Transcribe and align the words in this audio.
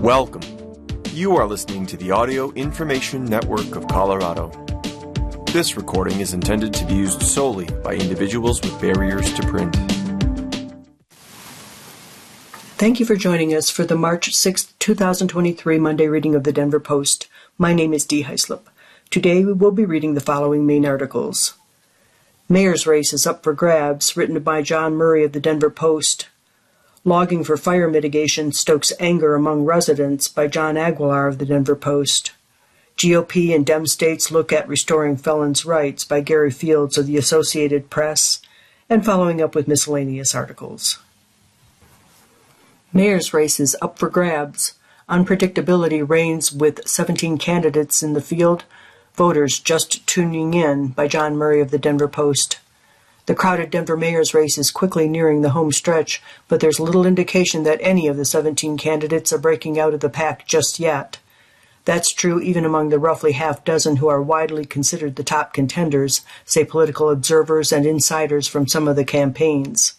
Welcome. 0.00 0.40
You 1.12 1.36
are 1.36 1.46
listening 1.46 1.84
to 1.84 1.96
the 1.98 2.10
Audio 2.10 2.52
Information 2.52 3.26
Network 3.26 3.76
of 3.76 3.86
Colorado. 3.86 4.48
This 5.52 5.76
recording 5.76 6.20
is 6.20 6.32
intended 6.32 6.72
to 6.72 6.86
be 6.86 6.94
used 6.94 7.20
solely 7.20 7.66
by 7.84 7.96
individuals 7.96 8.62
with 8.62 8.80
barriers 8.80 9.30
to 9.34 9.42
print. 9.42 9.76
Thank 12.78 12.98
you 12.98 13.04
for 13.04 13.14
joining 13.14 13.54
us 13.54 13.68
for 13.68 13.84
the 13.84 13.94
March 13.94 14.34
6, 14.34 14.72
2023 14.78 15.78
Monday 15.78 16.06
reading 16.08 16.34
of 16.34 16.44
the 16.44 16.52
Denver 16.52 16.80
Post. 16.80 17.28
My 17.58 17.74
name 17.74 17.92
is 17.92 18.06
Dee 18.06 18.24
Heislip. 18.24 18.62
Today 19.10 19.44
we 19.44 19.52
will 19.52 19.70
be 19.70 19.84
reading 19.84 20.14
the 20.14 20.22
following 20.22 20.66
main 20.66 20.86
articles. 20.86 21.52
Mayor's 22.48 22.86
Race 22.86 23.12
is 23.12 23.26
up 23.26 23.44
for 23.44 23.52
grabs, 23.52 24.16
written 24.16 24.40
by 24.40 24.62
John 24.62 24.94
Murray 24.94 25.24
of 25.24 25.32
the 25.32 25.40
Denver 25.40 25.68
Post. 25.68 26.30
Logging 27.04 27.44
for 27.44 27.56
Fire 27.56 27.88
Mitigation 27.88 28.52
Stokes 28.52 28.92
Anger 29.00 29.34
Among 29.34 29.64
Residents 29.64 30.28
by 30.28 30.46
John 30.46 30.76
Aguilar 30.76 31.28
of 31.28 31.38
the 31.38 31.46
Denver 31.46 31.74
Post. 31.74 32.32
GOP 32.98 33.54
and 33.54 33.64
Dem 33.64 33.86
States 33.86 34.30
Look 34.30 34.52
at 34.52 34.68
Restoring 34.68 35.16
Felons' 35.16 35.64
Rights 35.64 36.04
by 36.04 36.20
Gary 36.20 36.50
Fields 36.50 36.98
of 36.98 37.06
the 37.06 37.16
Associated 37.16 37.88
Press, 37.88 38.42
and 38.90 39.02
following 39.02 39.40
up 39.40 39.54
with 39.54 39.66
miscellaneous 39.66 40.34
articles. 40.34 40.98
Mayor's 42.92 43.32
races 43.32 43.74
up 43.80 43.98
for 43.98 44.10
grabs. 44.10 44.74
Unpredictability 45.08 46.06
reigns 46.06 46.52
with 46.52 46.86
17 46.86 47.38
candidates 47.38 48.02
in 48.02 48.12
the 48.12 48.20
field. 48.20 48.64
Voters 49.14 49.58
just 49.58 50.06
tuning 50.06 50.52
in 50.52 50.88
by 50.88 51.08
John 51.08 51.34
Murray 51.34 51.62
of 51.62 51.70
the 51.70 51.78
Denver 51.78 52.08
Post. 52.08 52.58
The 53.26 53.34
crowded 53.34 53.70
Denver 53.70 53.96
mayor's 53.96 54.34
race 54.34 54.56
is 54.58 54.70
quickly 54.70 55.08
nearing 55.08 55.42
the 55.42 55.50
home 55.50 55.72
stretch, 55.72 56.22
but 56.48 56.60
there's 56.60 56.80
little 56.80 57.06
indication 57.06 57.62
that 57.64 57.78
any 57.80 58.06
of 58.06 58.16
the 58.16 58.24
17 58.24 58.76
candidates 58.76 59.32
are 59.32 59.38
breaking 59.38 59.78
out 59.78 59.94
of 59.94 60.00
the 60.00 60.08
pack 60.08 60.46
just 60.46 60.80
yet. 60.80 61.18
That's 61.84 62.12
true 62.12 62.40
even 62.40 62.64
among 62.64 62.88
the 62.88 62.98
roughly 62.98 63.32
half 63.32 63.64
dozen 63.64 63.96
who 63.96 64.08
are 64.08 64.22
widely 64.22 64.64
considered 64.64 65.16
the 65.16 65.24
top 65.24 65.52
contenders, 65.52 66.22
say 66.44 66.64
political 66.64 67.10
observers 67.10 67.72
and 67.72 67.86
insiders 67.86 68.46
from 68.46 68.66
some 68.66 68.88
of 68.88 68.96
the 68.96 69.04
campaigns. 69.04 69.94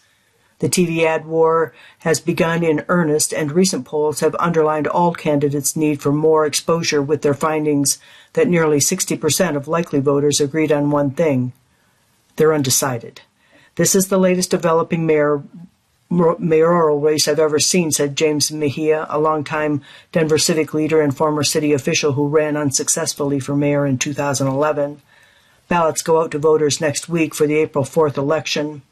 The 0.60 0.68
TV 0.68 1.04
ad 1.04 1.26
war 1.26 1.74
has 2.00 2.20
begun 2.20 2.62
in 2.62 2.84
earnest, 2.88 3.32
and 3.32 3.50
recent 3.50 3.84
polls 3.84 4.20
have 4.20 4.36
underlined 4.38 4.86
all 4.86 5.12
candidates' 5.12 5.74
need 5.74 6.00
for 6.00 6.12
more 6.12 6.46
exposure 6.46 7.02
with 7.02 7.22
their 7.22 7.34
findings 7.34 7.98
that 8.34 8.46
nearly 8.46 8.78
60% 8.78 9.56
of 9.56 9.66
likely 9.66 9.98
voters 9.98 10.40
agreed 10.40 10.70
on 10.70 10.90
one 10.90 11.10
thing 11.10 11.52
they're 12.36 12.54
undecided. 12.54 13.20
This 13.76 13.94
is 13.94 14.08
the 14.08 14.18
latest 14.18 14.50
developing 14.50 15.06
mayor, 15.06 15.42
mayoral 16.10 17.00
race 17.00 17.26
I've 17.26 17.38
ever 17.38 17.58
seen, 17.58 17.90
said 17.90 18.16
James 18.16 18.52
Mejia, 18.52 19.06
a 19.08 19.18
longtime 19.18 19.82
Denver 20.12 20.38
civic 20.38 20.74
leader 20.74 21.00
and 21.00 21.16
former 21.16 21.42
city 21.42 21.72
official 21.72 22.12
who 22.12 22.28
ran 22.28 22.56
unsuccessfully 22.56 23.40
for 23.40 23.56
mayor 23.56 23.86
in 23.86 23.98
2011. 23.98 25.00
Ballots 25.68 26.02
go 26.02 26.20
out 26.20 26.32
to 26.32 26.38
voters 26.38 26.80
next 26.80 27.08
week 27.08 27.34
for 27.34 27.46
the 27.46 27.56
April 27.56 27.84
4th 27.84 28.18
election. 28.18 28.82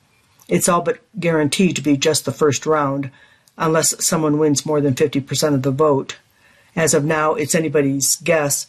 It's 0.48 0.68
all 0.68 0.80
but 0.80 1.00
guaranteed 1.18 1.76
to 1.76 1.82
be 1.82 1.96
just 1.96 2.24
the 2.24 2.32
first 2.32 2.64
round, 2.64 3.10
unless 3.58 4.04
someone 4.04 4.38
wins 4.38 4.64
more 4.64 4.80
than 4.80 4.94
50% 4.94 5.54
of 5.54 5.62
the 5.62 5.70
vote. 5.70 6.16
As 6.74 6.94
of 6.94 7.04
now, 7.04 7.34
it's 7.34 7.54
anybody's 7.54 8.16
guess 8.16 8.66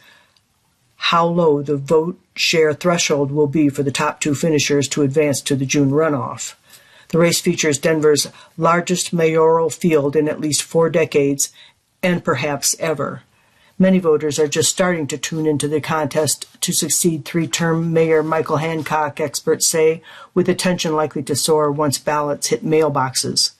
how 0.95 1.25
low 1.25 1.61
the 1.61 1.77
vote 1.77 2.19
share 2.36 2.74
threshold 2.74 3.32
will 3.32 3.48
be 3.48 3.70
for 3.70 3.84
the 3.84 3.92
top 3.92 4.20
two 4.20 4.36
finishers 4.36 4.88
to 4.90 5.02
advance 5.02 5.42
to 5.42 5.56
the 5.56 5.66
June 5.66 5.92
runoff. 5.92 6.56
The 7.10 7.20
race 7.20 7.42
features 7.42 7.78
Denver's 7.78 8.28
largest 8.58 9.12
mayoral 9.12 9.70
field 9.70 10.16
in 10.16 10.30
at 10.30 10.40
least 10.40 10.64
four 10.64 10.90
decades 10.90 11.52
and 12.02 12.23
perhaps 12.23 12.76
ever. 12.80 13.23
Many 13.78 14.00
voters 14.00 14.38
are 14.38 14.48
just 14.48 14.70
starting 14.70 15.08
to 15.08 15.18
tune 15.18 15.46
into 15.46 15.68
the 15.68 15.82
contest 15.82 16.46
to 16.62 16.72
succeed 16.72 17.26
three 17.26 17.48
term 17.48 17.92
Mayor 17.92 18.22
Michael 18.22 18.58
Hancock, 18.58 19.20
experts 19.20 19.67
say, 19.67 20.04
with 20.34 20.48
attention 20.48 20.95
likely 20.95 21.23
to 21.23 21.36
soar 21.36 21.72
once 21.72 21.98
ballots 21.98 22.48
hit 22.48 22.64
mailboxes. 22.64 23.54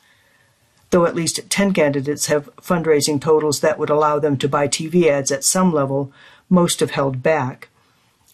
Though 0.92 1.06
at 1.06 1.16
least 1.16 1.50
10 1.50 1.74
candidates 1.74 2.28
have 2.28 2.56
fundraising 2.58 3.20
totals 3.20 3.62
that 3.62 3.80
would 3.80 3.90
allow 3.90 4.20
them 4.20 4.38
to 4.38 4.48
buy 4.48 4.68
TV 4.68 5.08
ads 5.08 5.32
at 5.32 5.44
some 5.44 5.74
level, 5.74 6.14
most 6.50 6.82
have 6.82 6.92
held 6.92 7.24
back. 7.24 7.70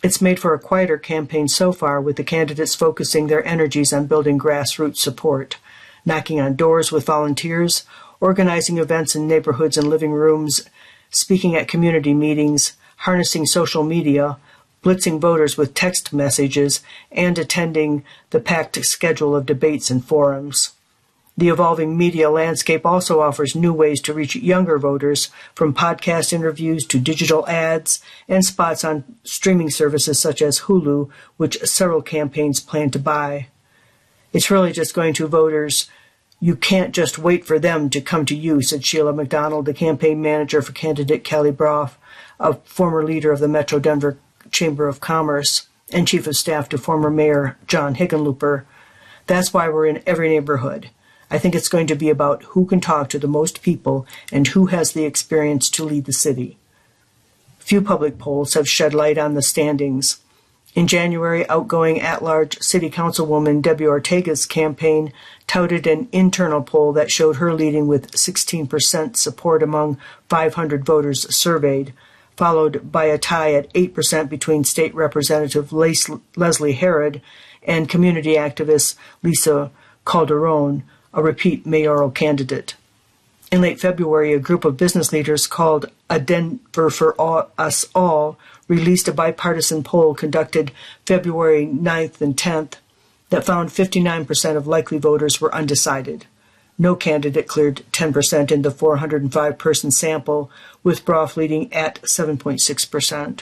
It's 0.03 0.22
made 0.22 0.40
for 0.40 0.53
a 0.53 0.59
quieter 0.59 0.97
campaign 0.97 1.47
so 1.47 1.72
far, 1.72 2.00
with 2.00 2.18
the 2.18 2.24
candidates 2.24 2.75
focusing 2.75 3.28
their 3.28 3.46
energies 3.46 3.91
on 3.91 4.06
building 4.06 4.38
grassroots 4.38 4.97
support, 4.97 5.58
knocking 6.06 6.40
on 6.40 6.56
doors 6.56 6.91
with 6.91 7.06
volunteers, 7.06 7.84
organizing 8.19 8.78
events 8.78 9.16
in 9.16 9.28
neighborhoods 9.28 9.75
and 9.75 9.88
living 9.88 10.12
rooms, 10.12 10.69
speaking 11.09 11.56
at 11.56 11.68
community 11.68 12.13
meetings, 12.13 12.74
harnessing 12.97 13.46
social 13.46 13.84
media, 13.84 14.38
blitzing 14.84 15.19
voters 15.19 15.58
with 15.58 15.74
text 15.74 16.14
messages, 16.14 16.81
and 17.12 17.40
attending 17.40 18.03
the 18.29 18.40
packed 18.40 18.84
schedule 18.85 19.35
of 19.35 19.47
debates 19.47 19.90
and 19.90 20.06
forums. 20.06 20.74
The 21.37 21.49
evolving 21.49 21.95
media 21.95 22.31
landscape 22.31 22.83
also 22.83 23.21
offers 23.21 23.55
new 23.55 23.71
ways 23.71 24.01
to 24.01 24.13
reach 24.13 24.35
younger 24.35 24.79
voters, 24.79 25.29
from 25.53 25.71
podcast 25.71 26.33
interviews 26.33 26.83
to 26.87 26.99
digital 26.99 27.47
ads 27.47 28.01
and 28.27 28.43
spots 28.43 28.83
on 28.83 29.03
streaming 29.23 29.69
services 29.69 30.19
such 30.19 30.41
as 30.41 30.61
Hulu, 30.61 31.11
which 31.37 31.59
several 31.59 32.01
campaigns 32.01 32.59
plan 32.59 32.89
to 32.89 32.97
buy. 32.97 33.49
It's 34.33 34.49
really 34.49 34.71
just 34.71 34.95
going 34.95 35.13
to 35.13 35.27
voters. 35.27 35.87
You 36.39 36.55
can't 36.55 36.93
just 36.93 37.19
wait 37.19 37.45
for 37.45 37.59
them 37.59 37.91
to 37.91 38.01
come 38.01 38.25
to 38.25 38.35
you, 38.35 38.63
said 38.63 38.83
Sheila 38.83 39.13
McDonald, 39.13 39.65
the 39.65 39.75
campaign 39.75 40.21
manager 40.21 40.63
for 40.63 40.71
candidate 40.71 41.23
Kelly 41.23 41.51
Brough, 41.51 41.91
a 42.39 42.55
former 42.55 43.03
leader 43.03 43.31
of 43.31 43.39
the 43.39 43.47
Metro 43.47 43.77
Denver 43.77 44.17
Chamber 44.49 44.87
of 44.87 44.99
Commerce 44.99 45.67
and 45.91 46.07
chief 46.07 46.25
of 46.25 46.35
staff 46.35 46.67
to 46.69 46.79
former 46.79 47.11
mayor 47.11 47.57
John 47.67 47.95
Hickenlooper. 47.95 48.65
That's 49.27 49.53
why 49.53 49.69
we're 49.69 49.85
in 49.85 50.01
every 50.07 50.29
neighborhood. 50.29 50.89
I 51.29 51.38
think 51.38 51.55
it's 51.55 51.69
going 51.69 51.88
to 51.88 51.95
be 51.95 52.09
about 52.09 52.43
who 52.43 52.65
can 52.65 52.79
talk 52.79 53.09
to 53.09 53.19
the 53.19 53.27
most 53.27 53.61
people 53.61 54.05
and 54.31 54.47
who 54.47 54.67
has 54.67 54.93
the 54.93 55.05
experience 55.05 55.69
to 55.71 55.83
lead 55.83 56.05
the 56.05 56.13
city. 56.13 56.57
Few 57.59 57.81
public 57.81 58.17
polls 58.17 58.53
have 58.53 58.69
shed 58.69 58.93
light 58.93 59.17
on 59.17 59.33
the 59.33 59.41
standings. 59.41 60.21
In 60.73 60.87
January, 60.87 61.47
outgoing 61.49 61.99
at 61.99 62.23
large 62.23 62.59
City 62.59 62.89
Councilwoman 62.89 63.61
Debbie 63.61 63.87
Ortega's 63.87 64.45
campaign 64.45 65.11
touted 65.47 65.87
an 65.87 66.07
internal 66.11 66.61
poll 66.61 66.93
that 66.93 67.11
showed 67.11 67.37
her 67.37 67.53
leading 67.53 67.87
with 67.87 68.11
16% 68.11 69.17
support 69.17 69.63
among 69.63 69.97
500 70.29 70.85
voters 70.85 71.35
surveyed, 71.35 71.93
followed 72.37 72.91
by 72.91 73.05
a 73.05 73.17
tie 73.17 73.53
at 73.53 73.73
8% 73.73 74.29
between 74.29 74.63
State 74.63 74.93
Representative 74.93 75.73
Leslie 75.73 76.73
Herod 76.73 77.21
and 77.63 77.89
community 77.89 78.35
activist 78.35 78.95
Lisa 79.23 79.71
Calderon, 80.05 80.83
a 81.17 81.23
repeat 81.23 81.66
mayoral 81.66 82.11
candidate. 82.11 82.75
In 83.51 83.61
late 83.61 83.79
February, 83.79 84.33
a 84.33 84.39
group 84.39 84.63
of 84.63 84.78
business 84.78 85.11
leaders 85.11 85.47
called 85.47 85.88
A 86.09 86.19
Denver 86.19 86.89
for 86.91 87.13
all, 87.19 87.50
Us 87.57 87.85
All 87.95 88.38
released 88.67 89.07
a 89.07 89.13
bipartisan 89.13 89.83
poll 89.83 90.13
conducted 90.13 90.72
February 91.05 91.66
9th 91.66 92.22
and 92.22 92.38
10th 92.38 92.73
that 93.29 93.45
found 93.45 93.69
59% 93.69 94.55
of 94.55 94.67
likely 94.67 95.00
voters 95.00 95.41
were 95.41 95.53
undecided. 95.53 96.28
No 96.78 96.95
candidate 96.95 97.47
cleared 97.47 97.84
10% 97.91 98.51
in 98.51 98.61
the 98.61 98.69
405 98.69 99.57
person 99.57 99.89
sample, 99.89 100.51
with 100.84 101.03
Brough 101.03 101.31
leading 101.35 101.73
at 101.73 101.99
7.6%. 102.03 103.41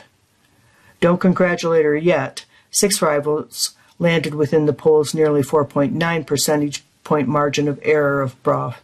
Don't 1.02 1.20
congratulate 1.20 1.84
her 1.84 1.98
yet. 1.98 2.46
Six 2.72 3.02
rivals 3.02 3.76
landed 4.00 4.34
within 4.34 4.66
the 4.66 4.74
poll's 4.74 5.14
nearly 5.14 5.42
4.9 5.42 6.26
percentage 6.26 6.84
point 7.06 7.30
margin 7.30 7.70
of 7.70 7.80
error 7.84 8.22
of 8.22 8.42
Brough. 8.44 8.76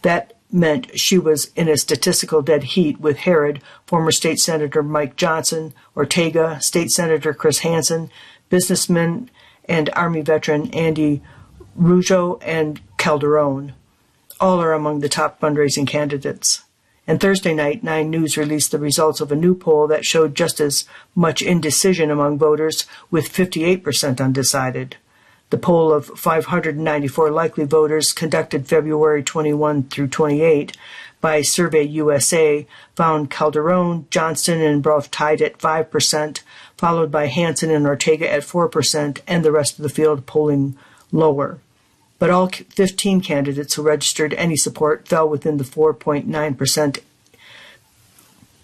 That 0.00 0.32
meant 0.50 0.98
she 0.98 1.18
was 1.18 1.50
in 1.54 1.68
a 1.68 1.76
statistical 1.76 2.40
dead 2.40 2.62
heat 2.62 2.98
with 2.98 3.18
Herod, 3.18 3.60
former 3.84 4.12
State 4.12 4.38
Senator 4.38 4.82
Mike 4.82 5.16
Johnston, 5.16 5.74
Ortega, 5.94 6.58
State 6.62 6.90
Senator 6.90 7.34
Chris 7.34 7.58
Hansen, 7.58 8.10
businessman 8.48 9.28
and 9.68 9.90
Army 9.94 10.22
veteran 10.22 10.70
Andy 10.72 11.20
Rougeot, 11.78 12.40
and 12.42 12.80
Calderon. 12.96 13.74
All 14.40 14.60
are 14.60 14.72
among 14.72 15.00
the 15.00 15.08
top 15.08 15.40
fundraising 15.40 15.86
candidates. 15.86 16.62
And 17.06 17.20
Thursday 17.20 17.54
night, 17.54 17.84
Nine 17.84 18.10
News 18.10 18.36
released 18.36 18.72
the 18.72 18.78
results 18.78 19.20
of 19.20 19.30
a 19.30 19.36
new 19.36 19.54
poll 19.54 19.86
that 19.86 20.04
showed 20.04 20.34
just 20.34 20.60
as 20.60 20.84
much 21.14 21.40
indecision 21.40 22.10
among 22.10 22.38
voters, 22.38 22.86
with 23.10 23.32
58% 23.32 24.20
undecided. 24.20 24.96
The 25.50 25.58
poll 25.58 25.92
of 25.92 26.06
594 26.06 27.30
likely 27.30 27.64
voters 27.64 28.12
conducted 28.12 28.66
February 28.66 29.22
21 29.22 29.84
through 29.84 30.08
28 30.08 30.76
by 31.20 31.42
Survey 31.42 31.82
USA 31.82 32.66
found 32.94 33.30
Calderon, 33.30 34.06
Johnston, 34.10 34.60
and 34.60 34.82
Brough 34.82 35.04
tied 35.10 35.40
at 35.40 35.58
5%, 35.58 36.40
followed 36.76 37.10
by 37.10 37.26
Hansen 37.26 37.70
and 37.70 37.86
Ortega 37.86 38.30
at 38.30 38.42
4%, 38.42 39.20
and 39.26 39.44
the 39.44 39.52
rest 39.52 39.78
of 39.78 39.82
the 39.82 39.88
field 39.88 40.26
polling 40.26 40.76
lower. 41.12 41.58
But 42.18 42.30
all 42.30 42.48
15 42.48 43.20
candidates 43.20 43.74
who 43.74 43.82
registered 43.82 44.34
any 44.34 44.56
support 44.56 45.06
fell 45.06 45.28
within 45.28 45.58
the 45.58 45.64
4.9% 45.64 46.98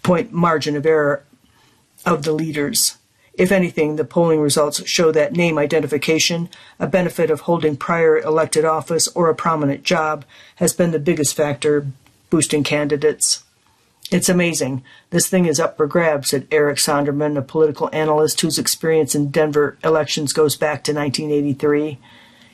point 0.01 0.33
margin 0.33 0.75
of 0.75 0.85
error 0.85 1.23
of 2.05 2.23
the 2.23 2.33
leaders. 2.33 2.97
If 3.35 3.51
anything, 3.51 3.95
the 3.95 4.05
polling 4.05 4.39
results 4.39 4.87
show 4.87 5.11
that 5.11 5.33
name 5.33 5.57
identification, 5.57 6.49
a 6.79 6.85
benefit 6.85 7.31
of 7.31 7.41
holding 7.41 7.75
prior 7.77 8.19
elected 8.19 8.63
office 8.63 9.07
or 9.09 9.29
a 9.29 9.35
prominent 9.35 9.83
job, 9.83 10.23
has 10.57 10.73
been 10.73 10.91
the 10.91 10.99
biggest 10.99 11.35
factor 11.35 11.87
boosting 12.29 12.63
candidates. 12.63 13.43
It's 14.11 14.29
amazing. 14.29 14.83
This 15.09 15.27
thing 15.27 15.47
is 15.47 15.59
up 15.59 15.77
for 15.77 15.87
grabs, 15.87 16.29
said 16.29 16.47
Eric 16.51 16.77
Sondermann, 16.77 17.35
a 17.35 17.41
political 17.41 17.89
analyst 17.91 18.41
whose 18.41 18.59
experience 18.59 19.15
in 19.15 19.31
Denver 19.31 19.77
elections 19.83 20.33
goes 20.33 20.55
back 20.55 20.83
to 20.83 20.93
1983. 20.93 21.97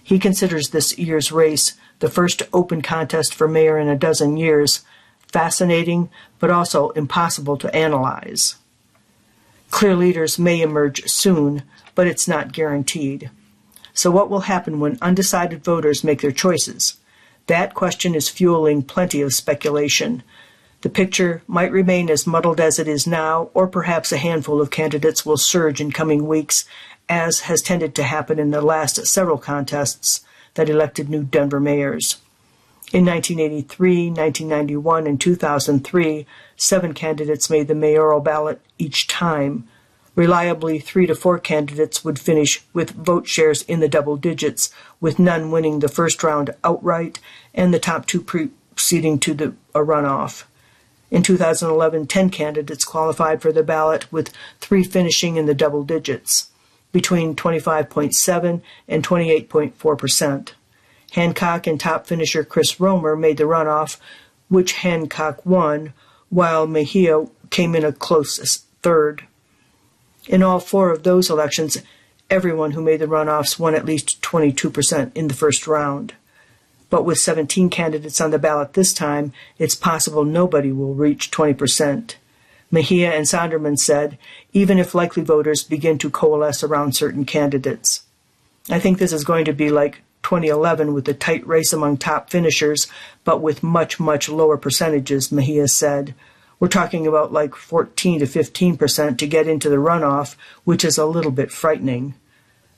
He 0.02 0.20
considers 0.20 0.70
this 0.70 0.98
year's 0.98 1.32
race, 1.32 1.74
the 2.00 2.10
first 2.10 2.44
open 2.54 2.82
contest 2.82 3.34
for 3.34 3.50
mayor 3.50 3.78
in 3.78 3.90
a 3.90 3.98
dozen 3.98 4.38
years, 4.38 4.86
fascinating 5.28 6.10
but 6.40 6.50
also 6.50 6.92
impossible 6.92 7.58
to 7.58 7.76
analyze. 7.76 8.56
Clear 9.70 9.96
leaders 9.96 10.40
may 10.40 10.62
emerge 10.62 11.04
soon, 11.10 11.64
but 11.96 12.08
it's 12.08 12.28
not 12.28 12.52
guaranteed. 12.52 13.30
So, 13.94 14.12
what 14.12 14.30
will 14.30 14.42
happen 14.42 14.80
when 14.80 14.98
undecided 15.02 15.64
voters 15.64 16.04
make 16.04 16.22
their 16.22 16.32
choices? 16.32 16.98
That 17.48 17.74
question 17.74 18.16
is 18.16 18.30
fueling 18.30 18.84
plenty 18.84 19.22
of 19.22 19.34
speculation. 19.34 20.24
The 20.82 20.90
picture 20.90 21.42
might 21.48 21.72
remain 21.72 22.10
as 22.10 22.26
muddled 22.26 22.60
as 22.60 22.80
it 22.80 22.88
is 22.88 23.06
now, 23.06 23.50
or 23.54 23.68
perhaps 23.68 24.12
a 24.12 24.18
handful 24.18 24.62
of 24.62 24.72
candidates 24.72 25.26
will 25.26 25.38
surge 25.38 25.82
in 25.82 25.92
coming 25.92 26.28
weeks, 26.28 26.66
as 27.10 27.42
has 27.42 27.62
tended 27.62 27.96
to 27.96 28.04
happen 28.04 28.40
in 28.40 28.52
the 28.52 28.62
last 28.62 29.06
several 29.08 29.38
contests 29.38 30.22
that 30.54 30.70
elected 30.70 31.10
new 31.10 31.24
Denver 31.24 31.60
mayors. 31.60 32.18
In 32.92 33.06
1983, 33.06 34.10
1991, 34.10 35.06
and 35.06 35.22
2003, 35.22 36.26
seven 36.56 36.94
candidates 36.96 37.48
made 37.48 37.68
the 37.68 37.76
mayoral 37.76 38.20
ballot 38.20 38.62
each 38.80 39.06
time. 39.06 39.68
Reliably, 40.16 40.80
three 40.80 41.06
to 41.06 41.14
four 41.14 41.38
candidates 41.38 42.04
would 42.04 42.18
finish 42.18 42.64
with 42.74 42.90
vote 42.90 43.28
shares 43.28 43.62
in 43.62 43.80
the 43.80 43.88
double 43.88 44.18
digits, 44.18 44.74
with 45.00 45.20
none 45.20 45.52
winning 45.52 45.80
the 45.80 45.88
first 45.88 46.24
round 46.24 46.56
outright 46.64 47.20
and 47.54 47.72
the 47.72 47.78
top 47.78 48.08
two 48.08 48.22
proceeding 48.22 49.20
to 49.20 49.36
the, 49.36 49.54
a 49.76 49.82
runoff. 49.82 50.46
In 51.12 51.22
2011, 51.22 52.08
10 52.08 52.32
candidates 52.32 52.86
qualified 52.86 53.40
for 53.40 53.52
the 53.52 53.62
ballot, 53.62 54.12
with 54.12 54.34
three 54.62 54.84
finishing 54.84 55.36
in 55.36 55.46
the 55.46 55.54
double 55.54 55.84
digits, 55.84 56.50
between 56.92 57.36
25.7 57.36 58.62
and 58.88 59.08
28.4 59.08 59.98
percent. 59.98 60.56
Hancock 61.12 61.68
and 61.68 61.80
top 61.80 62.08
finisher 62.08 62.44
Chris 62.44 62.80
Romer 62.80 63.16
made 63.16 63.38
the 63.38 63.44
runoff, 63.44 63.98
which 64.48 64.74
Hancock 64.74 65.46
won, 65.46 65.94
while 66.30 66.68
Mejia 66.68 67.26
came 67.50 67.76
in 67.76 67.84
a 67.84 67.92
close 67.92 68.64
third. 68.82 69.26
In 70.28 70.44
all 70.44 70.60
four 70.60 70.92
of 70.92 71.04
those 71.04 71.30
elections, 71.30 71.78
everyone 72.30 72.72
who 72.72 72.82
made 72.82 73.00
the 73.00 73.08
runoffs 73.08 73.58
won 73.58 73.74
at 73.74 73.86
least 73.86 74.22
22% 74.22 75.16
in 75.16 75.28
the 75.28 75.34
first 75.34 75.66
round. 75.68 76.14
But 76.90 77.06
with 77.06 77.20
17 77.20 77.70
candidates 77.70 78.20
on 78.20 78.32
the 78.32 78.40
ballot 78.40 78.74
this 78.74 78.94
time, 78.94 79.32
it's 79.58 79.76
possible 79.76 80.24
nobody 80.24 80.72
will 80.72 80.94
reach 80.94 81.32
20%. 81.32 82.16
Mejia 82.72 83.12
and 83.12 83.26
Sondermann 83.26 83.80
said, 83.80 84.18
even 84.54 84.78
if 84.78 84.94
likely 84.94 85.24
voters 85.24 85.64
begin 85.64 85.98
to 86.00 86.10
coalesce 86.10 86.64
around 86.64 86.96
certain 86.96 87.26
candidates. 87.26 88.04
I 88.70 88.80
think 88.80 89.00
this 89.00 89.14
is 89.14 89.24
going 89.24 89.46
to 89.46 89.54
be 89.54 89.70
like 89.70 90.02
2011 90.24 90.94
with 90.94 91.08
a 91.08 91.14
tight 91.14 91.46
race 91.48 91.74
among 91.74 91.98
top 91.98 92.30
finishers, 92.30 92.88
but 93.24 93.42
with 93.42 93.64
much, 93.64 94.00
much 94.00 94.30
lower 94.30 94.58
percentages, 94.58 95.32
Mejia 95.32 95.68
said. 95.68 96.14
We're 96.60 96.68
talking 96.68 97.08
about 97.08 97.32
like 97.32 97.56
14 97.56 98.20
to 98.20 98.26
15 98.26 98.78
percent 98.78 99.20
to 99.20 99.28
get 99.28 99.48
into 99.48 99.70
the 99.70 99.78
runoff, 99.78 100.36
which 100.66 100.84
is 100.84 100.98
a 100.98 101.06
little 101.06 101.32
bit 101.32 101.52
frightening. 101.52 102.16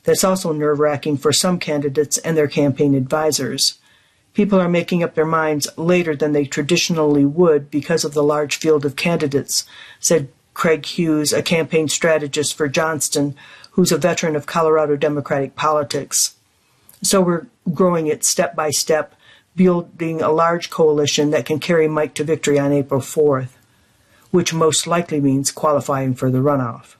That's 0.04 0.24
also 0.24 0.52
nerve 0.52 0.78
wracking 0.78 1.16
for 1.16 1.32
some 1.32 1.58
candidates 1.58 2.18
and 2.18 2.36
their 2.36 2.48
campaign 2.48 2.94
advisors. 2.94 3.78
People 4.34 4.60
are 4.60 4.68
making 4.68 5.02
up 5.02 5.14
their 5.14 5.26
minds 5.26 5.68
later 5.76 6.16
than 6.16 6.32
they 6.32 6.44
traditionally 6.44 7.24
would 7.24 7.70
because 7.70 8.04
of 8.04 8.14
the 8.14 8.22
large 8.22 8.56
field 8.56 8.84
of 8.84 8.96
candidates, 8.96 9.66
said 10.00 10.28
Craig 10.54 10.86
Hughes, 10.86 11.32
a 11.32 11.42
campaign 11.42 11.88
strategist 11.88 12.54
for 12.54 12.68
Johnston, 12.68 13.34
who's 13.72 13.92
a 13.92 13.98
veteran 13.98 14.36
of 14.36 14.46
Colorado 14.46 14.96
Democratic 14.96 15.54
politics. 15.54 16.34
So 17.02 17.20
we're 17.20 17.46
growing 17.72 18.06
it 18.06 18.24
step 18.24 18.54
by 18.54 18.70
step, 18.70 19.14
building 19.56 20.22
a 20.22 20.30
large 20.30 20.70
coalition 20.70 21.30
that 21.30 21.46
can 21.46 21.58
carry 21.58 21.88
Mike 21.88 22.14
to 22.14 22.24
victory 22.24 22.58
on 22.58 22.72
April 22.72 23.00
4th, 23.00 23.50
which 24.30 24.54
most 24.54 24.86
likely 24.86 25.20
means 25.20 25.50
qualifying 25.50 26.14
for 26.14 26.30
the 26.30 26.38
runoff. 26.38 26.94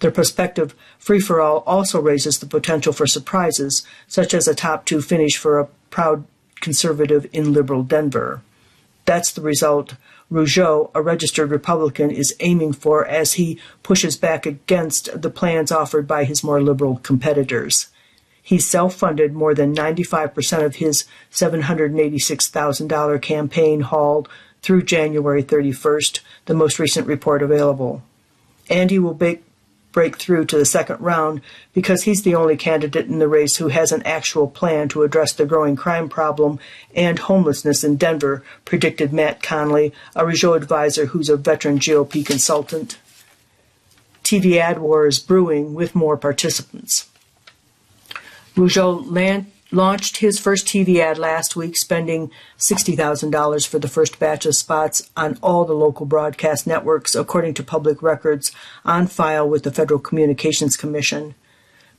The 0.00 0.10
prospective 0.10 0.74
free 0.98 1.20
for 1.20 1.40
all 1.40 1.58
also 1.66 2.00
raises 2.00 2.38
the 2.38 2.46
potential 2.46 2.92
for 2.92 3.06
surprises, 3.06 3.86
such 4.06 4.34
as 4.34 4.46
a 4.46 4.54
top 4.54 4.84
two 4.84 5.00
finish 5.00 5.36
for 5.36 5.58
a 5.58 5.68
proud 5.90 6.24
conservative 6.60 7.26
in 7.32 7.52
liberal 7.52 7.82
Denver. 7.82 8.42
That's 9.06 9.32
the 9.32 9.40
result 9.40 9.94
Rougeot, 10.30 10.90
a 10.94 11.00
registered 11.02 11.50
Republican, 11.50 12.10
is 12.10 12.34
aiming 12.40 12.72
for 12.72 13.06
as 13.06 13.34
he 13.34 13.60
pushes 13.82 14.16
back 14.16 14.44
against 14.44 15.22
the 15.22 15.30
plans 15.30 15.70
offered 15.70 16.08
by 16.08 16.24
his 16.24 16.42
more 16.42 16.60
liberal 16.60 16.96
competitors. 16.96 17.86
He 18.46 18.60
self 18.60 18.94
funded 18.94 19.34
more 19.34 19.54
than 19.54 19.74
95% 19.74 20.64
of 20.64 20.76
his 20.76 21.04
$786,000 21.32 23.20
campaign 23.20 23.80
haul 23.80 24.28
through 24.62 24.84
January 24.84 25.42
31st, 25.42 26.20
the 26.44 26.54
most 26.54 26.78
recent 26.78 27.08
report 27.08 27.42
available. 27.42 28.04
And 28.70 28.92
he 28.92 29.00
will 29.00 29.14
break, 29.14 29.42
break 29.90 30.16
through 30.16 30.44
to 30.44 30.58
the 30.58 30.64
second 30.64 31.00
round 31.00 31.40
because 31.74 32.04
he's 32.04 32.22
the 32.22 32.36
only 32.36 32.56
candidate 32.56 33.06
in 33.06 33.18
the 33.18 33.26
race 33.26 33.56
who 33.56 33.66
has 33.66 33.90
an 33.90 34.04
actual 34.04 34.46
plan 34.46 34.88
to 34.90 35.02
address 35.02 35.32
the 35.32 35.44
growing 35.44 35.74
crime 35.74 36.08
problem 36.08 36.60
and 36.94 37.18
homelessness 37.18 37.82
in 37.82 37.96
Denver, 37.96 38.44
predicted 38.64 39.12
Matt 39.12 39.42
Conley, 39.42 39.92
a 40.14 40.22
Rougeot 40.22 40.54
advisor 40.54 41.06
who's 41.06 41.28
a 41.28 41.36
veteran 41.36 41.80
GOP 41.80 42.24
consultant. 42.24 42.96
TV 44.22 44.58
ad 44.58 44.78
war 44.78 45.08
is 45.08 45.18
brewing 45.18 45.74
with 45.74 45.96
more 45.96 46.16
participants. 46.16 47.08
Rougeot 48.56 49.44
launched 49.70 50.16
his 50.18 50.38
first 50.38 50.66
TV 50.66 50.98
ad 50.98 51.18
last 51.18 51.56
week, 51.56 51.76
spending 51.76 52.30
$60,000 52.58 53.66
for 53.66 53.78
the 53.78 53.88
first 53.88 54.18
batch 54.18 54.46
of 54.46 54.56
spots 54.56 55.10
on 55.14 55.38
all 55.42 55.66
the 55.66 55.74
local 55.74 56.06
broadcast 56.06 56.66
networks, 56.66 57.14
according 57.14 57.52
to 57.54 57.62
public 57.62 58.02
records 58.02 58.50
on 58.84 59.06
file 59.06 59.46
with 59.46 59.62
the 59.62 59.70
Federal 59.70 60.00
Communications 60.00 60.76
Commission. 60.76 61.34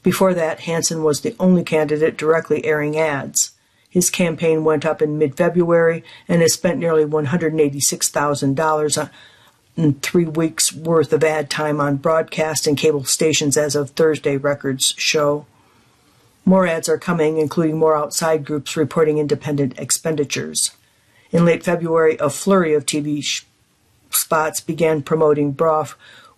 Before 0.02 0.34
that, 0.34 0.62
Hansen 0.62 1.04
was 1.04 1.22
the 1.22 1.36
only 1.40 1.64
candidate 1.64 2.18
directly 2.18 2.66
airing 2.66 2.98
ads. 2.98 3.52
His 3.88 4.10
campaign 4.10 4.64
went 4.64 4.84
up 4.86 5.00
in 5.02 5.20
mid 5.20 5.38
February 5.38 6.04
and 6.28 6.42
has 6.42 6.54
spent 6.54 6.80
nearly 6.80 7.06
$186,000 7.06 9.10
in 9.76 9.94
three 9.94 10.26
weeks' 10.26 10.74
worth 10.74 11.14
of 11.14 11.24
ad 11.24 11.52
time 11.52 11.80
on 11.80 11.98
broadcast 11.98 12.66
and 12.66 12.76
cable 12.78 13.06
stations 13.06 13.58
as 13.58 13.76
of 13.76 13.92
Thursday, 13.92 14.38
records 14.38 14.96
show. 14.98 15.46
More 16.48 16.66
ads 16.66 16.88
are 16.88 16.98
coming, 16.98 17.40
including 17.40 17.78
more 17.78 17.98
outside 17.98 18.46
groups 18.46 18.78
reporting 18.78 19.18
independent 19.18 19.78
expenditures. 19.78 20.72
In 21.30 21.44
late 21.44 21.62
February, 21.62 22.16
a 22.22 22.30
flurry 22.30 22.74
of 22.74 22.86
TV 22.86 23.22
sh- 23.22 23.44
spots 24.12 24.62
began 24.62 25.02
promoting 25.02 25.52
Brough 25.52 25.90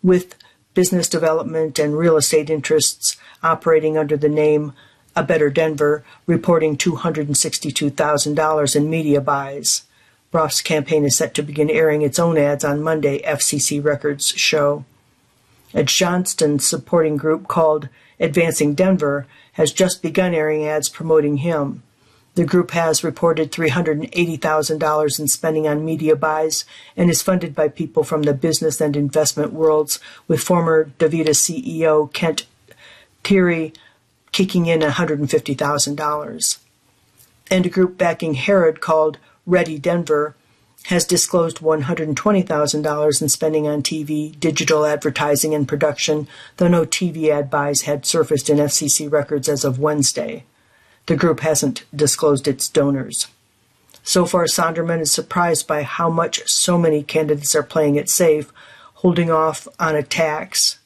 with 0.02 0.34
business 0.74 1.08
development 1.08 1.78
and 1.78 1.96
real 1.96 2.18
estate 2.18 2.50
interests 2.50 3.18
operating 3.44 4.00
under 4.00 4.18
the 4.18 4.30
name 4.30 4.74
A 5.16 5.22
Better 5.22 5.52
Denver, 5.52 6.04
reporting 6.26 6.76
$262,000 6.76 8.76
in 8.76 8.90
media 8.90 9.22
buys. 9.22 9.84
Brough's 10.32 10.62
campaign 10.62 11.06
is 11.06 11.16
set 11.16 11.36
to 11.36 11.44
begin 11.44 11.70
airing 11.70 12.02
its 12.02 12.18
own 12.18 12.36
ads 12.36 12.66
on 12.66 12.82
Monday, 12.82 13.22
FCC 13.22 13.84
records 13.84 14.30
show. 14.30 14.86
A 15.76 15.84
Johnston 15.84 16.58
supporting 16.58 17.16
group 17.16 17.48
called 17.48 17.90
Advancing 18.20 18.74
Denver 18.74 19.28
has 19.60 19.74
just 19.74 20.02
begun 20.02 20.34
airing 20.34 20.66
ads 20.66 20.88
promoting 20.88 21.36
him. 21.38 21.84
The 22.36 22.46
group 22.46 22.72
has 22.72 23.04
reported 23.04 23.52
$380,000 23.52 25.20
in 25.20 25.28
spending 25.28 25.68
on 25.68 25.84
media 25.84 26.16
buys 26.16 26.64
and 26.96 27.10
is 27.10 27.22
funded 27.22 27.54
by 27.54 27.68
people 27.68 28.06
from 28.06 28.22
the 28.22 28.34
business 28.34 28.80
and 28.80 28.96
investment 28.96 29.52
worlds, 29.52 30.00
with 30.30 30.40
former 30.40 30.86
DaVita 30.98 31.32
CEO 31.32 32.12
Kent 32.14 32.46
Thiry 33.26 33.76
kicking 34.32 34.68
in 34.68 34.80
$150,000. 34.80 36.58
And 37.52 37.66
a 37.66 37.70
group 37.70 37.98
backing 37.98 38.36
Herod 38.36 38.80
called 38.80 39.18
Ready 39.46 39.78
Denver 39.78 40.38
has 40.86 41.06
disclosed 41.06 41.60
$120,000 41.60 43.22
in 43.22 43.30
spending 43.30 43.68
on 43.68 43.84
TV, 43.84 44.40
digital 44.40 44.86
advertising, 44.86 45.54
and 45.54 45.68
production, 45.68 46.28
though 46.58 46.68
no 46.68 46.86
TV 46.86 47.30
ad 47.30 47.50
buys 47.50 47.82
had 47.82 48.06
surfaced 48.06 48.50
in 48.50 48.58
FCC 48.58 49.12
records 49.12 49.48
as 49.48 49.64
of 49.64 49.80
Wednesday. 49.80 50.46
The 51.06 51.16
group 51.16 51.42
hasn't 51.42 51.84
disclosed 51.96 52.48
its 52.48 52.68
donors. 52.70 53.28
So 54.04 54.26
far, 54.26 54.46
Sondermann 54.46 55.02
is 55.02 55.12
surprised 55.12 55.68
by 55.68 55.84
how 55.84 56.10
much 56.10 56.48
so 56.48 56.78
many 56.78 57.04
candidates 57.04 57.54
are 57.56 57.64
playing 57.64 57.96
it 57.96 58.10
safe, 58.10 58.52
holding 58.96 59.30
off 59.30 59.68
on 59.80 59.96
attacks. 59.96 60.80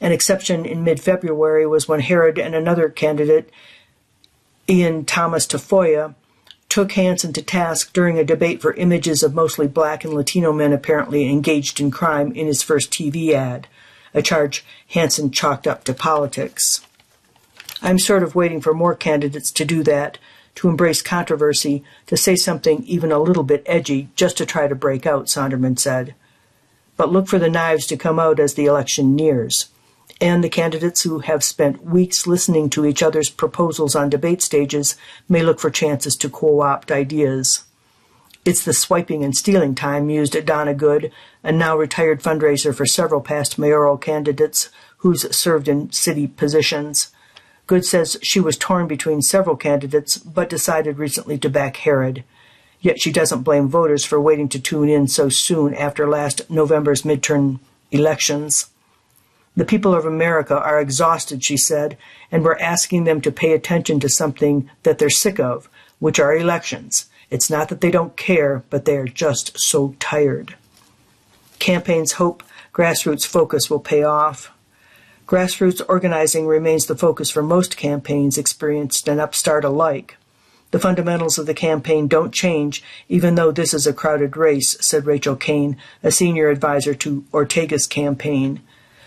An 0.00 0.12
exception 0.12 0.64
in 0.64 0.82
mid 0.82 1.00
February 1.00 1.66
was 1.66 1.86
when 1.86 2.00
Herod 2.00 2.38
and 2.38 2.54
another 2.54 2.88
candidate, 2.88 3.50
Ean 4.68 5.04
Thomas 5.04 5.46
Tafoya, 5.46 6.14
took 6.68 6.92
Hansen 6.92 7.32
to 7.32 7.42
task 7.42 7.92
during 7.92 8.18
a 8.18 8.24
debate 8.24 8.60
for 8.60 8.74
images 8.74 9.22
of 9.22 9.34
mostly 9.34 9.66
black 9.66 10.04
and 10.04 10.12
Latino 10.12 10.52
men 10.52 10.72
apparently 10.72 11.28
engaged 11.28 11.80
in 11.80 11.90
crime 11.90 12.32
in 12.32 12.46
his 12.46 12.62
first 12.62 12.90
TV 12.90 13.32
ad, 13.32 13.68
a 14.12 14.22
charge 14.22 14.64
Hansen 14.88 15.30
chalked 15.30 15.66
up 15.66 15.84
to 15.84 15.94
politics. 15.94 16.80
I'm 17.82 17.98
sort 17.98 18.22
of 18.22 18.34
waiting 18.34 18.60
for 18.60 18.74
more 18.74 18.94
candidates 18.94 19.50
to 19.52 19.64
do 19.64 19.82
that, 19.84 20.18
to 20.56 20.68
embrace 20.68 21.02
controversy, 21.02 21.84
to 22.06 22.16
say 22.16 22.34
something 22.34 22.82
even 22.84 23.12
a 23.12 23.18
little 23.18 23.42
bit 23.42 23.62
edgy, 23.66 24.08
just 24.16 24.36
to 24.38 24.46
try 24.46 24.66
to 24.66 24.74
break 24.74 25.06
out, 25.06 25.26
Sondermann 25.26 25.78
said. 25.78 26.14
But 26.96 27.12
look 27.12 27.28
for 27.28 27.38
the 27.38 27.50
knives 27.50 27.86
to 27.88 27.96
come 27.96 28.18
out 28.18 28.40
as 28.40 28.54
the 28.54 28.64
election 28.64 29.14
nears. 29.14 29.68
And 30.20 30.42
the 30.42 30.48
candidates 30.48 31.02
who 31.02 31.18
have 31.20 31.44
spent 31.44 31.84
weeks 31.84 32.26
listening 32.26 32.70
to 32.70 32.86
each 32.86 33.02
other's 33.02 33.28
proposals 33.28 33.94
on 33.94 34.08
debate 34.08 34.40
stages 34.40 34.96
may 35.28 35.42
look 35.42 35.60
for 35.60 35.70
chances 35.70 36.16
to 36.16 36.30
co 36.30 36.60
opt 36.60 36.90
ideas. 36.90 37.64
It's 38.46 38.64
the 38.64 38.72
swiping 38.72 39.24
and 39.24 39.36
stealing 39.36 39.74
time, 39.74 40.06
mused 40.06 40.46
Donna 40.46 40.72
Good, 40.72 41.12
a 41.42 41.50
now 41.50 41.76
retired 41.76 42.22
fundraiser 42.22 42.74
for 42.74 42.86
several 42.86 43.20
past 43.20 43.58
mayoral 43.58 43.98
candidates 43.98 44.70
who's 44.98 45.36
served 45.36 45.68
in 45.68 45.90
city 45.90 46.28
positions. 46.28 47.10
Good 47.66 47.84
says 47.84 48.16
she 48.22 48.38
was 48.38 48.56
torn 48.56 48.86
between 48.86 49.20
several 49.20 49.56
candidates, 49.56 50.16
but 50.16 50.48
decided 50.48 50.98
recently 50.98 51.36
to 51.38 51.50
back 51.50 51.78
Herod. 51.78 52.22
Yet 52.80 53.00
she 53.00 53.10
doesn't 53.10 53.42
blame 53.42 53.68
voters 53.68 54.04
for 54.04 54.20
waiting 54.20 54.48
to 54.50 54.60
tune 54.60 54.88
in 54.88 55.08
so 55.08 55.28
soon 55.28 55.74
after 55.74 56.08
last 56.08 56.48
November's 56.48 57.02
midterm 57.02 57.58
elections. 57.90 58.66
The 59.56 59.64
people 59.64 59.94
of 59.94 60.04
America 60.04 60.54
are 60.58 60.80
exhausted, 60.80 61.42
she 61.42 61.56
said, 61.56 61.96
and 62.30 62.44
we're 62.44 62.58
asking 62.58 63.04
them 63.04 63.22
to 63.22 63.32
pay 63.32 63.52
attention 63.52 64.00
to 64.00 64.08
something 64.08 64.70
that 64.82 64.98
they're 64.98 65.08
sick 65.08 65.40
of, 65.40 65.68
which 65.98 66.20
are 66.20 66.36
elections. 66.36 67.06
It's 67.30 67.48
not 67.48 67.70
that 67.70 67.80
they 67.80 67.90
don't 67.90 68.16
care, 68.16 68.62
but 68.68 68.84
they 68.84 68.96
are 68.96 69.06
just 69.06 69.58
so 69.58 69.94
tired. 69.98 70.56
Campaigns 71.58 72.12
hope 72.12 72.42
grassroots 72.74 73.26
focus 73.26 73.70
will 73.70 73.80
pay 73.80 74.02
off. 74.02 74.52
Grassroots 75.26 75.80
organizing 75.88 76.46
remains 76.46 76.84
the 76.86 76.94
focus 76.94 77.30
for 77.30 77.42
most 77.42 77.78
campaigns, 77.78 78.36
experienced 78.36 79.08
and 79.08 79.18
upstart 79.18 79.64
alike. 79.64 80.18
The 80.70 80.78
fundamentals 80.78 81.38
of 81.38 81.46
the 81.46 81.54
campaign 81.54 82.06
don't 82.06 82.32
change, 82.32 82.82
even 83.08 83.34
though 83.34 83.50
this 83.50 83.72
is 83.72 83.86
a 83.86 83.94
crowded 83.94 84.36
race, 84.36 84.76
said 84.80 85.06
Rachel 85.06 85.34
Kane, 85.34 85.78
a 86.02 86.10
senior 86.10 86.50
advisor 86.50 86.94
to 86.96 87.24
Ortega's 87.32 87.86
campaign. 87.86 88.60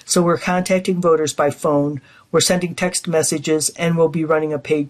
So 0.10 0.24
we're 0.24 0.39
contacting 0.39 1.00
voters 1.00 1.34
by 1.34 1.51
phone, 1.51 2.01
we're 2.32 2.42
sending 2.42 2.74
text 2.74 3.08
messages, 3.08 3.70
and 3.78 3.96
we'll 3.96 4.08
be 4.10 4.25
running 4.25 4.51
a 4.51 4.58
paid 4.58 4.89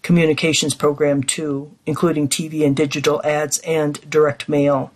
communications 0.00 0.74
program 0.74 1.22
too, 1.22 1.76
including 1.84 2.30
TV 2.30 2.64
and 2.64 2.74
digital 2.74 3.20
ads 3.26 3.58
and 3.58 4.00
direct 4.08 4.48
mail. 4.48 4.90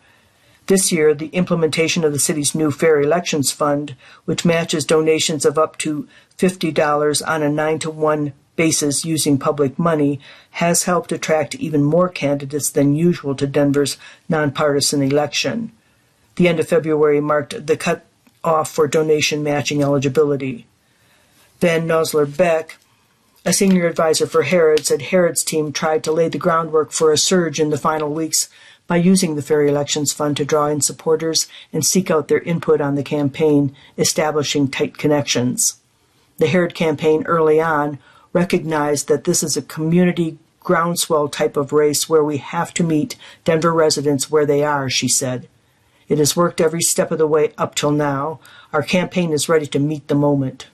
This 0.68 0.90
year, 0.90 1.12
the 1.12 1.28
implementation 1.28 2.02
of 2.02 2.14
the 2.14 2.18
city's 2.18 2.54
new 2.54 2.70
Fair 2.70 2.98
Elections 3.02 3.52
Fund, 3.52 3.94
which 4.24 4.42
matches 4.42 4.86
donations 4.86 5.44
of 5.44 5.58
up 5.58 5.76
to 5.78 6.08
$50 6.38 7.28
on 7.28 7.42
a 7.42 7.50
9 7.50 7.78
to 7.80 7.90
1 7.90 8.32
basis 8.56 9.04
using 9.04 9.36
public 9.36 9.78
money, 9.78 10.18
has 10.52 10.84
helped 10.84 11.12
attract 11.12 11.54
even 11.56 11.84
more 11.84 12.08
candidates 12.08 12.70
than 12.70 12.94
usual 12.94 13.34
to 13.34 13.46
Denver's 13.46 13.98
nonpartisan 14.30 15.02
election. 15.02 15.72
The 16.36 16.48
end 16.48 16.58
of 16.58 16.68
February 16.68 17.20
marked 17.20 17.66
the 17.66 17.76
cut-off 18.42 18.70
for 18.70 18.86
donation 18.86 19.42
matching 19.42 19.82
eligibility. 19.82 20.66
Van 21.60 21.86
Nosler 21.86 22.36
Beck, 22.36 22.78
a 23.44 23.52
senior 23.52 23.86
advisor 23.86 24.26
for 24.26 24.42
Herod, 24.42 24.86
said 24.86 25.02
Herod's 25.02 25.42
team 25.42 25.72
tried 25.72 26.04
to 26.04 26.12
lay 26.12 26.28
the 26.28 26.38
groundwork 26.38 26.92
for 26.92 27.12
a 27.12 27.18
surge 27.18 27.60
in 27.60 27.70
the 27.70 27.78
final 27.78 28.12
weeks 28.12 28.48
by 28.86 28.96
using 28.96 29.34
the 29.36 29.42
Fair 29.42 29.66
Elections 29.66 30.12
Fund 30.12 30.36
to 30.36 30.44
draw 30.44 30.66
in 30.66 30.80
supporters 30.80 31.46
and 31.72 31.84
seek 31.84 32.10
out 32.10 32.28
their 32.28 32.40
input 32.40 32.80
on 32.80 32.94
the 32.94 33.02
campaign, 33.02 33.74
establishing 33.98 34.68
tight 34.68 34.96
connections. 34.96 35.78
The 36.38 36.46
Herod 36.46 36.74
campaign 36.74 37.24
early 37.24 37.60
on 37.60 37.98
recognized 38.32 39.08
that 39.08 39.24
this 39.24 39.42
is 39.42 39.56
a 39.56 39.62
community 39.62 40.38
groundswell 40.60 41.28
type 41.28 41.56
of 41.56 41.72
race 41.72 42.08
where 42.08 42.24
we 42.24 42.38
have 42.38 42.72
to 42.74 42.84
meet 42.84 43.16
Denver 43.44 43.72
residents 43.72 44.30
where 44.30 44.46
they 44.46 44.62
are, 44.62 44.88
she 44.88 45.08
said. 45.08 45.48
It 46.08 46.18
has 46.18 46.36
worked 46.36 46.60
every 46.60 46.80
step 46.80 47.10
of 47.10 47.18
the 47.18 47.26
way 47.26 47.52
up 47.58 47.74
till 47.74 47.90
now. 47.90 48.40
Our 48.72 48.82
campaign 48.82 49.32
is 49.32 49.48
ready 49.48 49.66
to 49.68 49.78
meet 49.78 50.08
the 50.08 50.14
moment. 50.14 50.68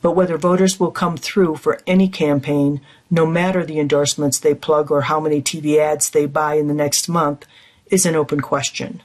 But 0.00 0.12
whether 0.12 0.36
voters 0.36 0.78
will 0.78 0.90
come 0.90 1.16
through 1.16 1.56
for 1.56 1.80
any 1.86 2.08
campaign, 2.08 2.80
no 3.10 3.26
matter 3.26 3.64
the 3.64 3.80
endorsements 3.80 4.38
they 4.38 4.54
plug 4.54 4.90
or 4.90 5.02
how 5.02 5.18
many 5.18 5.40
TV 5.40 5.78
ads 5.78 6.10
they 6.10 6.26
buy 6.26 6.54
in 6.54 6.68
the 6.68 6.74
next 6.74 7.08
month, 7.08 7.46
is 7.90 8.04
an 8.04 8.14
open 8.14 8.40
question. 8.40 9.02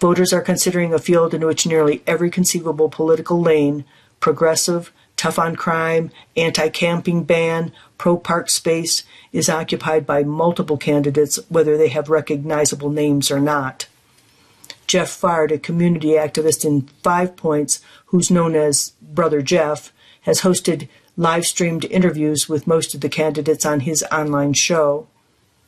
Voters 0.00 0.32
are 0.32 0.40
considering 0.40 0.94
a 0.94 0.98
field 0.98 1.34
in 1.34 1.44
which 1.44 1.66
nearly 1.66 2.02
every 2.06 2.30
conceivable 2.30 2.88
political 2.88 3.40
lane 3.40 3.84
progressive, 4.20 4.92
tough 5.16 5.38
on 5.38 5.56
crime, 5.56 6.10
anti 6.36 6.68
camping 6.68 7.24
ban, 7.24 7.72
pro 7.98 8.16
park 8.16 8.48
space 8.48 9.04
is 9.32 9.48
occupied 9.48 10.06
by 10.06 10.22
multiple 10.22 10.76
candidates, 10.76 11.38
whether 11.48 11.76
they 11.76 11.88
have 11.88 12.08
recognizable 12.08 12.90
names 12.90 13.30
or 13.30 13.40
not. 13.40 13.86
Jeff 14.88 15.10
Fard, 15.10 15.52
a 15.52 15.58
community 15.58 16.12
activist 16.12 16.64
in 16.64 16.88
Five 17.02 17.36
Points, 17.36 17.80
who's 18.06 18.30
known 18.30 18.56
as 18.56 18.94
Brother 19.02 19.42
Jeff, 19.42 19.92
has 20.22 20.40
hosted 20.40 20.88
live 21.14 21.44
streamed 21.44 21.84
interviews 21.84 22.48
with 22.48 22.66
most 22.66 22.94
of 22.94 23.02
the 23.02 23.10
candidates 23.10 23.66
on 23.66 23.80
his 23.80 24.02
online 24.10 24.54
show. 24.54 25.06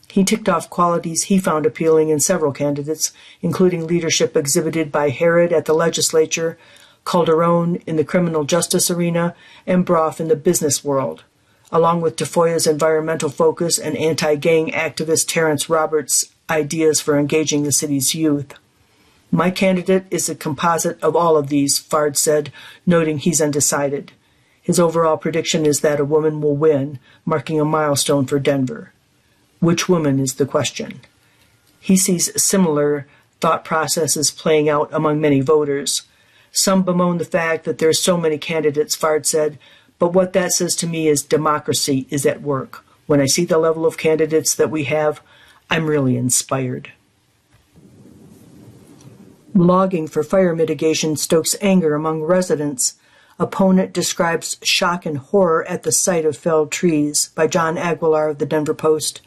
He 0.08 0.24
ticked 0.24 0.48
off 0.48 0.70
qualities 0.70 1.24
he 1.24 1.38
found 1.38 1.66
appealing 1.66 2.08
in 2.08 2.18
several 2.18 2.50
candidates, 2.50 3.12
including 3.42 3.86
leadership 3.86 4.36
exhibited 4.36 4.90
by 4.90 5.10
Herod 5.10 5.52
at 5.52 5.66
the 5.66 5.74
legislature, 5.74 6.58
Calderon 7.04 7.76
in 7.86 7.96
the 7.96 8.04
criminal 8.04 8.44
justice 8.44 8.90
arena, 8.90 9.34
and 9.66 9.84
Brough 9.84 10.14
in 10.18 10.28
the 10.28 10.36
business 10.36 10.82
world, 10.82 11.24
along 11.70 12.00
with 12.00 12.16
Tafoya's 12.16 12.66
environmental 12.66 13.28
focus 13.28 13.78
and 13.78 13.98
anti 13.98 14.34
gang 14.36 14.70
activist 14.70 15.26
Terrence 15.28 15.68
Roberts' 15.68 16.32
ideas 16.48 17.02
for 17.02 17.18
engaging 17.18 17.64
the 17.64 17.72
city's 17.72 18.14
youth. 18.14 18.54
My 19.30 19.50
candidate 19.50 20.06
is 20.10 20.28
a 20.28 20.34
composite 20.34 21.00
of 21.02 21.14
all 21.14 21.36
of 21.36 21.48
these, 21.48 21.78
Fard 21.78 22.16
said, 22.16 22.52
noting 22.84 23.18
he's 23.18 23.40
undecided. 23.40 24.12
His 24.60 24.80
overall 24.80 25.16
prediction 25.16 25.64
is 25.64 25.80
that 25.80 26.00
a 26.00 26.04
woman 26.04 26.40
will 26.40 26.56
win, 26.56 26.98
marking 27.24 27.60
a 27.60 27.64
milestone 27.64 28.26
for 28.26 28.38
Denver. 28.38 28.92
Which 29.60 29.88
woman 29.88 30.18
is 30.18 30.34
the 30.34 30.46
question? 30.46 31.00
He 31.78 31.96
sees 31.96 32.42
similar 32.42 33.06
thought 33.40 33.64
processes 33.64 34.30
playing 34.30 34.68
out 34.68 34.90
among 34.92 35.20
many 35.20 35.40
voters. 35.40 36.02
Some 36.50 36.82
bemoan 36.82 37.18
the 37.18 37.24
fact 37.24 37.64
that 37.64 37.78
there 37.78 37.88
are 37.88 37.94
so 37.94 38.16
many 38.16 38.36
candidates, 38.36 38.96
Fard 38.96 39.26
said, 39.26 39.58
but 39.98 40.12
what 40.12 40.32
that 40.32 40.52
says 40.52 40.74
to 40.76 40.86
me 40.86 41.08
is 41.08 41.22
democracy 41.22 42.06
is 42.10 42.26
at 42.26 42.42
work. 42.42 42.84
When 43.06 43.20
I 43.20 43.26
see 43.26 43.44
the 43.44 43.58
level 43.58 43.86
of 43.86 43.98
candidates 43.98 44.54
that 44.54 44.70
we 44.70 44.84
have, 44.84 45.20
I'm 45.68 45.86
really 45.86 46.16
inspired. 46.16 46.92
Logging 49.54 50.06
for 50.06 50.22
fire 50.22 50.54
mitigation 50.54 51.16
stokes 51.16 51.56
anger 51.60 51.94
among 51.94 52.22
residents. 52.22 52.94
Opponent 53.38 53.92
describes 53.92 54.58
shock 54.62 55.04
and 55.04 55.18
horror 55.18 55.66
at 55.66 55.82
the 55.82 55.92
sight 55.92 56.24
of 56.24 56.36
felled 56.36 56.70
trees 56.70 57.30
by 57.34 57.46
John 57.46 57.76
Aguilar 57.76 58.28
of 58.28 58.38
the 58.38 58.46
Denver 58.46 58.74
Post. 58.74 59.22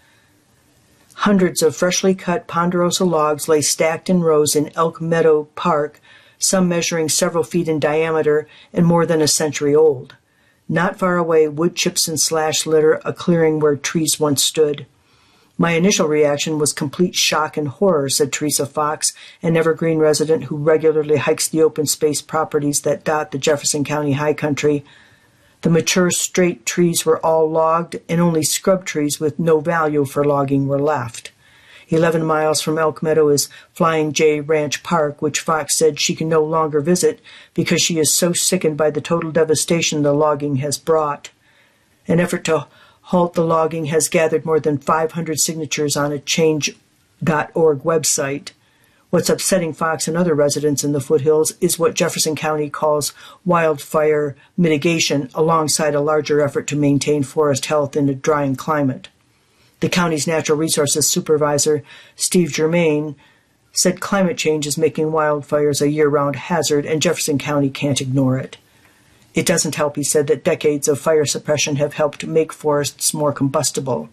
Hundreds 1.15 1.61
of 1.61 1.75
freshly 1.75 2.15
cut 2.15 2.47
ponderosa 2.47 3.05
logs 3.05 3.47
lay 3.47 3.61
stacked 3.61 4.09
in 4.09 4.21
rows 4.21 4.55
in 4.55 4.71
Elk 4.75 5.01
Meadow 5.01 5.49
Park, 5.55 5.99
some 6.37 6.69
measuring 6.69 7.09
several 7.09 7.43
feet 7.43 7.67
in 7.67 7.79
diameter 7.79 8.47
and 8.71 8.85
more 8.85 9.05
than 9.05 9.21
a 9.21 9.27
century 9.27 9.75
old. 9.75 10.15
Not 10.69 10.97
far 10.97 11.17
away, 11.17 11.47
wood 11.49 11.75
chips 11.75 12.07
and 12.07 12.19
slash 12.19 12.65
litter 12.65 13.01
a 13.03 13.13
clearing 13.13 13.59
where 13.59 13.75
trees 13.75 14.19
once 14.19 14.43
stood. 14.43 14.85
My 15.57 15.71
initial 15.71 16.07
reaction 16.07 16.57
was 16.57 16.73
complete 16.73 17.13
shock 17.13 17.57
and 17.57 17.67
horror, 17.67 18.09
said 18.09 18.33
Teresa 18.33 18.65
Fox, 18.65 19.13
an 19.43 19.55
Evergreen 19.55 19.99
resident 19.99 20.45
who 20.45 20.57
regularly 20.57 21.17
hikes 21.17 21.47
the 21.47 21.61
open 21.61 21.85
space 21.85 22.21
properties 22.23 22.81
that 22.81 23.03
dot 23.03 23.31
the 23.31 23.37
Jefferson 23.37 23.83
County 23.83 24.13
high 24.13 24.33
country. 24.33 24.83
The 25.61 25.69
mature 25.69 26.09
straight 26.09 26.65
trees 26.65 27.05
were 27.05 27.23
all 27.23 27.49
logged, 27.49 28.01
and 28.09 28.19
only 28.19 28.43
scrub 28.43 28.83
trees 28.83 29.19
with 29.19 29.39
no 29.39 29.59
value 29.59 30.05
for 30.05 30.25
logging 30.25 30.67
were 30.67 30.81
left. 30.81 31.31
Eleven 31.87 32.25
miles 32.25 32.59
from 32.59 32.79
Elk 32.79 33.03
Meadow 33.03 33.29
is 33.29 33.49
Flying 33.73 34.11
J 34.11 34.41
Ranch 34.41 34.81
Park, 34.81 35.21
which 35.21 35.39
Fox 35.39 35.77
said 35.77 35.99
she 35.99 36.15
can 36.15 36.27
no 36.27 36.43
longer 36.43 36.81
visit 36.81 37.19
because 37.53 37.81
she 37.81 37.99
is 37.99 38.15
so 38.15 38.33
sickened 38.33 38.77
by 38.77 38.89
the 38.89 39.01
total 39.01 39.31
devastation 39.31 40.01
the 40.01 40.13
logging 40.13 40.55
has 40.57 40.79
brought. 40.79 41.29
An 42.07 42.19
effort 42.19 42.43
to 42.45 42.67
Halt 43.07 43.33
the 43.33 43.43
Logging 43.43 43.85
has 43.85 44.07
gathered 44.07 44.45
more 44.45 44.59
than 44.59 44.77
500 44.77 45.39
signatures 45.39 45.97
on 45.97 46.11
a 46.11 46.19
change.org 46.19 47.79
website. 47.83 48.51
What's 49.09 49.29
upsetting 49.29 49.73
Fox 49.73 50.07
and 50.07 50.17
other 50.17 50.33
residents 50.33 50.83
in 50.83 50.93
the 50.93 51.01
foothills 51.01 51.53
is 51.61 51.77
what 51.77 51.93
Jefferson 51.93 52.35
County 52.35 52.69
calls 52.69 53.13
wildfire 53.45 54.35
mitigation 54.57 55.29
alongside 55.35 55.93
a 55.93 56.01
larger 56.01 56.41
effort 56.41 56.65
to 56.67 56.75
maintain 56.75 57.23
forest 57.23 57.65
health 57.67 57.95
in 57.95 58.09
a 58.09 58.15
drying 58.15 58.55
climate. 58.55 59.09
The 59.81 59.89
county's 59.89 60.25
natural 60.25 60.57
resources 60.57 61.09
supervisor, 61.09 61.83
Steve 62.15 62.53
Germain, 62.53 63.15
said 63.73 63.99
climate 63.99 64.37
change 64.37 64.65
is 64.65 64.77
making 64.77 65.07
wildfires 65.07 65.81
a 65.81 65.89
year 65.89 66.07
round 66.07 66.37
hazard 66.37 66.85
and 66.85 67.01
Jefferson 67.01 67.37
County 67.37 67.69
can't 67.69 67.99
ignore 67.99 68.37
it. 68.37 68.57
It 69.33 69.45
doesn't 69.45 69.75
help, 69.75 69.95
he 69.95 70.03
said, 70.03 70.27
that 70.27 70.43
decades 70.43 70.87
of 70.87 70.99
fire 70.99 71.25
suppression 71.25 71.77
have 71.77 71.93
helped 71.93 72.25
make 72.25 72.53
forests 72.53 73.13
more 73.13 73.33
combustible. 73.33 74.09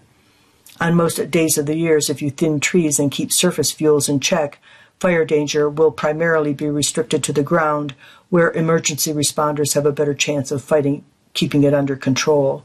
On 0.81 0.95
most 0.95 1.31
days 1.31 1.59
of 1.59 1.67
the 1.67 1.77
years, 1.77 2.09
if 2.09 2.23
you 2.23 2.31
thin 2.31 2.59
trees 2.59 2.99
and 2.99 3.11
keep 3.11 3.31
surface 3.31 3.71
fuels 3.71 4.09
in 4.09 4.21
check, 4.21 4.59
fire 4.99 5.27
danger 5.27 5.69
will 5.69 5.91
primarily 5.91 6.55
be 6.55 6.71
restricted 6.71 7.23
to 7.25 7.35
the 7.35 7.43
ground, 7.43 7.95
where 8.31 8.51
emergency 8.53 9.13
responders 9.13 9.75
have 9.75 9.85
a 9.85 9.93
better 9.93 10.15
chance 10.15 10.51
of 10.51 10.65
fighting, 10.65 11.05
keeping 11.35 11.65
it 11.65 11.75
under 11.75 11.97
control. 11.97 12.65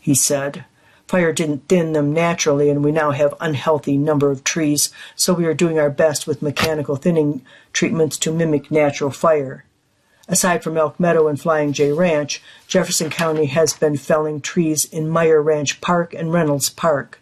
He 0.00 0.14
said, 0.14 0.64
Fire 1.06 1.32
didn't 1.32 1.68
thin 1.68 1.92
them 1.92 2.12
naturally, 2.12 2.68
and 2.68 2.82
we 2.82 2.90
now 2.90 3.12
have 3.12 3.34
unhealthy 3.40 3.96
number 3.96 4.32
of 4.32 4.42
trees, 4.42 4.90
so 5.14 5.32
we 5.32 5.46
are 5.46 5.54
doing 5.54 5.78
our 5.78 5.90
best 5.90 6.26
with 6.26 6.42
mechanical 6.42 6.96
thinning 6.96 7.42
treatments 7.72 8.18
to 8.18 8.32
mimic 8.32 8.72
natural 8.72 9.12
fire. 9.12 9.64
Aside 10.28 10.64
from 10.64 10.76
Elk 10.76 10.98
Meadow 10.98 11.28
and 11.28 11.40
Flying 11.40 11.72
J 11.72 11.92
Ranch, 11.92 12.42
Jefferson 12.66 13.10
County 13.10 13.46
has 13.46 13.72
been 13.72 13.96
felling 13.96 14.40
trees 14.40 14.84
in 14.84 15.08
Meyer 15.08 15.40
Ranch 15.40 15.80
Park 15.80 16.14
and 16.14 16.32
Reynolds 16.32 16.68
Park. 16.68 17.20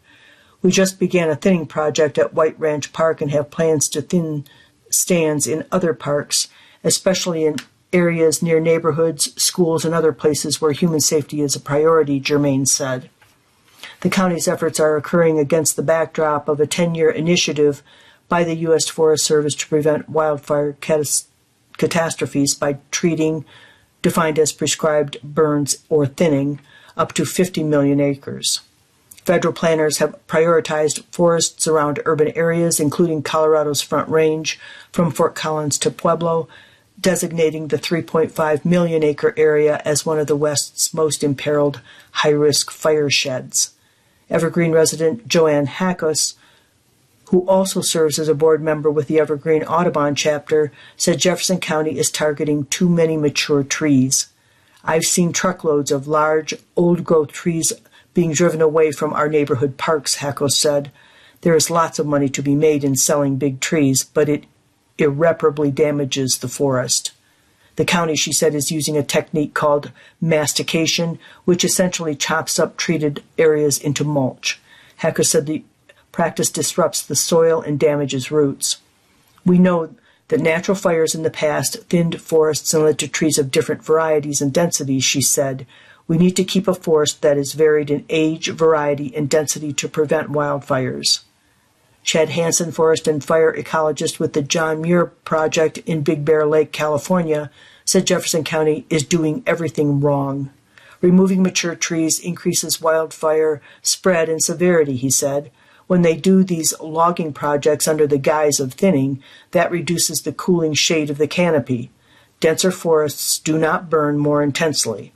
We 0.63 0.71
just 0.71 0.99
began 0.99 1.29
a 1.29 1.37
thinning 1.37 1.67
project 1.67 2.17
at 2.17 2.33
White 2.33 2.59
Ranch 2.59 2.93
Park 2.95 3.21
and 3.21 3.31
have 3.31 3.51
plans 3.51 3.89
to 3.91 4.01
thin 4.01 4.47
stands 4.89 5.47
in 5.47 5.67
other 5.71 5.93
parks, 5.93 6.49
especially 6.83 7.45
in 7.45 7.57
areas 7.93 8.43
near 8.43 8.59
neighborhoods, 8.59 9.41
schools, 9.41 9.85
and 9.85 9.95
other 9.95 10.13
places 10.13 10.61
where 10.61 10.73
human 10.73 11.01
safety 11.01 11.43
is 11.43 11.55
a 11.55 11.61
priority, 11.61 12.19
Germain 12.19 12.65
said. 12.65 13.11
The 14.01 14.11
county's 14.11 14.49
efforts 14.49 14.81
are 14.81 14.97
occurring 14.97 15.39
against 15.39 15.77
the 15.77 15.83
backdrop 15.83 16.49
of 16.49 16.59
a 16.59 16.67
10 16.67 16.95
year 16.95 17.11
initiative 17.11 17.83
by 18.29 18.45
the 18.45 18.57
U.S. 18.57 18.89
Forest 18.89 19.25
Service 19.25 19.55
to 19.57 19.69
prevent 19.69 20.09
wildfire 20.09 20.73
catas- 20.81 21.27
catastrophes 21.77 22.55
by 22.55 22.79
treating, 22.91 23.45
defined 24.03 24.39
as 24.39 24.53
prescribed 24.53 25.19
burns 25.23 25.79
or 25.89 26.07
thinning, 26.07 26.61
up 26.97 27.13
to 27.15 27.25
50 27.25 27.63
million 27.65 28.01
acres. 28.01 28.61
Federal 29.25 29.55
planners 29.55 29.99
have 29.99 30.27
prioritized 30.27 31.03
forests 31.11 31.67
around 31.67 32.01
urban 32.05 32.29
areas, 32.37 32.79
including 32.79 33.23
Colorado's 33.23 33.81
Front 33.81 34.09
Range 34.11 34.61
from 34.93 35.11
Fort 35.11 35.35
Collins 35.35 35.79
to 35.79 35.91
Pueblo, 35.91 36.47
designating 37.01 37.69
the 37.69 37.79
3.5 37.79 38.65
million 38.65 39.03
acre 39.03 39.35
area 39.37 39.81
as 39.85 40.05
one 40.05 40.19
of 40.19 40.27
the 40.27 40.37
West's 40.37 40.93
most 40.93 41.25
imperiled 41.25 41.81
high 42.13 42.29
risk 42.29 42.71
fire 42.71 43.09
sheds. 43.09 43.75
Evergreen 44.29 44.73
resident 44.73 45.27
Joanne 45.27 45.67
Hackos, 45.67 46.35
who 47.27 47.47
also 47.49 47.81
serves 47.81 48.19
as 48.19 48.29
a 48.29 48.35
board 48.35 48.63
member 48.63 48.91
with 48.91 49.09
the 49.09 49.19
Evergreen 49.19 49.65
Audubon 49.65 50.15
chapter, 50.15 50.73
said 50.97 51.19
Jefferson 51.19 51.59
County 51.59 51.99
is 51.99 52.11
targeting 52.11 52.67
too 52.67 52.89
many 52.89 53.17
mature 53.17 53.63
trees. 53.63 54.29
I've 54.85 55.05
seen 55.05 55.33
truckloads 55.33 55.91
of 55.91 56.07
large, 56.07 56.55
old 56.77 57.05
growth 57.05 57.33
trees 57.33 57.73
being 58.13 58.33
driven 58.33 58.61
away 58.61 58.93
from 58.93 59.13
our 59.13 59.29
neighborhood 59.29 59.77
parks, 59.77 60.17
Hackos 60.17 60.53
said. 60.53 60.93
There 61.41 61.55
is 61.55 61.71
lots 61.71 61.99
of 61.99 62.07
money 62.07 62.29
to 62.29 62.43
be 62.43 62.55
made 62.55 62.85
in 62.85 62.97
selling 62.97 63.37
big 63.37 63.61
trees, 63.61 64.05
but 64.05 64.29
it 64.29 64.45
irreparably 64.99 65.71
damages 65.71 66.39
the 66.39 66.49
forest. 66.49 67.13
The 67.77 67.85
county, 67.85 68.15
she 68.15 68.33
said, 68.33 68.55
is 68.55 68.71
using 68.71 68.97
a 68.97 69.03
technique 69.03 69.53
called 69.53 69.91
mastication, 70.21 71.19
which 71.45 71.65
essentially 71.65 72.15
chops 72.15 72.59
up 72.59 72.77
treated 72.77 73.23
areas 73.37 73.79
into 73.79 74.05
mulch. 74.05 74.61
Hackos 75.01 75.27
said 75.27 75.47
the 75.47 75.65
practice 76.15 76.49
disrupts 76.49 77.03
the 77.03 77.17
soil 77.17 77.61
and 77.61 77.77
damages 77.77 78.31
roots. 78.31 78.77
We 79.45 79.59
know 79.59 79.97
that 80.29 80.39
natural 80.39 80.77
fires 80.77 81.13
in 81.13 81.25
the 81.25 81.29
past 81.29 81.83
thinned 81.89 82.21
forests 82.21 82.73
and 82.73 82.85
led 82.85 83.01
to 83.01 83.09
trees 83.09 83.37
of 83.37 83.51
different 83.51 83.85
varieties 83.85 84.41
and 84.41 84.53
densities, 84.53 85.03
she 85.03 85.21
said, 85.21 85.67
we 86.07 86.17
need 86.17 86.37
to 86.37 86.45
keep 86.45 86.69
a 86.69 86.75
forest 86.75 87.21
that 87.23 87.37
is 87.37 87.53
varied 87.55 87.91
in 87.91 88.05
age, 88.09 88.49
variety, 88.51 89.13
and 89.17 89.29
density 89.29 89.73
to 89.73 89.89
prevent 89.89 90.31
wildfires. 90.31 91.23
Chad 92.05 92.29
Hansen, 92.29 92.71
forest 92.71 93.09
and 93.09 93.25
fire 93.25 93.53
ecologist 93.53 94.21
with 94.21 94.35
the 94.35 94.43
John 94.43 94.83
Muir 94.83 95.07
Project 95.07 95.79
in 95.79 96.03
Big 96.03 96.25
Bear 96.25 96.47
Lake, 96.47 96.71
California, 96.71 97.51
said 97.85 98.07
Jefferson 98.07 98.45
County 98.45 98.87
is 98.89 99.03
doing 99.03 99.43
everything 99.47 100.01
wrong. 100.01 100.51
Removing 101.01 101.43
mature 101.43 101.75
trees 101.75 102.21
increases 102.21 102.81
wildfire 102.81 103.61
spread 103.83 104.29
and 104.29 104.41
severity, 104.41 104.95
he 104.95 105.11
said. 105.11 105.51
When 105.87 106.03
they 106.03 106.17
do 106.17 106.43
these 106.43 106.73
logging 106.81 107.33
projects 107.33 107.87
under 107.87 108.07
the 108.07 108.19
guise 108.19 108.59
of 108.61 108.73
thinning, 108.73 109.23
that 109.51 109.71
reduces 109.71 110.23
the 110.23 110.33
cooling 110.33 110.75
shade 110.75 111.11
of 111.11 111.19
the 111.19 111.29
canopy. 111.29 111.91
Denser 112.41 112.71
forests 112.71 113.39
do 113.39 113.59
not 113.59 113.91
burn 113.91 114.19
more 114.19 114.43
intensely. 114.43 115.13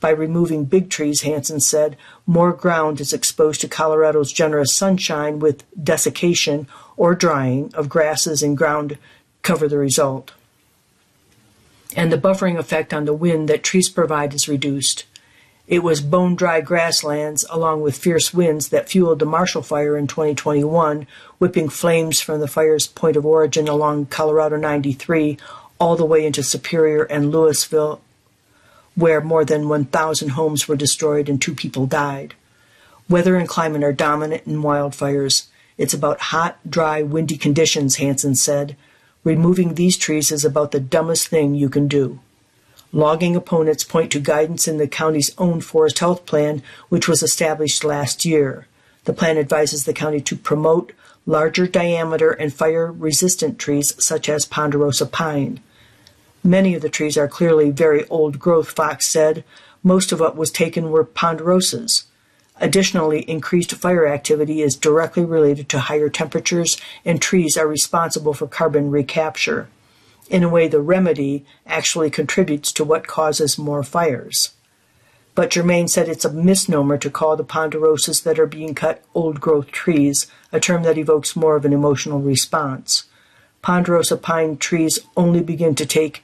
By 0.00 0.10
removing 0.10 0.66
big 0.66 0.90
trees, 0.90 1.22
Hansen 1.22 1.60
said, 1.60 1.96
more 2.26 2.52
ground 2.52 3.00
is 3.00 3.12
exposed 3.12 3.60
to 3.62 3.68
Colorado's 3.68 4.32
generous 4.32 4.74
sunshine 4.74 5.38
with 5.38 5.64
desiccation 5.82 6.68
or 6.96 7.14
drying 7.14 7.70
of 7.74 7.88
grasses 7.88 8.42
and 8.42 8.56
ground 8.56 8.98
cover 9.42 9.68
the 9.68 9.78
result. 9.78 10.32
And 11.96 12.12
the 12.12 12.18
buffering 12.18 12.58
effect 12.58 12.92
on 12.92 13.06
the 13.06 13.14
wind 13.14 13.48
that 13.48 13.62
trees 13.62 13.88
provide 13.88 14.34
is 14.34 14.48
reduced. 14.48 15.04
It 15.68 15.82
was 15.82 16.00
bone 16.00 16.36
dry 16.36 16.60
grasslands, 16.60 17.44
along 17.50 17.82
with 17.82 17.98
fierce 17.98 18.32
winds, 18.32 18.68
that 18.68 18.88
fueled 18.88 19.18
the 19.18 19.26
Marshall 19.26 19.62
Fire 19.62 19.96
in 19.96 20.06
2021, 20.06 21.06
whipping 21.38 21.68
flames 21.68 22.20
from 22.20 22.40
the 22.40 22.48
fire's 22.48 22.86
point 22.86 23.16
of 23.16 23.26
origin 23.26 23.66
along 23.66 24.06
Colorado 24.06 24.56
93 24.56 25.38
all 25.78 25.96
the 25.96 26.04
way 26.04 26.24
into 26.24 26.42
Superior 26.42 27.02
and 27.04 27.30
Louisville 27.30 28.00
where 28.96 29.20
more 29.20 29.44
than 29.44 29.68
1,000 29.68 30.30
homes 30.30 30.66
were 30.66 30.74
destroyed 30.74 31.28
and 31.28 31.40
two 31.40 31.54
people 31.54 31.86
died. 31.86 32.34
Weather 33.08 33.36
and 33.36 33.46
climate 33.46 33.84
are 33.84 33.92
dominant 33.92 34.46
in 34.46 34.62
wildfires. 34.62 35.46
It's 35.78 35.94
about 35.94 36.18
hot, 36.18 36.58
dry, 36.68 37.02
windy 37.02 37.36
conditions, 37.36 37.96
Hansen 37.96 38.34
said. 38.34 38.74
Removing 39.22 39.74
these 39.74 39.98
trees 39.98 40.32
is 40.32 40.44
about 40.44 40.72
the 40.72 40.80
dumbest 40.80 41.28
thing 41.28 41.54
you 41.54 41.68
can 41.68 41.86
do. 41.86 42.18
Logging 42.96 43.36
opponents 43.36 43.84
point 43.84 44.10
to 44.12 44.20
guidance 44.20 44.66
in 44.66 44.78
the 44.78 44.88
county's 44.88 45.30
own 45.36 45.60
forest 45.60 45.98
health 45.98 46.24
plan, 46.24 46.62
which 46.88 47.06
was 47.06 47.22
established 47.22 47.84
last 47.84 48.24
year. 48.24 48.68
The 49.04 49.12
plan 49.12 49.36
advises 49.36 49.84
the 49.84 49.92
county 49.92 50.18
to 50.22 50.34
promote 50.34 50.94
larger 51.26 51.66
diameter 51.66 52.30
and 52.30 52.54
fire 52.54 52.90
resistant 52.90 53.58
trees 53.58 53.92
such 54.02 54.30
as 54.30 54.46
ponderosa 54.46 55.04
pine. 55.04 55.60
Many 56.42 56.74
of 56.74 56.80
the 56.80 56.88
trees 56.88 57.18
are 57.18 57.28
clearly 57.28 57.68
very 57.68 58.08
old 58.08 58.38
growth, 58.38 58.70
Fox 58.70 59.08
said. 59.08 59.44
Most 59.82 60.10
of 60.10 60.18
what 60.18 60.34
was 60.34 60.50
taken 60.50 60.90
were 60.90 61.04
ponderosas. 61.04 62.04
Additionally, 62.62 63.28
increased 63.28 63.74
fire 63.74 64.06
activity 64.06 64.62
is 64.62 64.74
directly 64.74 65.26
related 65.26 65.68
to 65.68 65.80
higher 65.80 66.08
temperatures, 66.08 66.78
and 67.04 67.20
trees 67.20 67.58
are 67.58 67.68
responsible 67.68 68.32
for 68.32 68.46
carbon 68.46 68.90
recapture. 68.90 69.68
In 70.28 70.42
a 70.42 70.48
way, 70.48 70.68
the 70.68 70.80
remedy 70.80 71.44
actually 71.66 72.10
contributes 72.10 72.72
to 72.72 72.84
what 72.84 73.06
causes 73.06 73.58
more 73.58 73.82
fires. 73.82 74.50
But 75.34 75.50
Germain 75.50 75.88
said 75.88 76.08
it's 76.08 76.24
a 76.24 76.32
misnomer 76.32 76.98
to 76.98 77.10
call 77.10 77.36
the 77.36 77.44
ponderosas 77.44 78.22
that 78.24 78.38
are 78.38 78.46
being 78.46 78.74
cut 78.74 79.04
old 79.14 79.40
growth 79.40 79.70
trees, 79.70 80.26
a 80.50 80.58
term 80.58 80.82
that 80.82 80.98
evokes 80.98 81.36
more 81.36 81.56
of 81.56 81.64
an 81.64 81.72
emotional 81.72 82.20
response 82.20 83.04
ponderosa 83.66 84.16
pine 84.16 84.56
trees 84.56 85.00
only 85.16 85.42
begin 85.42 85.74
to 85.74 85.84
take 85.84 86.22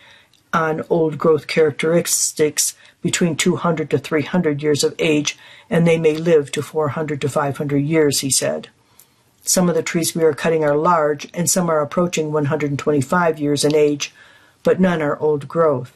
on 0.52 0.80
old 0.88 1.18
growth 1.18 1.48
characteristics 1.48 2.76
between 3.00 3.34
200 3.34 3.90
to 3.90 3.98
300 3.98 4.62
years 4.62 4.84
of 4.84 4.94
age, 5.00 5.36
and 5.68 5.84
they 5.84 5.98
may 5.98 6.16
live 6.16 6.52
to 6.52 6.62
400 6.62 7.20
to 7.20 7.28
500 7.28 7.78
years, 7.78 8.20
he 8.20 8.30
said. 8.30 8.68
Some 9.44 9.68
of 9.68 9.74
the 9.74 9.82
trees 9.82 10.14
we 10.14 10.22
are 10.22 10.32
cutting 10.32 10.62
are 10.64 10.76
large, 10.76 11.28
and 11.34 11.50
some 11.50 11.68
are 11.68 11.80
approaching 11.80 12.30
125 12.30 13.38
years 13.40 13.64
in 13.64 13.74
age, 13.74 14.14
but 14.62 14.80
none 14.80 15.02
are 15.02 15.18
old 15.18 15.48
growth. 15.48 15.92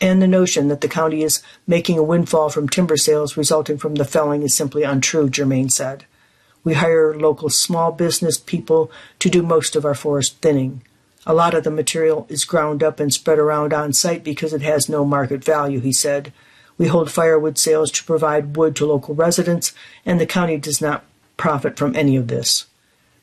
And 0.00 0.20
the 0.20 0.28
notion 0.28 0.68
that 0.68 0.82
the 0.82 0.88
county 0.88 1.22
is 1.22 1.42
making 1.66 1.98
a 1.98 2.02
windfall 2.02 2.50
from 2.50 2.68
timber 2.68 2.96
sales 2.96 3.36
resulting 3.36 3.78
from 3.78 3.96
the 3.96 4.04
felling 4.04 4.42
is 4.42 4.54
simply 4.54 4.82
untrue, 4.82 5.28
Germain 5.30 5.70
said. 5.70 6.04
We 6.62 6.74
hire 6.74 7.14
local 7.14 7.48
small 7.48 7.92
business 7.92 8.38
people 8.38 8.90
to 9.18 9.30
do 9.30 9.42
most 9.42 9.74
of 9.74 9.84
our 9.84 9.94
forest 9.94 10.38
thinning. 10.42 10.82
A 11.26 11.34
lot 11.34 11.54
of 11.54 11.64
the 11.64 11.70
material 11.70 12.26
is 12.28 12.44
ground 12.44 12.82
up 12.82 13.00
and 13.00 13.12
spread 13.12 13.38
around 13.38 13.72
on 13.72 13.92
site 13.92 14.24
because 14.24 14.52
it 14.52 14.62
has 14.62 14.88
no 14.88 15.04
market 15.04 15.42
value, 15.44 15.80
he 15.80 15.92
said. 15.92 16.32
We 16.76 16.88
hold 16.88 17.10
firewood 17.10 17.58
sales 17.58 17.90
to 17.92 18.04
provide 18.04 18.56
wood 18.56 18.76
to 18.76 18.86
local 18.86 19.14
residents, 19.14 19.72
and 20.06 20.18
the 20.18 20.26
county 20.26 20.56
does 20.56 20.80
not 20.80 21.04
profit 21.40 21.78
from 21.78 21.96
any 21.96 22.16
of 22.16 22.28
this. 22.28 22.66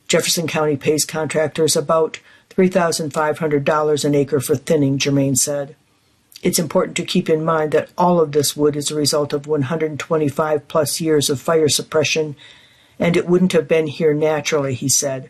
Jefferson 0.07 0.47
County 0.47 0.75
pays 0.75 1.05
contractors 1.05 1.75
about 1.75 2.19
$3,500 2.49 4.05
an 4.05 4.15
acre 4.15 4.39
for 4.39 4.55
thinning, 4.55 4.97
Germain 4.97 5.35
said. 5.35 5.75
It's 6.41 6.57
important 6.57 6.97
to 6.97 7.05
keep 7.05 7.29
in 7.29 7.45
mind 7.45 7.73
that 7.73 7.91
all 7.95 8.19
of 8.19 8.31
this 8.31 8.57
wood 8.57 8.75
is 8.75 8.89
a 8.89 8.95
result 8.95 9.33
of 9.33 9.45
125 9.45 10.67
plus 10.67 10.99
years 10.99 11.29
of 11.29 11.39
fire 11.39 11.69
suppression, 11.69 12.35
and 12.97 13.15
it 13.15 13.27
wouldn't 13.27 13.51
have 13.51 13.67
been 13.67 13.85
here 13.85 14.15
naturally, 14.15 14.73
he 14.73 14.89
said. 14.89 15.29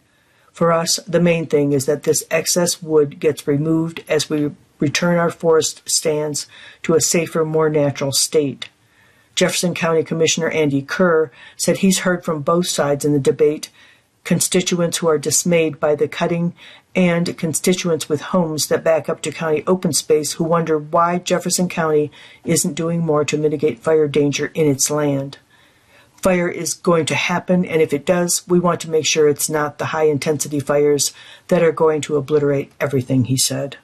For 0.54 0.71
us, 0.71 0.95
the 1.06 1.19
main 1.19 1.45
thing 1.45 1.73
is 1.73 1.88
that 1.88 2.04
this 2.04 2.23
excess 2.32 2.82
wood 2.82 3.19
gets 3.19 3.47
removed 3.47 4.02
as 4.08 4.30
we 4.30 4.52
return 4.80 5.17
our 5.17 5.32
forest 5.32 5.82
stands 5.89 6.47
to 6.84 6.95
a 6.95 7.02
safer, 7.02 7.43
more 7.43 7.69
natural 7.69 8.13
state. 8.13 8.69
Jefferson 9.38 9.76
County 9.76 10.04
Commissioner 10.04 10.50
Andy 10.50 10.82
Kerr 10.82 11.32
said 11.56 11.78
he's 11.78 12.00
heard 12.00 12.26
from 12.26 12.41
both 12.41 12.67
sides 12.67 13.06
in 13.06 13.13
the 13.13 13.19
debate 13.19 13.69
constituents 14.23 14.97
who 14.97 15.08
are 15.08 15.19
dismayed 15.19 15.80
by 15.80 15.93
the 15.93 16.08
cutting 16.08 16.56
and 16.95 17.38
constituents 17.38 18.10
with 18.10 18.19
homes 18.19 18.65
that 18.67 18.84
back 18.84 19.08
up 19.08 19.21
to 19.21 19.32
county 19.32 19.63
open 19.67 19.93
space 19.93 20.34
who 20.34 20.43
wonder 20.43 20.80
why 20.80 21.19
Jefferson 21.19 21.69
County 21.69 22.12
isn't 22.45 22.73
doing 22.73 23.06
more 23.06 23.23
to 23.26 23.38
mitigate 23.38 23.78
fire 23.78 24.08
danger 24.08 24.47
in 24.56 24.65
its 24.65 24.89
land. 24.89 25.38
Fire 26.19 26.50
is 26.50 26.73
going 26.73 27.06
to 27.06 27.13
happen, 27.15 27.63
and 27.63 27.80
if 27.80 27.93
it 27.93 28.08
does, 28.08 28.41
we 28.47 28.60
want 28.60 28.82
to 28.82 28.89
make 28.89 29.06
sure 29.06 29.30
it's 29.30 29.52
not 29.52 29.78
the 29.78 29.86
high 29.86 30.06
intensity 30.06 30.60
fires 30.60 31.13
that 31.50 31.62
are 31.62 31.71
going 31.71 32.02
to 32.02 32.17
obliterate 32.17 32.71
everything, 32.82 33.26
he 33.26 33.38
said. 33.38 33.78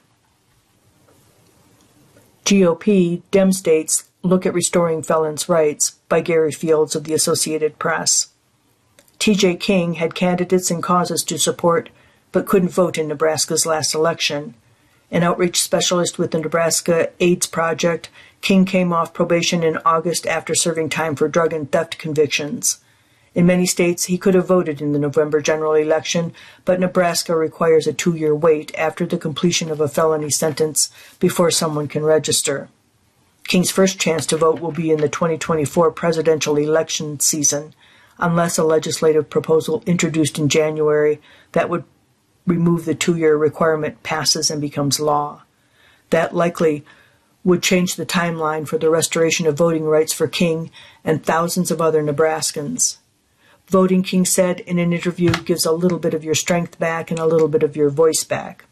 GOP 2.44 3.22
Dem 3.30 3.52
States 3.52 4.08
Look 4.24 4.46
at 4.46 4.54
Restoring 4.54 5.02
Felons' 5.02 5.50
Rights 5.50 5.96
by 6.08 6.22
Gary 6.22 6.50
Fields 6.50 6.96
of 6.96 7.04
the 7.04 7.12
Associated 7.12 7.78
Press. 7.78 8.28
T.J. 9.18 9.56
King 9.56 9.94
had 9.94 10.14
candidates 10.14 10.70
and 10.70 10.82
causes 10.82 11.22
to 11.24 11.38
support, 11.38 11.90
but 12.32 12.46
couldn't 12.46 12.70
vote 12.70 12.96
in 12.96 13.08
Nebraska's 13.08 13.66
last 13.66 13.94
election. 13.94 14.54
An 15.10 15.22
outreach 15.22 15.60
specialist 15.60 16.18
with 16.18 16.30
the 16.30 16.38
Nebraska 16.38 17.10
AIDS 17.20 17.46
Project, 17.46 18.08
King 18.40 18.64
came 18.64 18.94
off 18.94 19.12
probation 19.12 19.62
in 19.62 19.76
August 19.84 20.26
after 20.26 20.54
serving 20.54 20.88
time 20.88 21.16
for 21.16 21.28
drug 21.28 21.52
and 21.52 21.70
theft 21.70 21.98
convictions. 21.98 22.78
In 23.34 23.44
many 23.44 23.66
states, 23.66 24.04
he 24.04 24.16
could 24.16 24.32
have 24.32 24.48
voted 24.48 24.80
in 24.80 24.92
the 24.92 24.98
November 24.98 25.42
general 25.42 25.74
election, 25.74 26.32
but 26.64 26.80
Nebraska 26.80 27.36
requires 27.36 27.86
a 27.86 27.92
two 27.92 28.16
year 28.16 28.34
wait 28.34 28.74
after 28.74 29.04
the 29.04 29.18
completion 29.18 29.70
of 29.70 29.82
a 29.82 29.88
felony 29.88 30.30
sentence 30.30 30.88
before 31.20 31.50
someone 31.50 31.88
can 31.88 32.04
register. 32.04 32.70
King's 33.46 33.70
first 33.70 33.98
chance 33.98 34.26
to 34.26 34.36
vote 34.36 34.60
will 34.60 34.72
be 34.72 34.90
in 34.90 35.00
the 35.00 35.08
2024 35.08 35.92
presidential 35.92 36.56
election 36.56 37.20
season, 37.20 37.74
unless 38.18 38.58
a 38.58 38.64
legislative 38.64 39.28
proposal 39.28 39.82
introduced 39.86 40.38
in 40.38 40.48
January 40.48 41.20
that 41.52 41.68
would 41.68 41.84
remove 42.46 42.84
the 42.84 42.94
two 42.94 43.16
year 43.16 43.36
requirement 43.36 44.02
passes 44.02 44.50
and 44.50 44.60
becomes 44.60 45.00
law. 45.00 45.42
That 46.10 46.34
likely 46.34 46.84
would 47.42 47.62
change 47.62 47.96
the 47.96 48.06
timeline 48.06 48.66
for 48.66 48.78
the 48.78 48.90
restoration 48.90 49.46
of 49.46 49.56
voting 49.56 49.84
rights 49.84 50.12
for 50.12 50.26
King 50.26 50.70
and 51.04 51.24
thousands 51.24 51.70
of 51.70 51.80
other 51.80 52.02
Nebraskans. 52.02 52.96
Voting, 53.68 54.02
King 54.02 54.24
said 54.24 54.60
in 54.60 54.78
an 54.78 54.92
interview, 54.92 55.30
gives 55.30 55.64
a 55.64 55.72
little 55.72 55.98
bit 55.98 56.14
of 56.14 56.24
your 56.24 56.34
strength 56.34 56.78
back 56.78 57.10
and 57.10 57.18
a 57.18 57.26
little 57.26 57.48
bit 57.48 57.62
of 57.62 57.76
your 57.76 57.90
voice 57.90 58.24
back. 58.24 58.64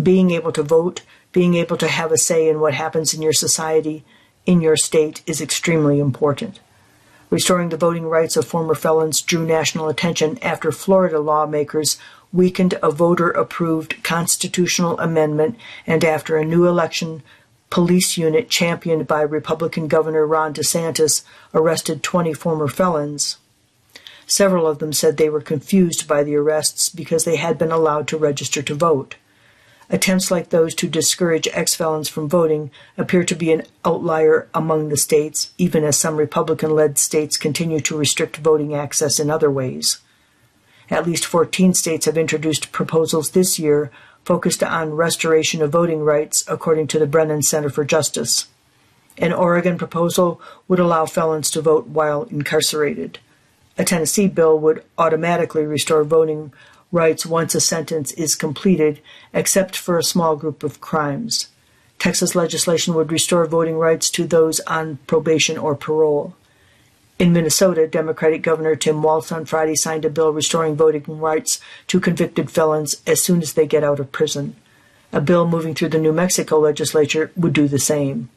Being 0.00 0.30
able 0.32 0.52
to 0.52 0.62
vote, 0.62 1.02
being 1.32 1.54
able 1.54 1.76
to 1.76 1.88
have 1.88 2.12
a 2.12 2.18
say 2.18 2.48
in 2.48 2.60
what 2.60 2.74
happens 2.74 3.14
in 3.14 3.22
your 3.22 3.32
society, 3.32 4.04
in 4.44 4.60
your 4.60 4.76
state, 4.76 5.22
is 5.26 5.40
extremely 5.40 5.98
important. 5.98 6.60
Restoring 7.28 7.70
the 7.70 7.76
voting 7.76 8.06
rights 8.06 8.36
of 8.36 8.46
former 8.46 8.74
felons 8.74 9.20
drew 9.20 9.44
national 9.44 9.88
attention 9.88 10.38
after 10.42 10.70
Florida 10.70 11.18
lawmakers 11.18 11.98
weakened 12.32 12.74
a 12.82 12.90
voter 12.90 13.30
approved 13.30 14.02
constitutional 14.04 14.98
amendment 15.00 15.56
and 15.86 16.04
after 16.04 16.36
a 16.36 16.44
new 16.44 16.66
election 16.66 17.22
police 17.70 18.16
unit 18.16 18.48
championed 18.48 19.06
by 19.06 19.20
Republican 19.22 19.88
Governor 19.88 20.26
Ron 20.26 20.54
DeSantis 20.54 21.24
arrested 21.52 22.02
20 22.02 22.32
former 22.32 22.68
felons. 22.68 23.38
Several 24.26 24.66
of 24.66 24.78
them 24.78 24.92
said 24.92 25.16
they 25.16 25.28
were 25.28 25.40
confused 25.40 26.08
by 26.08 26.22
the 26.22 26.36
arrests 26.36 26.88
because 26.88 27.24
they 27.24 27.36
had 27.36 27.58
been 27.58 27.72
allowed 27.72 28.08
to 28.08 28.16
register 28.16 28.62
to 28.62 28.74
vote. 28.74 29.16
Attempts 29.88 30.30
like 30.30 30.50
those 30.50 30.74
to 30.76 30.88
discourage 30.88 31.48
ex 31.52 31.74
felons 31.74 32.08
from 32.08 32.28
voting 32.28 32.70
appear 32.98 33.22
to 33.24 33.34
be 33.34 33.52
an 33.52 33.62
outlier 33.84 34.48
among 34.52 34.88
the 34.88 34.96
states, 34.96 35.52
even 35.58 35.84
as 35.84 35.96
some 35.96 36.16
Republican 36.16 36.70
led 36.70 36.98
states 36.98 37.36
continue 37.36 37.80
to 37.80 37.96
restrict 37.96 38.38
voting 38.38 38.74
access 38.74 39.20
in 39.20 39.30
other 39.30 39.50
ways. 39.50 40.00
At 40.90 41.06
least 41.06 41.24
14 41.24 41.74
states 41.74 42.06
have 42.06 42.18
introduced 42.18 42.72
proposals 42.72 43.30
this 43.30 43.58
year 43.58 43.90
focused 44.24 44.62
on 44.62 44.94
restoration 44.94 45.62
of 45.62 45.70
voting 45.70 46.00
rights, 46.00 46.44
according 46.48 46.88
to 46.88 46.98
the 46.98 47.06
Brennan 47.06 47.42
Center 47.42 47.70
for 47.70 47.84
Justice. 47.84 48.48
An 49.18 49.32
Oregon 49.32 49.78
proposal 49.78 50.40
would 50.66 50.80
allow 50.80 51.06
felons 51.06 51.50
to 51.52 51.62
vote 51.62 51.86
while 51.86 52.24
incarcerated. 52.24 53.20
A 53.78 53.84
Tennessee 53.84 54.26
bill 54.26 54.58
would 54.58 54.82
automatically 54.98 55.64
restore 55.64 56.02
voting 56.02 56.52
rights 56.92 57.26
once 57.26 57.54
a 57.54 57.60
sentence 57.60 58.12
is 58.12 58.34
completed, 58.34 59.00
except 59.32 59.76
for 59.76 59.98
a 59.98 60.04
small 60.04 60.36
group 60.36 60.62
of 60.62 60.80
crimes. 60.80 61.48
Texas 61.98 62.34
legislation 62.34 62.94
would 62.94 63.10
restore 63.10 63.46
voting 63.46 63.76
rights 63.76 64.10
to 64.10 64.26
those 64.26 64.60
on 64.60 64.98
probation 65.06 65.56
or 65.56 65.74
parole. 65.74 66.34
In 67.18 67.32
Minnesota, 67.32 67.86
Democratic 67.86 68.42
Governor 68.42 68.76
Tim 68.76 69.02
Walz 69.02 69.32
on 69.32 69.46
Friday 69.46 69.74
signed 69.74 70.04
a 70.04 70.10
bill 70.10 70.32
restoring 70.32 70.76
voting 70.76 71.04
rights 71.06 71.58
to 71.86 71.98
convicted 71.98 72.50
felons 72.50 73.00
as 73.06 73.22
soon 73.22 73.40
as 73.40 73.54
they 73.54 73.66
get 73.66 73.82
out 73.82 74.00
of 74.00 74.12
prison. 74.12 74.54
A 75.12 75.20
bill 75.22 75.48
moving 75.48 75.74
through 75.74 75.88
the 75.88 75.98
New 75.98 76.12
Mexico 76.12 76.58
legislature 76.58 77.30
would 77.34 77.54
do 77.54 77.68
the 77.68 77.78
same. 77.78 78.28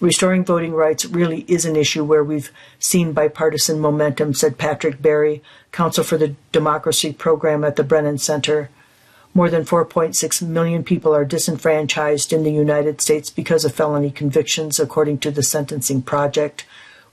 Restoring 0.00 0.46
voting 0.46 0.72
rights 0.72 1.04
really 1.04 1.44
is 1.46 1.66
an 1.66 1.76
issue 1.76 2.02
where 2.02 2.24
we've 2.24 2.50
seen 2.78 3.12
bipartisan 3.12 3.78
momentum, 3.78 4.32
said 4.32 4.56
Patrick 4.56 5.02
Berry, 5.02 5.42
counsel 5.72 6.02
for 6.02 6.16
the 6.16 6.34
Democracy 6.52 7.12
Program 7.12 7.64
at 7.64 7.76
the 7.76 7.84
Brennan 7.84 8.16
Center. 8.16 8.70
More 9.34 9.50
than 9.50 9.64
4.6 9.64 10.42
million 10.42 10.84
people 10.84 11.14
are 11.14 11.26
disenfranchised 11.26 12.32
in 12.32 12.44
the 12.44 12.52
United 12.52 13.02
States 13.02 13.28
because 13.28 13.66
of 13.66 13.74
felony 13.74 14.10
convictions, 14.10 14.80
according 14.80 15.18
to 15.18 15.30
the 15.30 15.42
Sentencing 15.42 16.00
Project, 16.00 16.64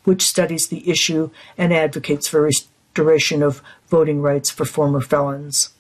which 0.05 0.25
studies 0.25 0.69
the 0.69 0.89
issue 0.89 1.29
and 1.57 1.73
advocates 1.73 2.29
for 2.29 2.41
restoration 2.41 3.43
of 3.43 3.61
voting 3.89 4.21
rights 4.21 4.49
for 4.49 4.63
former 4.63 5.01
felons. 5.01 5.71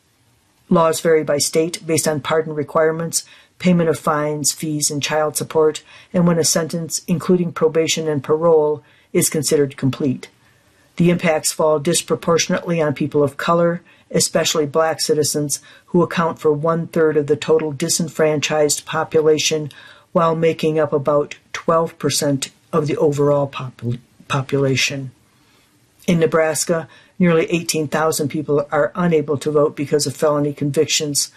Laws 0.69 0.99
vary 0.99 1.23
by 1.23 1.37
state 1.37 1.87
based 1.87 2.07
on 2.07 2.19
pardon 2.19 2.53
requirements 2.53 3.23
payment 3.59 3.89
of 3.89 3.99
fines, 3.99 4.51
fees, 4.51 4.91
and 4.91 5.01
child 5.01 5.35
support, 5.35 5.83
and 6.13 6.27
when 6.27 6.39
a 6.39 6.43
sentence, 6.43 7.01
including 7.07 7.51
probation 7.51 8.07
and 8.07 8.23
parole, 8.23 8.83
is 9.13 9.29
considered 9.29 9.77
complete. 9.77 10.29
The 10.97 11.09
impacts 11.09 11.51
fall 11.51 11.79
disproportionately 11.79 12.81
on 12.81 12.93
people 12.93 13.23
of 13.23 13.37
color, 13.37 13.81
especially 14.11 14.65
black 14.65 15.01
citizens, 15.01 15.59
who 15.87 16.01
account 16.01 16.39
for 16.39 16.51
one 16.51 16.87
third 16.87 17.17
of 17.17 17.27
the 17.27 17.35
total 17.35 17.71
disenfranchised 17.71 18.85
population 18.85 19.71
while 20.11 20.35
making 20.35 20.79
up 20.79 20.93
about 20.93 21.35
12% 21.53 22.49
of 22.73 22.87
the 22.87 22.97
overall 22.97 23.47
popul- 23.47 23.99
population. 24.27 25.11
In 26.07 26.19
Nebraska, 26.19 26.87
nearly 27.19 27.45
18,000 27.51 28.29
people 28.29 28.65
are 28.71 28.91
unable 28.95 29.37
to 29.37 29.51
vote 29.51 29.75
because 29.75 30.07
of 30.07 30.15
felony 30.15 30.53
convictions, 30.53 31.31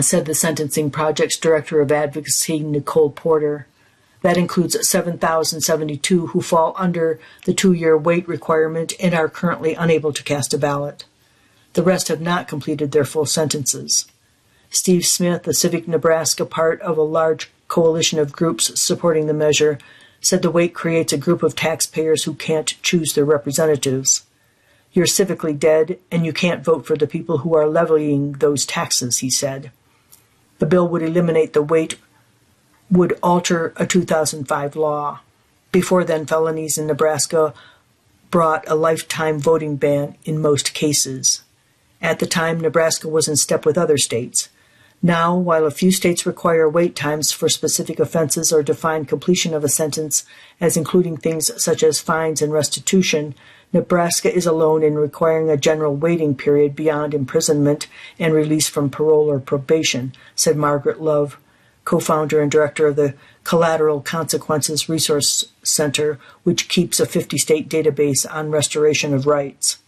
said 0.00 0.24
the 0.24 0.34
Sentencing 0.34 0.90
Project's 0.90 1.36
Director 1.36 1.80
of 1.80 1.92
Advocacy, 1.92 2.60
Nicole 2.60 3.10
Porter. 3.10 3.66
That 4.22 4.38
includes 4.38 4.88
7,072 4.88 6.28
who 6.28 6.40
fall 6.40 6.74
under 6.78 7.18
the 7.44 7.52
two 7.52 7.72
year 7.72 7.98
wait 7.98 8.26
requirement 8.26 8.94
and 9.00 9.12
are 9.12 9.28
currently 9.28 9.74
unable 9.74 10.12
to 10.12 10.22
cast 10.22 10.54
a 10.54 10.58
ballot. 10.58 11.04
The 11.74 11.82
rest 11.82 12.08
have 12.08 12.20
not 12.20 12.48
completed 12.48 12.92
their 12.92 13.04
full 13.04 13.26
sentences. 13.26 14.06
Steve 14.70 15.04
Smith, 15.04 15.46
a 15.46 15.52
Civic 15.52 15.86
Nebraska 15.86 16.46
part 16.46 16.80
of 16.80 16.96
a 16.96 17.02
large 17.02 17.50
coalition 17.68 18.18
of 18.18 18.32
groups 18.32 18.80
supporting 18.80 19.26
the 19.26 19.34
measure, 19.34 19.78
said 20.20 20.40
the 20.40 20.50
wait 20.50 20.72
creates 20.72 21.12
a 21.12 21.18
group 21.18 21.42
of 21.42 21.56
taxpayers 21.56 22.24
who 22.24 22.34
can't 22.34 22.80
choose 22.82 23.12
their 23.12 23.24
representatives. 23.24 24.24
You're 24.92 25.06
civically 25.06 25.58
dead, 25.58 25.98
and 26.10 26.24
you 26.24 26.32
can't 26.32 26.64
vote 26.64 26.86
for 26.86 26.96
the 26.96 27.06
people 27.06 27.38
who 27.38 27.54
are 27.54 27.66
levying 27.66 28.32
those 28.34 28.64
taxes, 28.64 29.18
he 29.18 29.30
said. 29.30 29.72
The 30.62 30.68
bill 30.68 30.86
would 30.86 31.02
eliminate 31.02 31.54
the 31.54 31.60
wait, 31.60 31.96
would 32.88 33.18
alter 33.20 33.72
a 33.74 33.84
2005 33.84 34.76
law. 34.76 35.18
Before 35.72 36.04
then, 36.04 36.24
felonies 36.24 36.78
in 36.78 36.86
Nebraska 36.86 37.52
brought 38.30 38.62
a 38.68 38.76
lifetime 38.76 39.40
voting 39.40 39.74
ban 39.74 40.14
in 40.24 40.40
most 40.40 40.72
cases. 40.72 41.42
At 42.00 42.20
the 42.20 42.28
time, 42.28 42.60
Nebraska 42.60 43.08
was 43.08 43.26
in 43.26 43.34
step 43.34 43.66
with 43.66 43.76
other 43.76 43.98
states. 43.98 44.50
Now, 45.02 45.34
while 45.34 45.66
a 45.66 45.72
few 45.72 45.90
states 45.90 46.26
require 46.26 46.68
wait 46.68 46.94
times 46.94 47.32
for 47.32 47.48
specific 47.48 47.98
offenses 47.98 48.52
or 48.52 48.62
define 48.62 49.04
completion 49.04 49.54
of 49.54 49.64
a 49.64 49.68
sentence 49.68 50.24
as 50.60 50.76
including 50.76 51.16
things 51.16 51.50
such 51.60 51.82
as 51.82 51.98
fines 51.98 52.40
and 52.40 52.52
restitution, 52.52 53.34
Nebraska 53.72 54.32
is 54.32 54.44
alone 54.44 54.82
in 54.82 54.96
requiring 54.96 55.48
a 55.48 55.56
general 55.56 55.96
waiting 55.96 56.34
period 56.34 56.76
beyond 56.76 57.14
imprisonment 57.14 57.86
and 58.18 58.34
release 58.34 58.68
from 58.68 58.90
parole 58.90 59.30
or 59.30 59.40
probation, 59.40 60.12
said 60.34 60.56
Margaret 60.56 61.00
Love, 61.00 61.38
co 61.84 61.98
founder 61.98 62.40
and 62.40 62.50
director 62.50 62.88
of 62.88 62.96
the 62.96 63.14
Collateral 63.44 64.00
Consequences 64.00 64.88
Resource 64.88 65.46
Center, 65.62 66.18
which 66.42 66.68
keeps 66.68 67.00
a 67.00 67.06
50 67.06 67.38
state 67.38 67.68
database 67.68 68.26
on 68.30 68.50
restoration 68.50 69.14
of 69.14 69.26
rights. 69.26 69.78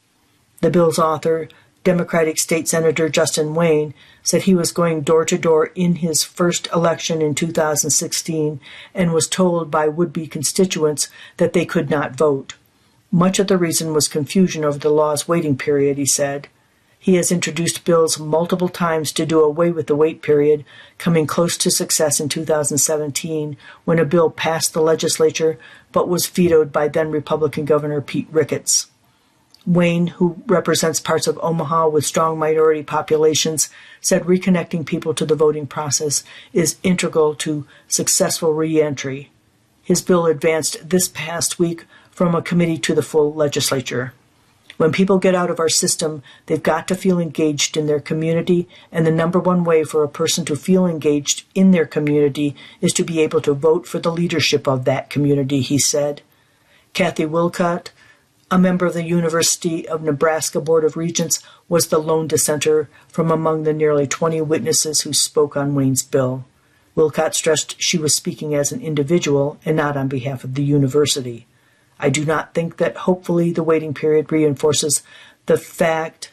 The 0.61 0.71
bill's 0.71 0.99
author, 0.99 1.49
Democratic 1.85 2.39
State 2.39 2.67
Senator 2.67 3.11
Justin 3.11 3.55
Wayne 3.55 3.93
said 4.23 4.43
he 4.43 4.55
was 4.55 4.73
going 4.73 5.03
door 5.03 5.27
to 5.27 5.37
door 5.37 5.67
in 5.75 5.97
his 5.97 6.25
first 6.25 6.67
election 6.75 7.21
in 7.21 7.35
2016 7.35 8.59
and 8.95 9.13
was 9.13 9.29
told 9.29 9.71
by 9.71 9.87
would 9.87 10.11
be 10.11 10.27
constituents 10.27 11.09
that 11.37 11.53
they 11.53 11.67
could 11.67 11.91
not 11.91 12.17
vote. 12.17 12.55
Much 13.15 13.39
of 13.39 13.47
the 13.47 13.57
reason 13.57 13.95
was 13.95 14.09
confusion 14.09 14.65
over 14.65 14.77
the 14.77 14.91
law's 14.91 15.29
waiting 15.29 15.57
period, 15.57 15.97
he 15.99 16.05
said. 16.05 16.49
He 16.99 17.15
has 17.15 17.31
introduced 17.31 17.85
bills 17.85 18.19
multiple 18.19 18.69
times 18.69 19.13
to 19.13 19.25
do 19.25 19.41
away 19.41 19.71
with 19.71 19.87
the 19.87 19.95
wait 19.95 20.21
period, 20.21 20.65
coming 20.99 21.25
close 21.25 21.57
to 21.59 21.71
success 21.71 22.19
in 22.19 22.29
2017 22.29 23.57
when 23.85 24.01
a 24.01 24.05
bill 24.05 24.31
passed 24.31 24.75
the 24.75 24.83
legislature 24.83 25.61
but 25.93 26.09
was 26.09 26.27
vetoed 26.27 26.73
by 26.73 26.89
then 26.89 27.13
Republican 27.13 27.65
Governor 27.65 28.01
Pete 28.01 28.27
Ricketts. 28.33 28.89
Wayne, 29.65 30.09
who 30.09 30.43
represents 30.49 30.99
parts 30.99 31.29
of 31.29 31.39
Omaha 31.41 31.91
with 31.91 32.05
strong 32.05 32.37
minority 32.37 32.83
populations, 32.83 33.71
said 34.01 34.25
reconnecting 34.25 34.85
people 34.85 35.15
to 35.15 35.25
the 35.25 35.37
voting 35.37 35.69
process 35.69 36.25
is 36.53 36.79
integral 36.83 37.37
to 37.37 37.65
successful 37.87 38.53
reentry. 38.53 39.31
His 39.85 40.03
bill 40.03 40.27
advanced 40.27 40.89
this 40.91 41.07
past 41.07 41.61
week 41.61 41.85
from 42.15 42.35
a 42.35 42.43
committee 42.43 42.79
to 42.79 42.95
the 42.95 43.03
full 43.03 43.35
legislature. 43.35 44.15
When 44.77 44.93
people 44.93 45.19
get 45.19 45.35
out 45.35 45.51
of 45.51 45.61
our 45.61 45.69
system, 45.69 46.23
they've 46.47 46.63
got 46.63 46.89
to 46.89 46.97
feel 46.97 47.21
engaged 47.21 47.77
in 47.77 47.87
their 47.87 48.01
community, 48.01 48.69
and 48.91 49.07
the 49.07 49.13
number 49.13 49.39
one 49.39 49.63
way 49.65 49.85
for 49.85 50.03
a 50.03 50.09
person 50.09 50.45
to 50.47 50.57
feel 50.57 50.87
engaged 50.87 51.45
in 51.55 51.71
their 51.71 51.87
community 51.87 52.57
is 52.81 52.93
to 52.95 53.05
be 53.05 53.21
able 53.21 53.41
to 53.43 53.55
vote 53.55 53.87
for 53.87 53.99
the 53.99 54.13
leadership 54.13 54.67
of 54.67 54.85
that 54.85 55.11
community, 55.11 55.61
he 55.61 55.79
said. 55.79 56.23
Kathy 56.93 57.25
Wilcott, 57.25 57.91
a 58.51 58.59
member 58.59 58.87
of 58.87 58.95
the 58.95 59.05
University 59.05 59.89
of 59.89 60.03
Nebraska 60.03 60.61
Board 60.61 60.85
of 60.85 60.97
Regents, 60.97 61.41
was 61.69 61.89
the 61.89 61.99
lone 61.99 62.27
dissenter 62.27 62.89
from 63.09 63.31
among 63.31 63.63
the 63.63 63.73
nearly 63.73 64.07
20 64.07 64.41
witnesses 64.43 65.01
who 65.01 65.13
spoke 65.13 65.57
on 65.57 65.75
Wayne's 65.75 66.03
bill. 66.03 66.45
Wilcott 66.97 67.35
stressed 67.35 67.81
she 67.81 67.99
was 67.99 68.15
speaking 68.15 68.55
as 68.55 68.71
an 68.71 68.81
individual 68.81 69.59
and 69.65 69.77
not 69.77 69.97
on 69.97 70.09
behalf 70.09 70.45
of 70.45 70.55
the 70.55 70.63
university. 70.63 71.47
I 71.99 72.11
do 72.11 72.25
not 72.25 72.55
think 72.55 72.77
that 72.79 72.97
hopefully 72.99 73.53
the 73.53 73.63
waiting 73.63 73.95
period 73.95 74.33
reinforces 74.33 75.03
the 75.47 75.57
fact. 75.57 76.33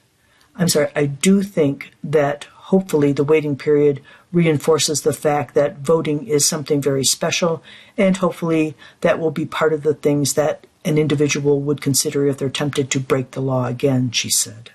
I'm 0.56 0.69
sorry, 0.69 0.89
I 0.95 1.06
do 1.06 1.43
think 1.43 1.91
that 2.04 2.45
hopefully 2.45 3.12
the 3.12 3.24
waiting 3.24 3.56
period 3.56 4.02
reinforces 4.32 5.02
the 5.02 5.13
fact 5.13 5.56
that 5.56 5.80
voting 5.80 6.26
is 6.28 6.47
something 6.47 6.82
very 6.82 7.04
special, 7.04 7.62
and 7.97 8.17
hopefully 8.17 8.76
that 9.02 9.19
will 9.19 9.32
be 9.32 9.45
part 9.45 9.74
of 9.74 9.84
the 9.84 9.93
things 9.93 10.34
that 10.34 10.65
an 10.84 10.97
individual 10.97 11.60
would 11.62 11.82
consider 11.82 12.28
if 12.28 12.38
they're 12.38 12.50
tempted 12.50 12.89
to 12.89 13.00
break 13.00 13.32
the 13.32 13.41
law 13.41 13.65
again, 13.65 14.10
she 14.12 14.30
said. 14.30 14.71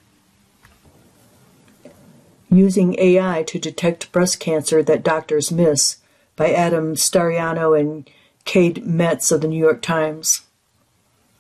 Using 2.51 2.99
AI 2.99 3.43
to 3.45 3.59
detect 3.59 4.13
breast 4.13 4.39
cancer 4.39 4.83
that 4.83 5.03
doctors 5.03 5.51
miss 5.51 5.97
by 6.37 6.53
Adam 6.53 6.95
Satariano 6.95 7.79
and 7.79 8.09
Cade 8.45 8.87
Metz 8.87 9.33
of 9.33 9.41
the 9.41 9.49
New 9.49 9.59
York 9.59 9.83
Times. 9.83 10.43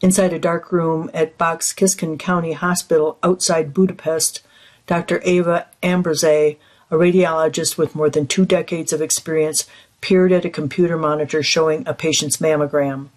Inside 0.02 0.32
a 0.32 0.38
dark 0.38 0.72
room 0.72 1.10
at 1.14 1.38
Bács-Kiskun 1.38 2.18
County 2.18 2.52
Hospital 2.52 3.18
outside 3.22 3.72
Budapest, 3.72 4.42
Dr. 4.86 5.20
Eva 5.22 5.66
Ambrose, 5.82 6.24
a 6.24 6.58
radiologist 6.90 7.78
with 7.78 7.94
more 7.94 8.10
than 8.10 8.26
two 8.26 8.44
decades 8.44 8.92
of 8.92 9.00
experience, 9.00 9.66
peered 10.00 10.32
at 10.32 10.44
a 10.44 10.50
computer 10.50 10.96
monitor 10.96 11.42
showing 11.42 11.86
a 11.86 11.94
patient's 11.94 12.36
mammogram. 12.36 13.08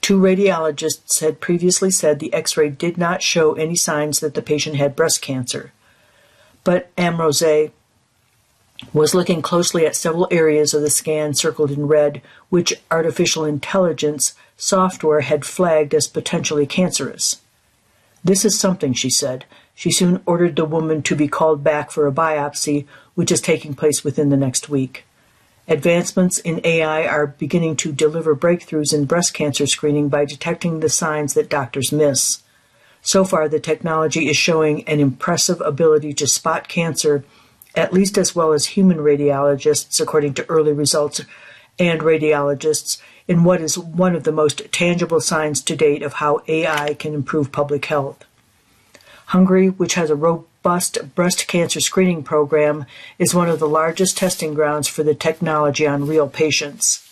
Two 0.00 0.20
radiologists 0.20 1.20
had 1.20 1.40
previously 1.40 1.90
said 1.90 2.18
the 2.18 2.32
x 2.32 2.56
ray 2.56 2.68
did 2.68 2.96
not 2.96 3.22
show 3.22 3.54
any 3.54 3.76
signs 3.76 4.20
that 4.20 4.34
the 4.34 4.42
patient 4.42 4.76
had 4.76 4.96
breast 4.96 5.20
cancer. 5.20 5.72
But 6.64 6.90
Ambrose 6.96 7.70
was 8.92 9.14
looking 9.14 9.42
closely 9.42 9.86
at 9.86 9.96
several 9.96 10.28
areas 10.30 10.72
of 10.72 10.82
the 10.82 10.90
scan 10.90 11.34
circled 11.34 11.70
in 11.70 11.86
red, 11.86 12.22
which 12.48 12.74
artificial 12.90 13.44
intelligence 13.44 14.34
software 14.60 15.22
had 15.22 15.44
flagged 15.44 15.94
as 15.94 16.06
potentially 16.06 16.66
cancerous. 16.66 17.40
This 18.22 18.44
is 18.44 18.60
something, 18.60 18.92
she 18.92 19.08
said. 19.08 19.46
She 19.74 19.90
soon 19.90 20.22
ordered 20.26 20.56
the 20.56 20.66
woman 20.66 21.02
to 21.02 21.16
be 21.16 21.28
called 21.28 21.64
back 21.64 21.90
for 21.90 22.06
a 22.06 22.12
biopsy, 22.12 22.86
which 23.14 23.32
is 23.32 23.40
taking 23.40 23.74
place 23.74 24.04
within 24.04 24.28
the 24.28 24.36
next 24.36 24.68
week. 24.68 25.06
Advancements 25.66 26.38
in 26.38 26.60
AI 26.62 27.06
are 27.06 27.28
beginning 27.28 27.76
to 27.76 27.92
deliver 27.92 28.36
breakthroughs 28.36 28.92
in 28.92 29.06
breast 29.06 29.32
cancer 29.32 29.66
screening 29.66 30.08
by 30.08 30.26
detecting 30.26 30.80
the 30.80 30.88
signs 30.90 31.32
that 31.34 31.48
doctors 31.48 31.90
miss. 31.90 32.42
So 33.00 33.24
far, 33.24 33.48
the 33.48 33.60
technology 33.60 34.28
is 34.28 34.36
showing 34.36 34.86
an 34.86 35.00
impressive 35.00 35.62
ability 35.62 36.12
to 36.14 36.26
spot 36.26 36.68
cancer 36.68 37.24
at 37.74 37.92
least 37.92 38.18
as 38.18 38.34
well 38.34 38.52
as 38.52 38.66
human 38.66 38.98
radiologists, 38.98 40.00
according 40.00 40.34
to 40.34 40.48
early 40.48 40.72
results, 40.72 41.22
and 41.80 42.02
radiologists 42.02 43.00
in 43.26 43.42
what 43.42 43.60
is 43.60 43.78
one 43.78 44.14
of 44.14 44.24
the 44.24 44.32
most 44.32 44.70
tangible 44.70 45.20
signs 45.20 45.62
to 45.62 45.74
date 45.74 46.02
of 46.02 46.14
how 46.14 46.42
AI 46.46 46.94
can 46.94 47.14
improve 47.14 47.50
public 47.50 47.86
health. 47.86 48.24
Hungary, 49.26 49.68
which 49.68 49.94
has 49.94 50.10
a 50.10 50.16
robust 50.16 51.14
breast 51.14 51.48
cancer 51.48 51.80
screening 51.80 52.22
program, 52.22 52.84
is 53.18 53.34
one 53.34 53.48
of 53.48 53.60
the 53.60 53.68
largest 53.68 54.18
testing 54.18 54.52
grounds 54.52 54.88
for 54.88 55.02
the 55.02 55.14
technology 55.14 55.86
on 55.86 56.06
real 56.06 56.28
patients. 56.28 57.06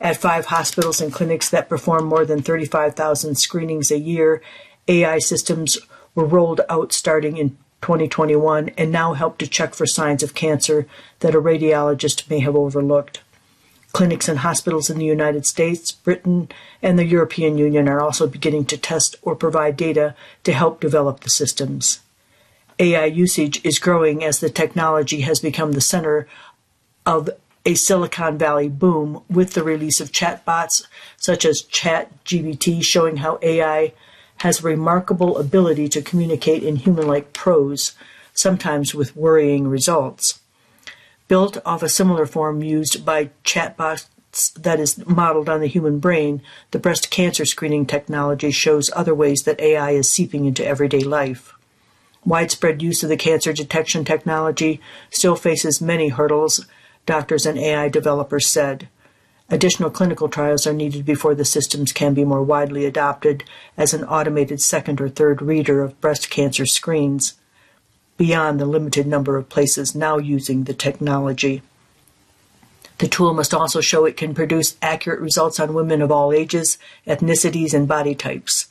At 0.00 0.16
five 0.16 0.46
hospitals 0.46 1.00
and 1.00 1.12
clinics 1.12 1.48
that 1.50 1.68
perform 1.68 2.06
more 2.06 2.24
than 2.24 2.42
35,000 2.42 3.36
screenings 3.36 3.90
a 3.90 3.98
year, 3.98 4.42
AI 4.88 5.18
systems 5.18 5.78
were 6.14 6.24
rolled 6.24 6.60
out 6.68 6.92
starting 6.92 7.36
in 7.36 7.50
2021 7.82 8.70
and 8.76 8.90
now 8.90 9.12
help 9.12 9.38
to 9.38 9.46
check 9.46 9.74
for 9.74 9.86
signs 9.86 10.22
of 10.22 10.34
cancer 10.34 10.86
that 11.20 11.34
a 11.34 11.40
radiologist 11.40 12.28
may 12.28 12.40
have 12.40 12.56
overlooked. 12.56 13.20
Clinics 13.92 14.28
and 14.28 14.40
hospitals 14.40 14.90
in 14.90 14.98
the 14.98 15.04
United 15.04 15.46
States, 15.46 15.92
Britain, 15.92 16.50
and 16.82 16.98
the 16.98 17.06
European 17.06 17.56
Union 17.56 17.88
are 17.88 18.00
also 18.00 18.26
beginning 18.26 18.66
to 18.66 18.76
test 18.76 19.16
or 19.22 19.34
provide 19.34 19.76
data 19.76 20.14
to 20.44 20.52
help 20.52 20.80
develop 20.80 21.20
the 21.20 21.30
systems. 21.30 22.00
AI 22.78 23.06
usage 23.06 23.64
is 23.64 23.78
growing 23.78 24.22
as 24.22 24.38
the 24.38 24.50
technology 24.50 25.22
has 25.22 25.40
become 25.40 25.72
the 25.72 25.80
center 25.80 26.28
of 27.06 27.30
a 27.64 27.74
Silicon 27.74 28.38
Valley 28.38 28.68
boom 28.68 29.22
with 29.28 29.54
the 29.54 29.64
release 29.64 30.00
of 30.00 30.12
chatbots 30.12 30.86
such 31.16 31.44
as 31.44 31.62
ChatGPT 31.64 32.84
showing 32.84 33.16
how 33.16 33.38
AI 33.42 33.94
has 34.38 34.62
remarkable 34.62 35.38
ability 35.38 35.88
to 35.88 36.02
communicate 36.02 36.62
in 36.62 36.76
human-like 36.76 37.32
prose, 37.32 37.94
sometimes 38.32 38.94
with 38.94 39.16
worrying 39.16 39.66
results 39.66 40.40
built 41.28 41.58
off 41.64 41.82
a 41.82 41.88
similar 41.88 42.26
form 42.26 42.62
used 42.62 43.04
by 43.04 43.30
chatbots 43.44 44.06
that 44.54 44.80
is 44.80 45.04
modeled 45.06 45.48
on 45.48 45.60
the 45.60 45.66
human 45.66 45.98
brain, 45.98 46.42
the 46.70 46.78
breast 46.78 47.10
cancer 47.10 47.44
screening 47.44 47.86
technology 47.86 48.50
shows 48.50 48.90
other 48.94 49.14
ways 49.14 49.42
that 49.44 49.60
AI 49.60 49.92
is 49.92 50.10
seeping 50.10 50.44
into 50.44 50.66
everyday 50.66 51.00
life. 51.00 51.54
Widespread 52.24 52.82
use 52.82 53.02
of 53.02 53.08
the 53.08 53.16
cancer 53.16 53.52
detection 53.52 54.04
technology 54.04 54.80
still 55.10 55.36
faces 55.36 55.80
many 55.80 56.08
hurdles, 56.08 56.66
doctors 57.06 57.46
and 57.46 57.58
AI 57.58 57.88
developers 57.88 58.46
said. 58.46 58.88
Additional 59.50 59.88
clinical 59.88 60.28
trials 60.28 60.66
are 60.66 60.74
needed 60.74 61.06
before 61.06 61.34
the 61.34 61.44
systems 61.44 61.90
can 61.90 62.12
be 62.12 62.24
more 62.24 62.42
widely 62.42 62.84
adopted 62.84 63.44
as 63.78 63.94
an 63.94 64.04
automated 64.04 64.60
second 64.60 65.00
or 65.00 65.08
third 65.08 65.40
reader 65.40 65.80
of 65.82 65.98
breast 66.02 66.28
cancer 66.28 66.66
screens 66.66 67.37
beyond 68.18 68.60
the 68.60 68.66
limited 68.66 69.06
number 69.06 69.38
of 69.38 69.48
places 69.48 69.94
now 69.94 70.18
using 70.18 70.64
the 70.64 70.74
technology. 70.74 71.62
The 72.98 73.08
tool 73.08 73.32
must 73.32 73.54
also 73.54 73.80
show 73.80 74.04
it 74.04 74.16
can 74.16 74.34
produce 74.34 74.76
accurate 74.82 75.20
results 75.20 75.58
on 75.60 75.72
women 75.72 76.02
of 76.02 76.10
all 76.10 76.32
ages, 76.32 76.78
ethnicities, 77.06 77.72
and 77.72 77.86
body 77.86 78.14
types. 78.14 78.66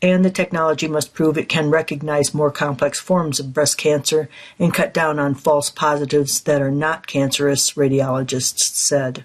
And 0.00 0.24
the 0.24 0.30
technology 0.30 0.86
must 0.86 1.12
prove 1.12 1.36
it 1.36 1.48
can 1.48 1.70
recognize 1.70 2.34
more 2.34 2.50
complex 2.50 3.00
forms 3.00 3.40
of 3.40 3.52
breast 3.52 3.76
cancer 3.76 4.28
and 4.58 4.72
cut 4.72 4.94
down 4.94 5.18
on 5.18 5.34
false 5.34 5.70
positives 5.70 6.40
that 6.42 6.62
are 6.62 6.70
not 6.70 7.06
cancerous, 7.06 7.72
radiologists 7.72 8.74
said. 8.74 9.24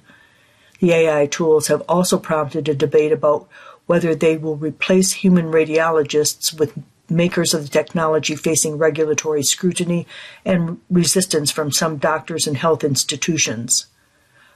The 0.80 0.94
AI 0.94 1.28
tools 1.28 1.68
have 1.68 1.82
also 1.88 2.18
prompted 2.18 2.68
a 2.70 2.74
debate 2.74 3.12
about 3.12 3.48
whether 3.86 4.16
they 4.16 4.38
will 4.38 4.56
replace 4.56 5.14
human 5.14 5.52
radiologists 5.52 6.58
with 6.58 6.74
makers 7.10 7.54
of 7.54 7.64
the 7.64 7.70
technology 7.70 8.36
facing 8.36 8.78
regulatory 8.78 9.44
scrutiny 9.44 10.08
and 10.46 10.80
resistance 10.90 11.52
from 11.52 11.72
some 11.72 11.98
doctors 11.98 12.48
and 12.48 12.58
health 12.58 12.84
institutions. 12.84 13.88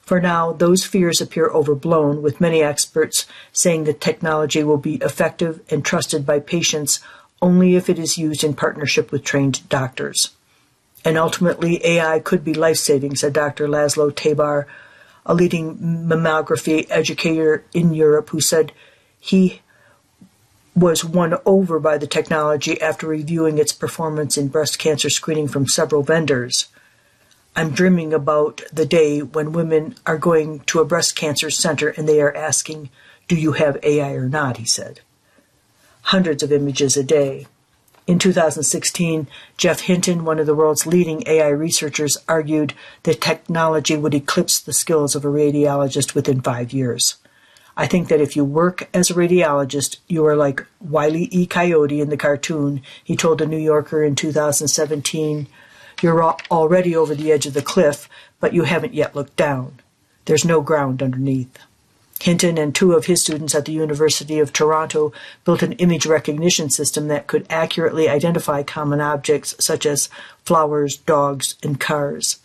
For 0.01 0.19
now, 0.19 0.51
those 0.51 0.83
fears 0.83 1.21
appear 1.21 1.47
overblown, 1.47 2.21
with 2.21 2.41
many 2.41 2.61
experts 2.61 3.25
saying 3.53 3.85
the 3.85 3.93
technology 3.93 4.63
will 4.63 4.77
be 4.77 4.95
effective 4.95 5.61
and 5.69 5.83
trusted 5.83 6.25
by 6.25 6.41
patients 6.41 6.99
only 7.41 7.75
if 7.75 7.89
it 7.89 7.97
is 7.97 8.17
used 8.17 8.43
in 8.43 8.53
partnership 8.53 9.11
with 9.11 9.23
trained 9.23 9.67
doctors. 9.69 10.31
And 11.05 11.17
ultimately, 11.17 11.85
AI 11.85 12.19
could 12.19 12.43
be 12.43 12.53
life 12.53 12.77
saving, 12.77 13.15
said 13.15 13.33
Dr. 13.33 13.67
Laszlo 13.67 14.13
Tabar, 14.13 14.67
a 15.25 15.33
leading 15.33 15.77
mammography 15.77 16.85
educator 16.89 17.63
in 17.73 17.93
Europe, 17.93 18.29
who 18.29 18.41
said 18.41 18.73
he 19.19 19.61
was 20.75 21.05
won 21.05 21.35
over 21.45 21.79
by 21.79 21.97
the 21.97 22.07
technology 22.07 22.81
after 22.81 23.07
reviewing 23.07 23.57
its 23.57 23.73
performance 23.73 24.37
in 24.37 24.47
breast 24.47 24.79
cancer 24.79 25.09
screening 25.09 25.47
from 25.47 25.67
several 25.67 26.03
vendors. 26.03 26.67
I'm 27.55 27.71
dreaming 27.71 28.13
about 28.13 28.61
the 28.73 28.85
day 28.85 29.21
when 29.21 29.53
women 29.53 29.95
are 30.07 30.17
going 30.17 30.61
to 30.61 30.79
a 30.79 30.85
breast 30.85 31.15
cancer 31.15 31.51
center 31.51 31.89
and 31.89 32.09
they 32.09 32.19
are 32.19 32.35
asking, 32.35 32.89
Do 33.27 33.35
you 33.35 33.51
have 33.53 33.77
AI 33.83 34.13
or 34.13 34.27
not? 34.27 34.57
He 34.57 34.65
said. 34.65 35.01
Hundreds 36.07 36.41
of 36.41 36.51
images 36.51 36.97
a 36.97 37.03
day. 37.03 37.45
In 38.05 38.19
2016, 38.19 39.27
Geoff 39.55 39.81
Hinton, 39.81 40.25
one 40.25 40.39
of 40.39 40.45
the 40.45 40.55
world's 40.55 40.85
leading 40.85 41.23
AI 41.25 41.47
researchers, 41.47 42.17
argued 42.27 42.73
that 43.03 43.21
technology 43.21 43.95
would 43.95 44.13
eclipse 44.13 44.59
the 44.59 44.73
skills 44.73 45.15
of 45.15 45.23
a 45.23 45.29
radiologist 45.29 46.13
within 46.13 46.41
five 46.41 46.73
years. 46.73 47.15
I 47.75 47.87
think 47.87 48.07
that 48.09 48.21
if 48.21 48.35
you 48.35 48.45
work 48.45 48.87
as 48.93 49.09
a 49.09 49.15
radiologist, 49.15 49.97
you 50.07 50.25
are 50.25 50.35
like 50.35 50.65
Wile 50.79 51.15
E. 51.15 51.47
Coyote 51.47 52.01
in 52.01 52.09
the 52.09 52.17
cartoon, 52.17 52.81
he 53.03 53.15
told 53.15 53.41
a 53.41 53.47
New 53.47 53.57
Yorker 53.57 54.03
in 54.03 54.15
2017. 54.15 55.47
You're 56.01 56.23
already 56.51 56.95
over 56.95 57.15
the 57.15 57.31
edge 57.31 57.45
of 57.45 57.53
the 57.53 57.61
cliff, 57.61 58.07
but 58.39 58.53
you 58.53 58.63
haven't 58.63 58.93
yet 58.93 59.15
looked 59.15 59.35
down. 59.35 59.79
There's 60.25 60.45
no 60.45 60.61
ground 60.61 61.01
underneath. 61.01 61.57
Hinton 62.21 62.57
and 62.57 62.73
two 62.73 62.93
of 62.93 63.07
his 63.07 63.21
students 63.21 63.53
at 63.53 63.65
the 63.65 63.73
University 63.73 64.39
of 64.39 64.53
Toronto 64.53 65.11
built 65.43 65.61
an 65.61 65.73
image 65.73 66.05
recognition 66.05 66.69
system 66.69 67.09
that 67.09 67.27
could 67.27 67.45
accurately 67.49 68.07
identify 68.07 68.63
common 68.63 69.01
objects 69.01 69.55
such 69.59 69.85
as 69.85 70.09
flowers, 70.45 70.95
dogs, 70.95 71.55
and 71.63 71.79
cars. 71.79 72.37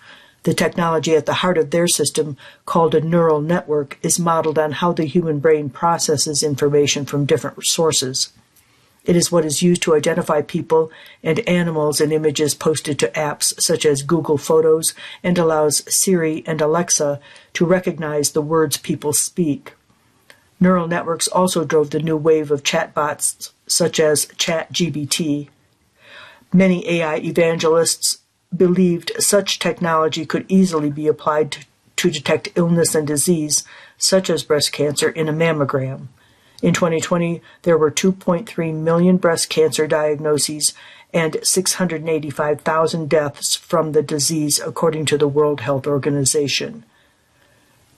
The 0.48 0.54
technology 0.54 1.14
at 1.14 1.26
the 1.26 1.44
heart 1.44 1.58
of 1.58 1.72
their 1.72 1.86
system, 1.86 2.38
called 2.64 2.94
a 2.94 3.02
neural 3.02 3.42
network, 3.42 3.98
is 4.02 4.18
modeled 4.18 4.58
on 4.58 4.72
how 4.72 4.94
the 4.94 5.04
human 5.04 5.40
brain 5.40 5.68
processes 5.68 6.42
information 6.42 7.04
from 7.04 7.26
different 7.26 7.66
sources. 7.66 8.32
It 9.04 9.14
is 9.14 9.30
what 9.30 9.44
is 9.44 9.60
used 9.60 9.82
to 9.82 9.94
identify 9.94 10.40
people 10.40 10.90
and 11.22 11.40
animals 11.40 12.00
in 12.00 12.12
images 12.12 12.54
posted 12.54 12.98
to 13.00 13.08
apps 13.08 13.60
such 13.60 13.84
as 13.84 14.02
Google 14.02 14.38
Photos 14.38 14.94
and 15.22 15.36
allows 15.36 15.84
Siri 15.94 16.42
and 16.46 16.62
Alexa 16.62 17.20
to 17.52 17.66
recognize 17.66 18.30
the 18.30 18.40
words 18.40 18.78
people 18.78 19.12
speak. 19.12 19.74
Neural 20.58 20.88
networks 20.88 21.28
also 21.28 21.66
drove 21.66 21.90
the 21.90 22.00
new 22.00 22.16
wave 22.16 22.50
of 22.50 22.62
chatbots 22.62 23.50
such 23.66 24.00
as 24.00 24.24
ChatGPT. 24.38 25.50
Many 26.54 26.88
AI 26.88 27.18
evangelists 27.18 28.20
believed 28.56 29.12
such 29.18 29.58
technology 29.58 30.24
could 30.24 30.46
easily 30.48 30.90
be 30.90 31.06
applied 31.06 31.52
to, 31.52 31.66
to 31.96 32.10
detect 32.10 32.48
illness 32.54 32.94
and 32.94 33.06
disease, 33.06 33.64
such 33.96 34.30
as 34.30 34.44
breast 34.44 34.72
cancer, 34.72 35.08
in 35.10 35.28
a 35.28 35.32
mammogram. 35.32 36.08
In 36.60 36.74
2020, 36.74 37.40
there 37.62 37.78
were 37.78 37.90
2.3 37.90 38.74
million 38.74 39.16
breast 39.16 39.48
cancer 39.48 39.86
diagnoses 39.86 40.74
and 41.12 41.38
685,000 41.42 43.08
deaths 43.08 43.54
from 43.54 43.92
the 43.92 44.02
disease, 44.02 44.60
according 44.60 45.06
to 45.06 45.16
the 45.16 45.28
World 45.28 45.60
Health 45.60 45.86
Organization. 45.86 46.84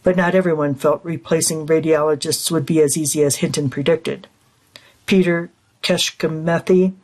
But 0.02 0.16
not 0.16 0.34
everyone 0.34 0.74
felt 0.74 1.04
replacing 1.04 1.66
radiologists 1.66 2.50
would 2.50 2.66
be 2.66 2.80
as 2.80 2.96
easy 2.96 3.22
as 3.22 3.36
Hinton 3.36 3.68
predicted. 3.68 4.28
Peter 5.06 5.50
Kecskemethy, 5.82 6.94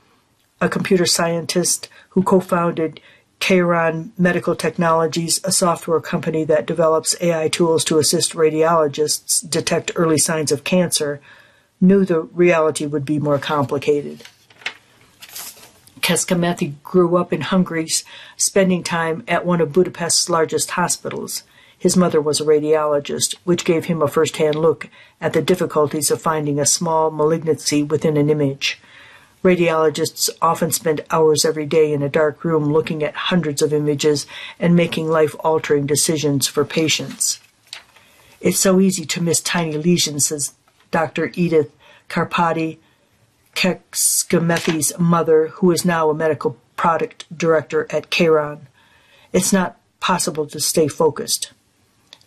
a 0.60 0.68
computer 0.68 1.06
scientist 1.06 1.88
who 2.10 2.22
co 2.22 2.40
founded 2.40 3.00
Kheiron 3.40 4.10
Medical 4.18 4.56
Technologies, 4.56 5.40
a 5.44 5.52
software 5.52 6.00
company 6.00 6.44
that 6.44 6.66
develops 6.66 7.14
AI 7.20 7.48
tools 7.48 7.84
to 7.84 7.98
assist 7.98 8.32
radiologists 8.32 9.48
detect 9.48 9.92
early 9.94 10.18
signs 10.18 10.50
of 10.50 10.64
cancer, 10.64 11.20
knew 11.80 12.04
the 12.04 12.20
reality 12.20 12.86
would 12.86 13.04
be 13.04 13.18
more 13.18 13.38
complicated. 13.38 14.24
Kecskemethy 16.00 16.74
grew 16.82 17.16
up 17.16 17.32
in 17.32 17.40
Hungary, 17.40 17.88
spending 18.36 18.82
time 18.82 19.24
at 19.26 19.44
one 19.44 19.60
of 19.60 19.72
Budapest's 19.72 20.28
largest 20.28 20.72
hospitals. 20.72 21.42
His 21.78 21.96
mother 21.96 22.20
was 22.20 22.40
a 22.40 22.44
radiologist, 22.44 23.34
which 23.44 23.64
gave 23.64 23.86
him 23.86 24.00
a 24.00 24.08
first 24.08 24.36
hand 24.36 24.54
look 24.54 24.88
at 25.20 25.32
the 25.32 25.42
difficulties 25.42 26.10
of 26.10 26.22
finding 26.22 26.58
a 26.58 26.66
small 26.66 27.10
malignancy 27.10 27.82
within 27.82 28.16
an 28.16 28.30
image. 28.30 28.80
Radiologists 29.46 30.28
often 30.42 30.72
spend 30.72 31.04
hours 31.08 31.44
every 31.44 31.66
day 31.66 31.92
in 31.92 32.02
a 32.02 32.08
dark 32.08 32.42
room 32.42 32.72
looking 32.72 33.04
at 33.04 33.14
hundreds 33.14 33.62
of 33.62 33.72
images 33.72 34.26
and 34.58 34.74
making 34.74 35.08
life 35.08 35.36
altering 35.38 35.86
decisions 35.86 36.48
for 36.48 36.64
patients. 36.64 37.38
It's 38.40 38.58
so 38.58 38.80
easy 38.80 39.06
to 39.06 39.22
miss 39.22 39.40
tiny 39.40 39.76
lesions, 39.76 40.26
says 40.26 40.54
Dr. 40.90 41.30
Edith 41.34 41.70
Karpati, 42.08 42.78
Kecskemethy's 43.54 44.92
mother, 44.98 45.46
who 45.46 45.70
is 45.70 45.84
now 45.84 46.10
a 46.10 46.14
medical 46.14 46.56
product 46.74 47.24
director 47.38 47.86
at 47.88 48.10
Kheiron. 48.10 48.62
It's 49.32 49.52
not 49.52 49.78
possible 50.00 50.48
to 50.48 50.58
stay 50.58 50.88
focused. 50.88 51.52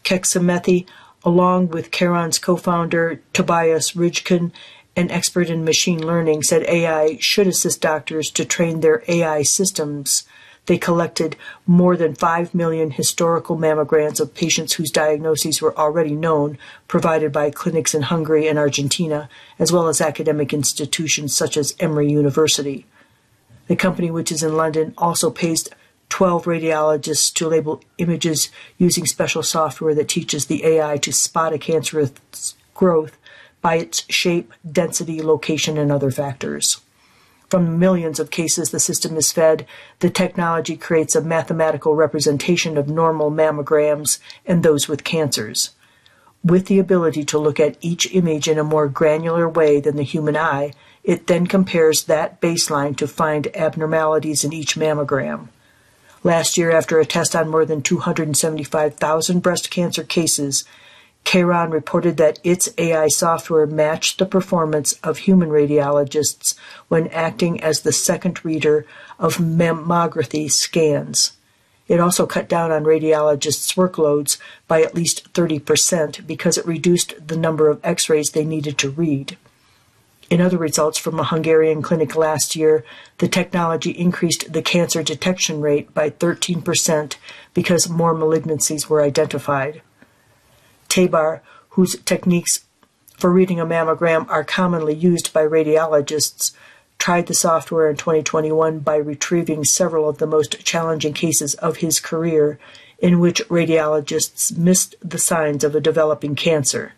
Kecskemethy, 0.05 0.87
along 1.25 1.67
with 1.67 1.91
Kheiron's 1.91 2.39
co-founder 2.39 3.19
Tobias 3.33 3.91
Rijken 3.91 4.53
an 4.99 5.09
expert 5.11 5.49
in 5.49 5.63
machine 5.63 6.05
learning, 6.05 6.43
said 6.43 6.63
AI 6.63 7.17
should 7.21 7.47
assist 7.47 7.79
doctors 7.79 8.29
to 8.31 8.43
train 8.43 8.81
their 8.81 9.01
AI 9.07 9.43
systems. 9.43 10.25
They 10.65 10.77
collected 10.77 11.37
more 11.65 11.95
than 11.95 12.15
5 12.15 12.53
million 12.53 12.91
historical 12.91 13.57
mammograms 13.57 14.19
of 14.19 14.35
patients 14.35 14.73
whose 14.73 14.91
diagnoses 14.91 15.61
were 15.61 15.75
already 15.77 16.11
known, 16.11 16.57
provided 16.89 17.31
by 17.31 17.49
clinics 17.49 17.95
in 17.95 18.03
Hungary 18.03 18.45
and 18.45 18.59
Argentina, 18.59 19.29
as 19.57 19.71
well 19.71 19.87
as 19.87 20.01
academic 20.01 20.53
institutions 20.53 21.33
such 21.33 21.55
as 21.55 21.75
Emory 21.79 22.11
University. 22.11 22.85
The 23.67 23.77
company, 23.77 24.11
which 24.11 24.33
is 24.33 24.43
in 24.43 24.57
London, 24.57 24.93
also 24.97 25.31
pays 25.31 25.69
12 26.09 26.43
radiologists 26.43 27.33
to 27.35 27.47
label 27.47 27.81
images 27.97 28.49
using 28.77 29.05
special 29.05 29.43
software 29.43 29.95
that 29.95 30.09
teaches 30.09 30.47
the 30.47 30.65
AI 30.65 30.97
to 30.97 31.13
spot 31.13 31.53
a 31.53 31.57
cancerous 31.57 32.11
growth 32.73 33.15
by 33.61 33.75
its 33.75 34.05
shape, 34.09 34.53
density, 34.69 35.21
location, 35.21 35.77
and 35.77 35.91
other 35.91 36.11
factors. 36.11 36.81
From 37.49 37.79
millions 37.79 38.19
of 38.19 38.29
cases 38.29 38.69
the 38.69 38.79
system 38.79 39.17
is 39.17 39.31
fed, 39.31 39.65
the 39.99 40.11
technology 40.11 40.77
creates 40.77 41.15
a 41.15 41.21
mathematical 41.21 41.95
representation 41.95 42.77
of 42.77 42.87
normal 42.87 43.31
mammograms 43.31 44.19
and 44.45 44.61
those 44.61 44.87
with 44.87 45.03
cancers. 45.03 45.71
With 46.43 46.67
the 46.67 46.79
ability 46.79 47.25
to 47.25 47.39
look 47.39 47.59
at 47.59 47.77
each 47.81 48.13
image 48.13 48.47
in 48.47 48.59
a 48.59 48.63
more 48.63 48.87
granular 48.87 49.49
way 49.49 49.81
than 49.81 49.95
the 49.95 50.03
human 50.03 50.37
eye, 50.37 50.73
it 51.03 51.27
then 51.27 51.47
compares 51.47 52.03
that 52.03 52.39
baseline 52.39 52.95
to 52.97 53.07
find 53.07 53.53
abnormalities 53.55 54.43
in 54.43 54.53
each 54.53 54.75
mammogram. 54.75 55.47
Last 56.23 56.57
year, 56.57 56.69
after 56.71 56.99
a 56.99 57.05
test 57.05 57.35
on 57.35 57.49
more 57.49 57.65
than 57.65 57.81
275,000 57.81 59.39
breast 59.39 59.71
cancer 59.71 60.03
cases, 60.03 60.65
Kheiron 61.29 61.71
reported 61.71 62.17
that 62.17 62.39
its 62.43 62.69
AI 62.79 63.07
software 63.07 63.67
matched 63.67 64.17
the 64.17 64.25
performance 64.25 64.93
of 65.03 65.19
human 65.19 65.49
radiologists 65.49 66.55
when 66.87 67.07
acting 67.09 67.61
as 67.61 67.81
the 67.81 67.93
second 67.93 68.43
reader 68.43 68.87
of 69.19 69.37
mammography 69.37 70.49
scans. 70.49 71.33
It 71.87 71.99
also 71.99 72.25
cut 72.25 72.49
down 72.49 72.71
on 72.71 72.83
radiologists' 72.83 73.75
workloads 73.75 74.39
by 74.67 74.81
at 74.81 74.95
least 74.95 75.31
30% 75.33 76.25
because 76.25 76.57
it 76.57 76.65
reduced 76.65 77.27
the 77.27 77.37
number 77.37 77.69
of 77.69 77.79
x 77.83 78.09
rays 78.09 78.31
they 78.31 78.43
needed 78.43 78.79
to 78.79 78.89
read. 78.89 79.37
In 80.31 80.41
other 80.41 80.57
results 80.57 80.97
from 80.97 81.19
a 81.19 81.25
Hungarian 81.25 81.83
clinic 81.83 82.15
last 82.15 82.55
year, 82.55 82.83
the 83.19 83.27
technology 83.27 83.91
increased 83.91 84.51
the 84.51 84.63
cancer 84.63 85.03
detection 85.03 85.61
rate 85.61 85.93
by 85.93 86.09
13% 86.09 87.17
because 87.53 87.87
more 87.87 88.15
malignancies 88.15 88.87
were 88.87 89.03
identified. 89.03 89.83
Tabar, 90.89 91.41
whose 91.69 91.97
techniques 91.99 92.65
for 93.17 93.31
reading 93.31 93.59
a 93.59 93.65
mammogram 93.65 94.27
are 94.29 94.43
commonly 94.43 94.95
used 94.95 95.31
by 95.33 95.43
radiologists, 95.43 96.51
tried 96.97 97.27
the 97.27 97.33
software 97.33 97.89
in 97.89 97.95
2021 97.95 98.79
by 98.79 98.95
retrieving 98.95 99.63
several 99.63 100.09
of 100.09 100.17
the 100.17 100.27
most 100.27 100.63
challenging 100.65 101.13
cases 101.13 101.53
of 101.55 101.77
his 101.77 101.99
career 101.99 102.59
in 102.99 103.19
which 103.19 103.47
radiologists 103.47 104.55
missed 104.57 104.95
the 105.01 105.17
signs 105.17 105.63
of 105.63 105.75
a 105.75 105.81
developing 105.81 106.35
cancer. 106.35 106.93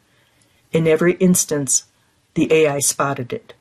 In 0.72 0.88
every 0.88 1.14
instance, 1.14 1.86
the 2.34 2.52
AI 2.52 2.80
spotted 2.80 3.32
it. 3.34 3.54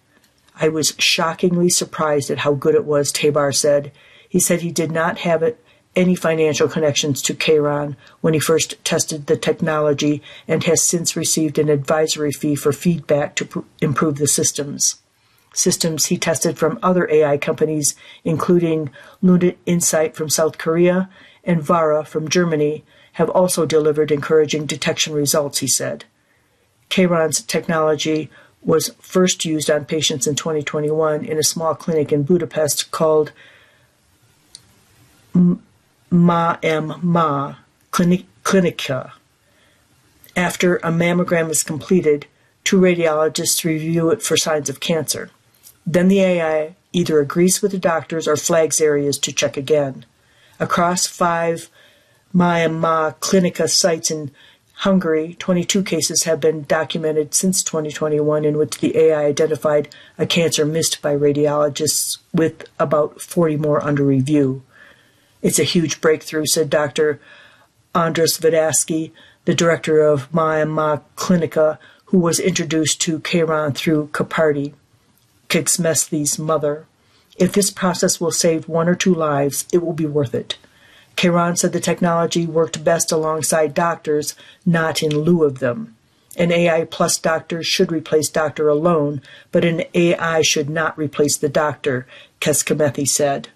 I 0.60 0.68
was 0.68 0.94
shockingly 0.98 1.68
surprised 1.68 2.30
at 2.30 2.38
how 2.38 2.54
good 2.54 2.74
it 2.74 2.84
was, 2.84 3.12
Tabar 3.12 3.52
said. 3.52 3.92
He 4.28 4.38
said 4.38 4.60
he 4.60 4.70
did 4.70 4.92
not 4.92 5.18
have 5.18 5.42
it, 5.42 5.62
any 5.96 6.14
financial 6.14 6.68
connections 6.68 7.20
to 7.22 7.34
Kheiron 7.34 7.96
when 8.20 8.34
he 8.34 8.40
first 8.40 8.82
tested 8.84 9.26
the 9.26 9.36
technology 9.36 10.22
and 10.46 10.62
has 10.64 10.82
since 10.82 11.16
received 11.16 11.58
an 11.58 11.68
advisory 11.68 12.32
fee 12.32 12.54
for 12.54 12.72
feedback 12.72 13.34
to 13.36 13.44
pr- 13.44 13.58
improve 13.80 14.16
the 14.16 14.28
systems. 14.28 14.96
Systems 15.52 16.06
he 16.06 16.16
tested 16.16 16.58
from 16.58 16.78
other 16.82 17.10
AI 17.10 17.36
companies, 17.36 17.96
including 18.22 18.90
Lunit 19.22 19.56
Insight 19.66 20.14
from 20.14 20.30
South 20.30 20.58
Korea 20.58 21.10
and 21.42 21.62
Vara 21.62 22.04
from 22.04 22.28
Germany, 22.28 22.84
have 23.14 23.28
also 23.30 23.66
delivered 23.66 24.12
encouraging 24.12 24.66
detection 24.66 25.12
results, 25.12 25.58
he 25.58 25.66
said. 25.66 26.04
Kheiron's 26.88 27.42
technology 27.42 28.30
was 28.62 28.94
first 29.00 29.44
used 29.44 29.70
on 29.70 29.84
patients 29.86 30.26
in 30.26 30.36
2021 30.36 31.24
in 31.24 31.38
a 31.38 31.42
small 31.42 31.74
clinic 31.74 32.12
in 32.12 32.22
Budapest 32.22 32.90
called 32.92 33.32
Ma 36.10 36.56
M 36.62 36.98
Ma 37.02 37.54
Clinica. 37.92 39.12
After 40.36 40.76
a 40.76 40.90
mammogram 40.90 41.50
is 41.50 41.62
completed, 41.62 42.26
two 42.64 42.80
radiologists 42.80 43.64
review 43.64 44.10
it 44.10 44.22
for 44.22 44.36
signs 44.36 44.68
of 44.68 44.80
cancer. 44.80 45.30
Then 45.86 46.08
the 46.08 46.20
AI 46.20 46.76
either 46.92 47.20
agrees 47.20 47.62
with 47.62 47.72
the 47.72 47.78
doctors 47.78 48.26
or 48.26 48.36
flags 48.36 48.80
areas 48.80 49.18
to 49.18 49.32
check 49.32 49.56
again. 49.56 50.04
Across 50.58 51.06
five 51.06 51.68
MaMMa 52.34 53.16
Klinika 53.16 53.68
sites 53.68 54.10
in 54.10 54.30
Hungary, 54.74 55.36
22 55.38 55.82
cases 55.82 56.24
have 56.24 56.40
been 56.40 56.62
documented 56.64 57.34
since 57.34 57.62
2021 57.62 58.44
in 58.44 58.56
which 58.56 58.78
the 58.78 58.96
AI 58.96 59.26
identified 59.26 59.94
a 60.16 60.26
cancer 60.26 60.64
missed 60.64 61.02
by 61.02 61.14
radiologists, 61.14 62.18
with 62.32 62.64
about 62.78 63.20
40 63.20 63.56
more 63.56 63.84
under 63.84 64.04
review. 64.04 64.62
It's 65.42 65.58
a 65.58 65.64
huge 65.64 66.00
breakthrough, 66.00 66.46
said 66.46 66.70
Dr. 66.70 67.20
Andras 67.94 68.38
Vidaski, 68.38 69.10
the 69.46 69.54
director 69.54 70.00
of 70.00 70.32
Ma 70.32 70.64
Ma 70.64 70.98
Clinica, 71.16 71.78
who 72.06 72.18
was 72.18 72.38
introduced 72.38 73.00
to 73.02 73.20
Kheiron 73.20 73.74
through 73.74 74.08
Karpati, 74.08 74.74
Kecskemethy's 75.48 76.38
mother. 76.38 76.86
If 77.36 77.52
this 77.52 77.70
process 77.70 78.20
will 78.20 78.32
save 78.32 78.68
one 78.68 78.88
or 78.88 78.94
two 78.94 79.14
lives, 79.14 79.66
it 79.72 79.78
will 79.78 79.94
be 79.94 80.06
worth 80.06 80.34
it. 80.34 80.56
Kheiron 81.16 81.56
said 81.56 81.72
the 81.72 81.80
technology 81.80 82.46
worked 82.46 82.84
best 82.84 83.10
alongside 83.12 83.74
doctors, 83.74 84.34
not 84.66 85.02
in 85.02 85.10
lieu 85.10 85.44
of 85.44 85.58
them. 85.58 85.96
An 86.36 86.52
AI 86.52 86.84
plus 86.84 87.18
doctor 87.18 87.62
should 87.62 87.90
replace 87.90 88.28
doctor 88.28 88.68
alone, 88.68 89.20
but 89.52 89.64
an 89.64 89.84
AI 89.94 90.42
should 90.42 90.70
not 90.70 90.96
replace 90.96 91.36
the 91.36 91.48
doctor, 91.48 92.06
Kecskemethy 92.40 93.08
said. 93.08 93.48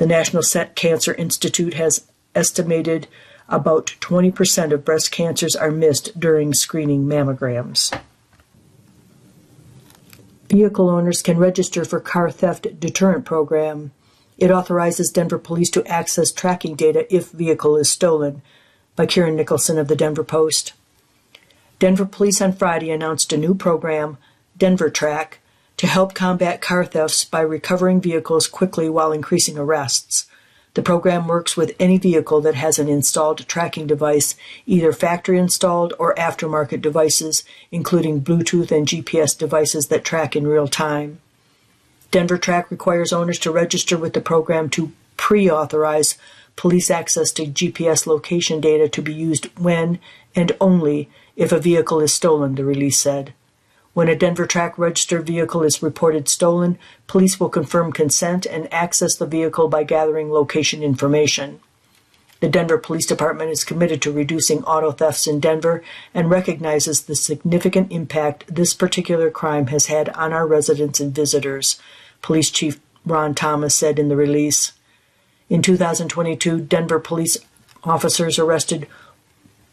The 0.00 0.06
National 0.06 0.42
Cancer 0.76 1.12
Institute 1.12 1.74
has 1.74 2.06
estimated 2.34 3.06
about 3.50 3.94
20% 4.00 4.72
of 4.72 4.82
breast 4.82 5.12
cancers 5.12 5.54
are 5.54 5.70
missed 5.70 6.18
during 6.18 6.54
screening 6.54 7.04
mammograms. 7.04 7.94
Vehicle 10.48 10.88
owners 10.88 11.20
can 11.20 11.36
register 11.36 11.84
for 11.84 12.00
car 12.00 12.30
theft 12.30 12.80
deterrent 12.80 13.26
program. 13.26 13.90
It 14.38 14.50
authorizes 14.50 15.10
Denver 15.10 15.38
police 15.38 15.68
to 15.72 15.86
access 15.86 16.32
tracking 16.32 16.76
data 16.76 17.06
if 17.14 17.32
vehicle 17.32 17.76
is 17.76 17.90
stolen. 17.90 18.40
By 18.96 19.04
Kieran 19.04 19.36
Nicholson 19.36 19.76
of 19.76 19.88
the 19.88 19.96
Denver 19.96 20.24
Post. 20.24 20.72
Denver 21.78 22.06
police 22.06 22.40
on 22.40 22.54
Friday 22.54 22.90
announced 22.90 23.34
a 23.34 23.36
new 23.36 23.54
program, 23.54 24.16
Denver 24.56 24.88
Track, 24.88 25.39
to 25.80 25.86
help 25.86 26.12
combat 26.12 26.60
car 26.60 26.84
thefts 26.84 27.24
by 27.24 27.40
recovering 27.40 28.02
vehicles 28.02 28.46
quickly 28.46 28.86
while 28.86 29.12
increasing 29.12 29.56
arrests. 29.56 30.26
The 30.74 30.82
program 30.82 31.26
works 31.26 31.56
with 31.56 31.74
any 31.80 31.96
vehicle 31.96 32.42
that 32.42 32.54
has 32.54 32.78
an 32.78 32.86
installed 32.86 33.48
tracking 33.48 33.86
device, 33.86 34.34
either 34.66 34.92
factory 34.92 35.38
installed 35.38 35.94
or 35.98 36.14
aftermarket 36.16 36.82
devices, 36.82 37.44
including 37.72 38.20
Bluetooth 38.20 38.70
and 38.70 38.86
GPS 38.86 39.38
devices 39.38 39.88
that 39.88 40.04
track 40.04 40.36
in 40.36 40.46
real 40.46 40.68
time. 40.68 41.18
Denver 42.10 42.36
Track 42.36 42.70
requires 42.70 43.10
owners 43.10 43.38
to 43.38 43.50
register 43.50 43.96
with 43.96 44.12
the 44.12 44.20
program 44.20 44.68
to 44.68 44.92
pre 45.16 45.50
authorize 45.50 46.18
police 46.56 46.90
access 46.90 47.32
to 47.32 47.46
GPS 47.46 48.06
location 48.06 48.60
data 48.60 48.86
to 48.86 49.00
be 49.00 49.14
used 49.14 49.46
when 49.58 49.98
and 50.36 50.54
only 50.60 51.08
if 51.36 51.52
a 51.52 51.58
vehicle 51.58 52.00
is 52.00 52.12
stolen, 52.12 52.56
the 52.56 52.66
release 52.66 53.00
said. 53.00 53.32
When 53.92 54.08
a 54.08 54.14
Denver 54.14 54.46
Track 54.46 54.78
registered 54.78 55.26
vehicle 55.26 55.62
is 55.62 55.82
reported 55.82 56.28
stolen, 56.28 56.78
police 57.06 57.40
will 57.40 57.48
confirm 57.48 57.92
consent 57.92 58.46
and 58.46 58.72
access 58.72 59.16
the 59.16 59.26
vehicle 59.26 59.68
by 59.68 59.82
gathering 59.82 60.30
location 60.30 60.82
information. 60.82 61.60
The 62.40 62.48
Denver 62.48 62.78
Police 62.78 63.04
Department 63.04 63.50
is 63.50 63.64
committed 63.64 64.00
to 64.02 64.12
reducing 64.12 64.64
auto 64.64 64.92
thefts 64.92 65.26
in 65.26 65.40
Denver 65.40 65.82
and 66.14 66.30
recognizes 66.30 67.02
the 67.02 67.14
significant 67.14 67.92
impact 67.92 68.44
this 68.48 68.72
particular 68.72 69.30
crime 69.30 69.66
has 69.66 69.86
had 69.86 70.08
on 70.10 70.32
our 70.32 70.46
residents 70.46 71.00
and 71.00 71.14
visitors, 71.14 71.78
Police 72.22 72.50
Chief 72.50 72.80
Ron 73.04 73.34
Thomas 73.34 73.74
said 73.74 73.98
in 73.98 74.08
the 74.08 74.16
release. 74.16 74.72
In 75.50 75.62
2022, 75.62 76.60
Denver 76.60 77.00
police 77.00 77.36
officers 77.84 78.38
arrested 78.38 78.86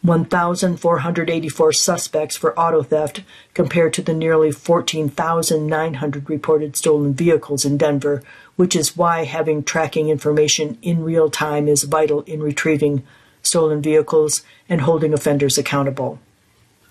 1,484 0.02 1.72
suspects 1.72 2.36
for 2.36 2.58
auto 2.58 2.82
theft 2.82 3.22
compared 3.52 3.92
to 3.92 4.02
the 4.02 4.14
nearly 4.14 4.52
14,900 4.52 6.30
reported 6.30 6.76
stolen 6.76 7.12
vehicles 7.12 7.64
in 7.64 7.76
Denver, 7.76 8.22
which 8.54 8.76
is 8.76 8.96
why 8.96 9.24
having 9.24 9.62
tracking 9.62 10.08
information 10.08 10.78
in 10.82 11.02
real 11.02 11.28
time 11.28 11.66
is 11.66 11.82
vital 11.82 12.22
in 12.22 12.42
retrieving 12.42 13.02
stolen 13.42 13.82
vehicles 13.82 14.42
and 14.68 14.82
holding 14.82 15.12
offenders 15.12 15.58
accountable. 15.58 16.20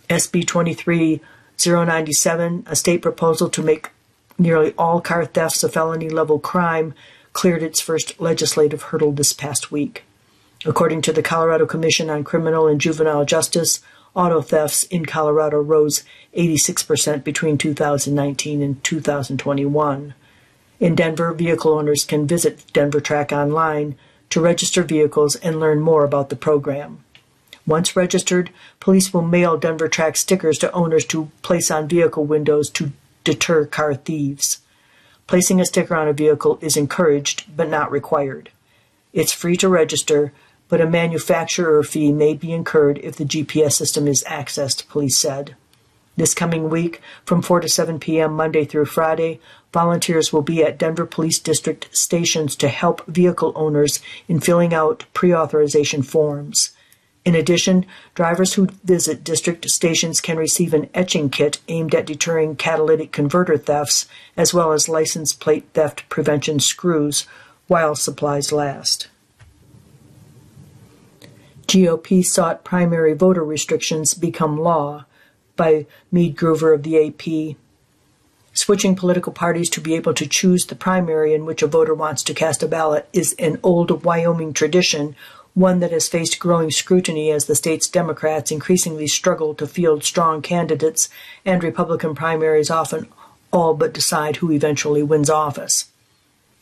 SB 0.09 0.45
23097, 0.45 2.63
a 2.67 2.75
state 2.75 3.01
proposal 3.01 3.49
to 3.49 3.61
make 3.61 3.91
nearly 4.37 4.73
all 4.77 5.01
car 5.01 5.25
thefts 5.25 5.63
a 5.63 5.69
felony 5.69 6.09
level 6.09 6.39
crime, 6.39 6.93
cleared 7.33 7.63
its 7.63 7.79
first 7.79 8.19
legislative 8.19 8.81
hurdle 8.83 9.11
this 9.11 9.31
past 9.31 9.71
week. 9.71 10.03
According 10.65 11.03
to 11.03 11.13
the 11.13 11.21
Colorado 11.21 11.65
Commission 11.65 12.09
on 12.09 12.23
Criminal 12.23 12.67
and 12.67 12.81
Juvenile 12.81 13.25
Justice, 13.25 13.79
auto 14.15 14.41
thefts 14.41 14.83
in 14.83 15.05
Colorado 15.05 15.61
rose 15.61 16.03
86% 16.35 17.23
between 17.23 17.57
2019 17.57 18.63
and 18.63 18.83
2021. 18.83 20.13
In 20.79 20.95
Denver, 20.95 21.31
vehicle 21.33 21.73
owners 21.73 22.03
can 22.03 22.27
visit 22.27 22.65
Denver 22.73 22.99
Track 22.99 23.31
online 23.31 23.95
to 24.29 24.41
register 24.41 24.83
vehicles 24.83 25.35
and 25.37 25.59
learn 25.59 25.79
more 25.79 26.03
about 26.03 26.29
the 26.29 26.35
program. 26.35 27.03
Once 27.65 27.95
registered, 27.95 28.49
police 28.79 29.13
will 29.13 29.21
mail 29.21 29.57
Denver 29.57 29.87
Track 29.87 30.17
stickers 30.17 30.57
to 30.59 30.71
owners 30.71 31.05
to 31.05 31.29
place 31.43 31.69
on 31.69 31.87
vehicle 31.87 32.25
windows 32.25 32.69
to 32.71 32.91
deter 33.23 33.65
car 33.65 33.93
thieves. 33.93 34.59
Placing 35.27 35.59
a 35.59 35.65
sticker 35.65 35.95
on 35.95 36.07
a 36.07 36.13
vehicle 36.13 36.57
is 36.61 36.77
encouraged 36.77 37.43
but 37.55 37.69
not 37.69 37.91
required. 37.91 38.49
It's 39.13 39.33
free 39.33 39.57
to 39.57 39.67
register, 39.67 40.31
but 40.69 40.81
a 40.81 40.89
manufacturer 40.89 41.83
fee 41.83 42.11
may 42.11 42.33
be 42.33 42.51
incurred 42.51 42.99
if 42.99 43.15
the 43.15 43.25
GPS 43.25 43.73
system 43.73 44.07
is 44.07 44.23
accessed, 44.25 44.87
police 44.87 45.17
said. 45.17 45.55
This 46.17 46.33
coming 46.33 46.69
week, 46.69 46.99
from 47.25 47.43
4 47.43 47.59
to 47.59 47.69
7 47.69 47.99
p.m. 47.99 48.33
Monday 48.33 48.65
through 48.65 48.85
Friday, 48.85 49.39
volunteers 49.71 50.33
will 50.33 50.41
be 50.41 50.63
at 50.63 50.79
Denver 50.79 51.05
Police 51.05 51.37
District 51.37 51.87
stations 51.95 52.55
to 52.55 52.69
help 52.69 53.05
vehicle 53.05 53.53
owners 53.55 53.99
in 54.27 54.39
filling 54.39 54.73
out 54.73 55.05
pre 55.13 55.33
authorization 55.33 56.01
forms. 56.01 56.71
In 57.23 57.35
addition, 57.35 57.85
drivers 58.15 58.53
who 58.53 58.69
visit 58.83 59.23
district 59.23 59.69
stations 59.69 60.21
can 60.21 60.37
receive 60.37 60.73
an 60.73 60.89
etching 60.93 61.29
kit 61.29 61.59
aimed 61.67 61.93
at 61.93 62.05
deterring 62.05 62.55
catalytic 62.55 63.11
converter 63.11 63.57
thefts, 63.57 64.07
as 64.35 64.53
well 64.53 64.71
as 64.71 64.89
license 64.89 65.33
plate 65.33 65.67
theft 65.73 66.07
prevention 66.09 66.59
screws, 66.59 67.27
while 67.67 67.95
supplies 67.95 68.51
last. 68.51 69.09
GOP 71.67 72.23
sought 72.23 72.63
primary 72.63 73.13
voter 73.13 73.43
restrictions 73.43 74.13
become 74.13 74.57
law 74.59 75.05
by 75.55 75.85
Mead 76.11 76.37
Gruver 76.37 76.73
of 76.73 76.83
the 76.83 77.07
AP. 77.07 77.57
Switching 78.53 78.95
political 78.95 79.33
parties 79.33 79.69
to 79.69 79.81
be 79.81 79.93
able 79.93 80.13
to 80.13 80.25
choose 80.25 80.65
the 80.65 80.75
primary 80.75 81.33
in 81.33 81.45
which 81.45 81.61
a 81.61 81.67
voter 81.67 81.93
wants 81.93 82.23
to 82.23 82.33
cast 82.33 82.63
a 82.63 82.67
ballot 82.67 83.07
is 83.11 83.35
an 83.37 83.59
old 83.63 84.03
Wyoming 84.03 84.53
tradition 84.53 85.15
one 85.57 85.79
that 85.79 85.91
has 85.91 86.07
faced 86.07 86.37
growing 86.37 86.69
scrutiny 86.69 87.31
as 87.31 87.45
the 87.45 87.55
state's 87.55 87.89
Democrats 87.89 88.51
increasingly 88.51 89.07
struggle 89.07 89.55
to 89.55 89.65
field 89.65 90.03
strong 90.03 90.39
candidates, 90.39 91.09
and 91.43 91.63
Republican 91.63 92.13
primaries 92.13 92.69
often 92.69 93.07
all 93.51 93.73
but 93.73 93.91
decide 93.91 94.35
who 94.35 94.51
eventually 94.51 95.01
wins 95.01 95.31
office. 95.31 95.85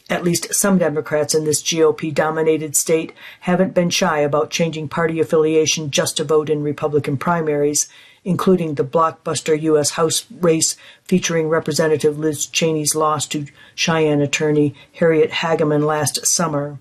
At 0.08 0.24
least 0.24 0.54
some 0.54 0.78
Democrats 0.78 1.34
in 1.34 1.46
this 1.46 1.64
GOP 1.64 2.14
dominated 2.14 2.76
state 2.76 3.12
haven't 3.42 3.74
been 3.74 3.90
shy 3.90 4.20
about 4.20 4.52
changing 4.52 4.88
party 4.88 5.20
affiliation 5.20 5.90
just 5.90 6.18
to 6.18 6.24
vote 6.24 6.48
in 6.48 6.62
Republican 6.62 7.18
primaries, 7.18 7.90
including 8.24 8.76
the 8.76 8.84
blockbuster 8.84 9.60
U.S. 9.64 9.92
House 9.92 10.26
race 10.30 10.78
featuring 11.06 11.50
Representative 11.50 12.20
Liz 12.20 12.46
Cheney's 12.46 12.94
loss 12.94 13.26
to 13.28 13.48
Cheyenne 13.74 14.22
attorney 14.22 14.76
Harriet 14.94 15.32
Hageman 15.32 15.86
last 15.86 16.24
summer. 16.28 16.78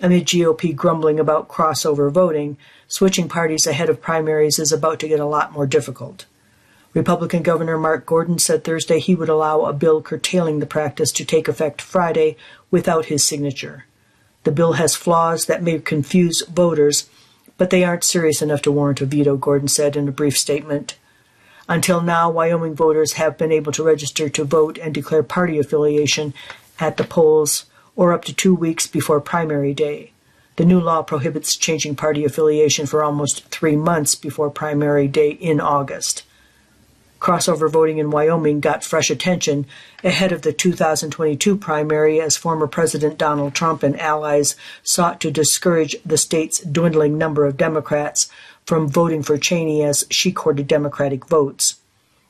Amid 0.00 0.26
GOP 0.26 0.74
grumbling 0.74 1.20
about 1.20 1.48
crossover 1.48 2.10
voting, 2.10 2.56
switching 2.88 3.28
parties 3.28 3.66
ahead 3.66 3.90
of 3.90 4.00
primaries 4.00 4.58
is 4.58 4.72
about 4.72 4.98
to 5.00 5.08
get 5.08 5.20
a 5.20 5.26
lot 5.26 5.52
more 5.52 5.66
difficult. 5.66 6.24
Republican 6.96 7.42
Governor 7.42 7.76
Mark 7.76 8.06
Gordon 8.06 8.38
said 8.38 8.64
Thursday 8.64 9.00
he 9.00 9.14
would 9.14 9.28
allow 9.28 9.66
a 9.66 9.74
bill 9.74 10.00
curtailing 10.00 10.60
the 10.60 10.66
practice 10.66 11.12
to 11.12 11.26
take 11.26 11.46
effect 11.46 11.82
Friday 11.82 12.38
without 12.70 13.04
his 13.04 13.28
signature. 13.28 13.84
The 14.44 14.50
bill 14.50 14.72
has 14.72 14.94
flaws 14.94 15.44
that 15.44 15.62
may 15.62 15.78
confuse 15.78 16.40
voters, 16.48 17.10
but 17.58 17.68
they 17.68 17.84
aren't 17.84 18.02
serious 18.02 18.40
enough 18.40 18.62
to 18.62 18.72
warrant 18.72 19.02
a 19.02 19.04
veto, 19.04 19.36
Gordon 19.36 19.68
said 19.68 19.94
in 19.94 20.08
a 20.08 20.10
brief 20.10 20.38
statement. 20.38 20.96
Until 21.68 22.00
now, 22.00 22.30
Wyoming 22.30 22.74
voters 22.74 23.12
have 23.12 23.36
been 23.36 23.52
able 23.52 23.72
to 23.72 23.84
register 23.84 24.30
to 24.30 24.44
vote 24.44 24.78
and 24.78 24.94
declare 24.94 25.22
party 25.22 25.58
affiliation 25.58 26.32
at 26.80 26.96
the 26.96 27.04
polls 27.04 27.66
or 27.94 28.14
up 28.14 28.24
to 28.24 28.32
two 28.32 28.54
weeks 28.54 28.86
before 28.86 29.20
primary 29.20 29.74
day. 29.74 30.12
The 30.56 30.64
new 30.64 30.80
law 30.80 31.02
prohibits 31.02 31.56
changing 31.56 31.96
party 31.96 32.24
affiliation 32.24 32.86
for 32.86 33.04
almost 33.04 33.44
three 33.48 33.76
months 33.76 34.14
before 34.14 34.48
primary 34.48 35.08
day 35.08 35.32
in 35.32 35.60
August 35.60 36.22
crossover 37.18 37.70
voting 37.70 37.98
in 37.98 38.10
Wyoming 38.10 38.60
got 38.60 38.84
fresh 38.84 39.10
attention 39.10 39.66
ahead 40.04 40.32
of 40.32 40.42
the 40.42 40.52
2022 40.52 41.56
primary 41.56 42.20
as 42.20 42.36
former 42.36 42.66
President 42.66 43.18
Donald 43.18 43.54
Trump 43.54 43.82
and 43.82 43.98
allies 44.00 44.56
sought 44.82 45.20
to 45.20 45.30
discourage 45.30 45.96
the 46.04 46.18
state's 46.18 46.60
dwindling 46.60 47.18
number 47.18 47.46
of 47.46 47.56
Democrats 47.56 48.28
from 48.64 48.88
voting 48.88 49.22
for 49.22 49.38
Cheney 49.38 49.82
as 49.82 50.04
she 50.10 50.32
courted 50.32 50.66
Democratic 50.66 51.26
votes. 51.26 51.76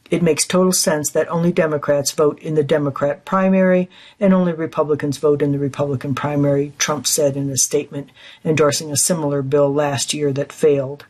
It 0.09 0.23
makes 0.23 0.47
total 0.47 0.73
sense 0.73 1.11
that 1.11 1.29
only 1.29 1.51
Democrats 1.51 2.13
vote 2.13 2.39
in 2.39 2.55
the 2.55 2.63
Democrat 2.63 3.25
primary 3.25 3.91
and 4.21 4.33
only 4.33 4.53
Republicans 4.53 5.19
vote 5.19 5.43
in 5.43 5.51
the 5.51 5.59
Republican 5.59 6.15
primary, 6.15 6.73
Trump 6.79 7.07
said 7.09 7.37
in 7.37 7.51
a 7.51 7.57
statement 7.57 8.11
endorsing 8.45 8.93
a 8.93 8.97
similar 8.97 9.43
bill 9.43 9.73
last 9.73 10.15
year 10.15 10.33
that 10.33 10.53
failed. 10.53 11.07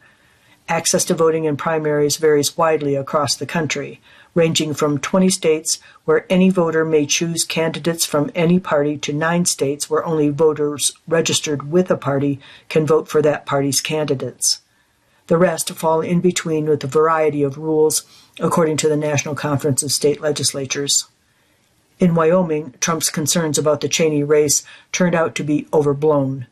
Access 0.68 1.04
to 1.04 1.14
voting 1.14 1.44
in 1.44 1.56
primaries 1.56 2.16
varies 2.16 2.56
widely 2.56 2.96
across 2.96 3.36
the 3.36 3.46
country, 3.46 4.00
ranging 4.34 4.74
from 4.74 4.98
20 4.98 5.30
states 5.30 5.78
where 6.04 6.26
any 6.28 6.50
voter 6.50 6.84
may 6.84 7.06
choose 7.06 7.44
candidates 7.44 8.04
from 8.04 8.32
any 8.34 8.58
party 8.58 8.98
to 8.98 9.12
nine 9.12 9.44
states 9.44 9.88
where 9.88 10.04
only 10.04 10.28
voters 10.28 10.92
registered 11.06 11.70
with 11.70 11.88
a 11.90 11.96
party 11.96 12.40
can 12.68 12.84
vote 12.84 13.08
for 13.08 13.22
that 13.22 13.46
party's 13.46 13.80
candidates. 13.80 14.60
The 15.28 15.38
rest 15.38 15.70
fall 15.70 16.00
in 16.00 16.20
between 16.20 16.66
with 16.66 16.82
a 16.82 16.88
variety 16.88 17.44
of 17.44 17.58
rules, 17.58 18.02
according 18.40 18.76
to 18.78 18.88
the 18.88 18.96
National 18.96 19.34
Conference 19.36 19.84
of 19.84 19.92
State 19.92 20.20
Legislatures. 20.20 21.06
In 21.98 22.14
Wyoming, 22.14 22.74
Trump's 22.80 23.08
concerns 23.08 23.56
about 23.56 23.80
the 23.80 23.88
Cheney 23.88 24.22
race 24.22 24.64
turned 24.92 25.14
out 25.14 25.34
to 25.36 25.44
be 25.44 25.66
overblown. 25.72 26.46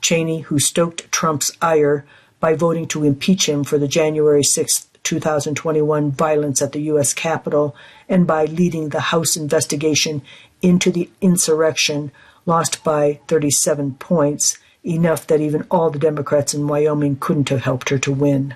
Cheney, 0.00 0.40
who 0.40 0.58
stoked 0.58 1.10
Trump's 1.10 1.52
ire, 1.62 2.04
by 2.40 2.54
voting 2.54 2.88
to 2.88 3.04
impeach 3.04 3.48
him 3.48 3.62
for 3.62 3.78
the 3.78 3.86
January 3.86 4.42
6, 4.42 4.88
2021 5.02 6.10
violence 6.10 6.62
at 6.62 6.72
the 6.72 6.82
U.S. 6.82 7.14
Capitol 7.14 7.76
and 8.08 8.26
by 8.26 8.46
leading 8.46 8.88
the 8.88 9.00
House 9.00 9.36
investigation 9.36 10.22
into 10.62 10.90
the 10.90 11.10
insurrection, 11.20 12.10
lost 12.46 12.82
by 12.82 13.20
37 13.28 13.94
points, 13.94 14.58
enough 14.84 15.26
that 15.26 15.40
even 15.40 15.66
all 15.70 15.90
the 15.90 15.98
Democrats 15.98 16.54
in 16.54 16.66
Wyoming 16.66 17.16
couldn't 17.16 17.50
have 17.50 17.64
helped 17.64 17.90
her 17.90 17.98
to 17.98 18.12
win. 18.12 18.54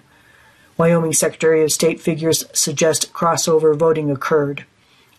Wyoming 0.76 1.12
Secretary 1.12 1.62
of 1.62 1.70
State 1.70 2.00
figures 2.00 2.44
suggest 2.52 3.12
crossover 3.12 3.76
voting 3.76 4.10
occurred. 4.10 4.64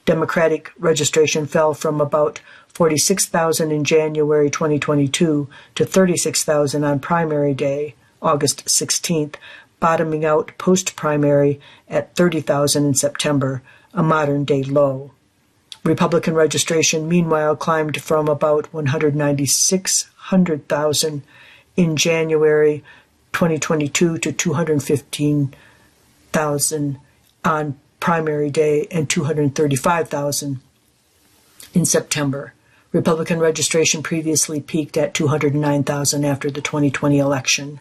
Democratic 0.05 0.71
registration 0.77 1.45
fell 1.45 1.73
from 1.73 2.01
about 2.01 2.41
46,000 2.67 3.71
in 3.71 3.83
January 3.83 4.49
2022 4.49 5.47
to 5.75 5.85
36,000 5.85 6.83
on 6.83 6.99
primary 6.99 7.53
day, 7.53 7.95
August 8.25 8.65
16th, 8.65 9.35
bottoming 9.79 10.25
out 10.25 10.51
post 10.57 10.95
primary 10.95 11.61
at 11.87 12.15
30,000 12.15 12.83
in 12.85 12.95
September, 12.95 13.61
a 13.93 14.01
modern 14.01 14.43
day 14.43 14.63
low. 14.63 15.11
Republican 15.83 16.33
registration, 16.33 17.07
meanwhile, 17.07 17.55
climbed 17.55 18.01
from 18.01 18.27
about 18.27 18.73
196,000 18.73 21.21
in 21.77 21.95
January 21.95 22.83
2022 23.33 24.17
to 24.17 24.31
215,000 24.31 26.99
on 27.43 27.77
primary 27.99 28.49
day 28.49 28.87
and 28.89 29.07
235,000 29.09 30.59
in 31.75 31.85
September. 31.85 32.53
Republican 32.91 33.39
registration 33.39 34.01
previously 34.01 34.59
peaked 34.61 34.97
at 34.97 35.13
209,000 35.13 36.25
after 36.25 36.49
the 36.49 36.61
2020 36.61 37.19
election. 37.19 37.79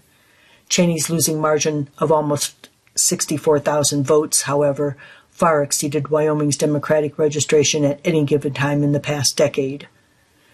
Cheney's 0.69 1.11
losing 1.11 1.41
margin 1.41 1.89
of 1.99 2.11
almost 2.11 2.69
64,000 2.97 4.05
votes, 4.05 4.43
however, 4.43 4.97
far 5.31 5.63
exceeded 5.63 6.09
Wyoming's 6.09 6.57
Democratic 6.57 7.19
registration 7.19 7.85
at 7.85 8.01
any 8.05 8.25
given 8.25 8.55
time 8.55 8.83
in 8.83 8.93
the 8.93 9.01
past 9.01 9.37
decade. 9.37 9.89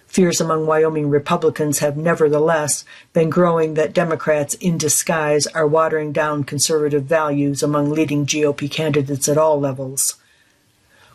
Fears 0.06 0.40
among 0.40 0.66
Wyoming 0.66 1.08
Republicans 1.08 1.78
have 1.78 1.96
nevertheless 1.96 2.84
been 3.12 3.30
growing 3.30 3.74
that 3.74 3.92
Democrats 3.92 4.54
in 4.54 4.76
disguise 4.76 5.46
are 5.48 5.66
watering 5.66 6.10
down 6.10 6.42
conservative 6.42 7.04
values 7.04 7.62
among 7.62 7.90
leading 7.90 8.26
GOP 8.26 8.68
candidates 8.68 9.28
at 9.28 9.38
all 9.38 9.60
levels. 9.60 10.16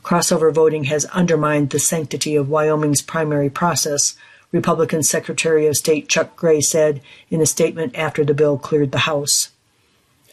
Crossover 0.02 0.54
voting 0.54 0.86
has 0.86 1.04
undermined 1.06 1.72
the 1.72 1.80
sanctity 1.80 2.38
of 2.38 2.48
Wyoming's 2.48 3.02
primary 3.02 3.50
process, 3.50 4.16
Republican 4.52 5.04
Secretary 5.04 5.68
of 5.68 5.78
State 5.78 6.08
Chuck 6.08 6.36
Gray 6.36 6.62
said 6.62 7.02
in 7.30 7.42
a 7.42 7.46
statement 7.46 7.96
after 7.96 8.24
the 8.24 8.34
bill 8.34 8.58
cleared 8.58 8.92
the 8.92 9.00
House. 9.00 9.50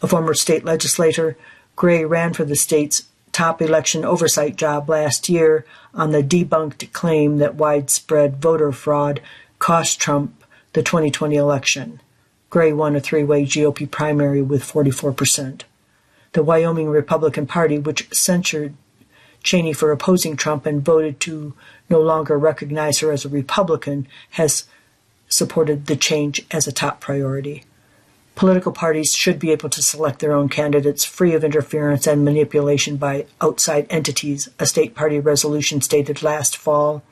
A 0.00 0.08
former 0.08 0.34
state 0.34 0.64
legislator, 0.64 1.36
Gray 1.76 2.04
ran 2.04 2.32
for 2.32 2.44
the 2.44 2.56
state's 2.56 3.04
top 3.32 3.62
election 3.62 4.04
oversight 4.04 4.56
job 4.56 4.88
last 4.88 5.28
year 5.28 5.64
on 5.94 6.10
the 6.10 6.22
debunked 6.22 6.92
claim 6.92 7.38
that 7.38 7.54
widespread 7.54 8.36
voter 8.36 8.72
fraud 8.72 9.20
cost 9.58 10.00
Trump 10.00 10.44
the 10.72 10.82
2020 10.82 11.36
election. 11.36 12.00
Gray 12.50 12.72
won 12.72 12.96
a 12.96 13.00
three 13.00 13.24
way 13.24 13.44
GOP 13.44 13.90
primary 13.90 14.42
with 14.42 14.62
44%. 14.62 15.62
The 16.32 16.42
Wyoming 16.42 16.88
Republican 16.88 17.46
Party, 17.46 17.78
which 17.78 18.12
censured 18.12 18.74
Cheney 19.42 19.72
for 19.72 19.90
opposing 19.90 20.36
Trump 20.36 20.66
and 20.66 20.84
voted 20.84 21.20
to 21.20 21.54
no 21.92 22.00
longer 22.00 22.38
recognize 22.38 22.98
her 22.98 23.12
as 23.12 23.24
a 23.24 23.28
Republican, 23.28 24.08
has 24.30 24.64
supported 25.28 25.86
the 25.86 25.94
change 25.94 26.44
as 26.50 26.66
a 26.66 26.72
top 26.72 27.00
priority. 27.00 27.64
Political 28.34 28.72
parties 28.72 29.12
should 29.12 29.38
be 29.38 29.52
able 29.52 29.68
to 29.68 29.82
select 29.82 30.18
their 30.20 30.32
own 30.32 30.48
candidates 30.48 31.04
free 31.04 31.34
of 31.34 31.44
interference 31.44 32.06
and 32.06 32.24
manipulation 32.24 32.96
by 32.96 33.26
outside 33.42 33.86
entities, 33.90 34.48
a 34.58 34.64
state 34.64 34.94
party 34.94 35.20
resolution 35.20 35.82
stated 35.82 36.22
last 36.22 36.56
fall. 36.56 37.02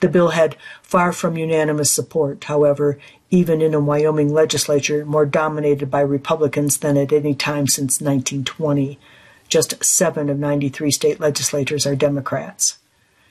The 0.00 0.08
bill 0.10 0.28
had 0.28 0.56
far 0.82 1.12
from 1.12 1.38
unanimous 1.38 1.90
support, 1.90 2.44
however, 2.44 2.98
even 3.30 3.62
in 3.62 3.72
a 3.72 3.80
Wyoming 3.80 4.34
legislature 4.34 5.06
more 5.06 5.24
dominated 5.24 5.90
by 5.90 6.00
Republicans 6.00 6.76
than 6.78 6.98
at 6.98 7.10
any 7.10 7.34
time 7.34 7.66
since 7.66 8.02
1920. 8.02 8.98
Just 9.48 9.82
seven 9.82 10.28
of 10.28 10.38
93 10.38 10.90
state 10.90 11.20
legislators 11.20 11.86
are 11.86 11.96
Democrats. 11.96 12.78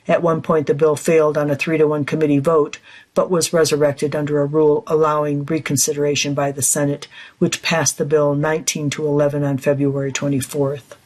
At 0.06 0.22
one 0.22 0.42
point, 0.42 0.66
the 0.66 0.74
bill 0.74 0.96
failed 0.96 1.38
on 1.38 1.50
a 1.50 1.56
three 1.56 1.78
to 1.78 1.86
one 1.86 2.04
committee 2.04 2.38
vote, 2.38 2.78
but 3.14 3.30
was 3.30 3.52
resurrected 3.52 4.14
under 4.14 4.40
a 4.40 4.46
rule 4.46 4.82
allowing 4.86 5.44
reconsideration 5.44 6.34
by 6.34 6.52
the 6.52 6.62
Senate, 6.62 7.08
which 7.38 7.62
passed 7.62 7.96
the 7.96 8.04
bill 8.04 8.34
19 8.34 8.90
to 8.90 9.06
11 9.06 9.42
on 9.42 9.58
February 9.58 10.12
24th. 10.12 10.96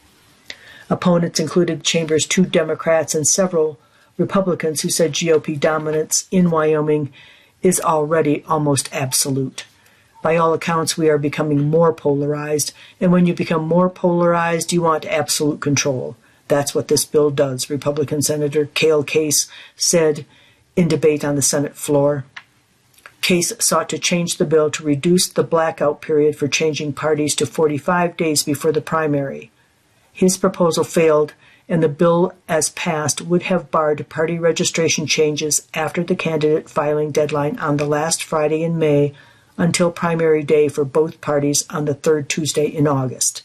Opponents 0.89 1.39
included 1.39 1.83
Chamber's 1.83 2.25
two 2.25 2.45
Democrats 2.45 3.15
and 3.15 3.27
several 3.27 3.79
Republicans 4.17 4.81
who 4.81 4.89
said 4.89 5.13
GOP 5.13 5.57
dominance 5.57 6.27
in 6.31 6.49
Wyoming 6.49 7.13
is 7.61 7.79
already 7.79 8.43
almost 8.47 8.93
absolute 8.93 9.65
by 10.21 10.35
all 10.35 10.53
accounts, 10.53 10.97
we 10.97 11.09
are 11.09 11.17
becoming 11.17 11.69
more 11.69 11.93
polarized. 11.93 12.73
And 12.99 13.11
when 13.11 13.25
you 13.25 13.33
become 13.33 13.67
more 13.67 13.89
polarized, 13.89 14.73
you 14.73 14.81
want 14.81 15.05
absolute 15.05 15.61
control. 15.61 16.17
That's 16.49 16.75
what 16.75 16.89
this 16.89 17.05
bill 17.05 17.29
does, 17.29 17.69
Republican 17.69 18.21
Senator 18.21 18.65
Cale 18.73 19.03
Case 19.03 19.47
said 19.77 20.25
in 20.75 20.87
debate 20.87 21.23
on 21.23 21.35
the 21.35 21.41
Senate 21.41 21.75
floor. 21.75 22.25
Case 23.21 23.53
sought 23.59 23.87
to 23.89 23.99
change 23.99 24.37
the 24.37 24.45
bill 24.45 24.71
to 24.71 24.83
reduce 24.83 25.29
the 25.29 25.43
blackout 25.43 26.01
period 26.01 26.35
for 26.35 26.47
changing 26.47 26.93
parties 26.93 27.35
to 27.35 27.45
45 27.45 28.17
days 28.17 28.43
before 28.43 28.71
the 28.71 28.81
primary. 28.81 29.51
His 30.11 30.37
proposal 30.37 30.83
failed, 30.83 31.33
and 31.67 31.83
the 31.83 31.89
bill, 31.89 32.33
as 32.47 32.69
passed, 32.69 33.21
would 33.21 33.43
have 33.43 33.69
barred 33.69 34.09
party 34.09 34.39
registration 34.39 35.05
changes 35.05 35.67
after 35.75 36.03
the 36.03 36.15
candidate 36.15 36.67
filing 36.67 37.11
deadline 37.11 37.59
on 37.59 37.77
the 37.77 37.85
last 37.85 38.23
Friday 38.23 38.63
in 38.63 38.79
May 38.79 39.13
until 39.55 39.91
primary 39.91 40.41
day 40.41 40.67
for 40.67 40.83
both 40.83 41.21
parties 41.21 41.63
on 41.69 41.85
the 41.85 41.93
third 41.93 42.27
Tuesday 42.27 42.65
in 42.65 42.87
August. 42.87 43.43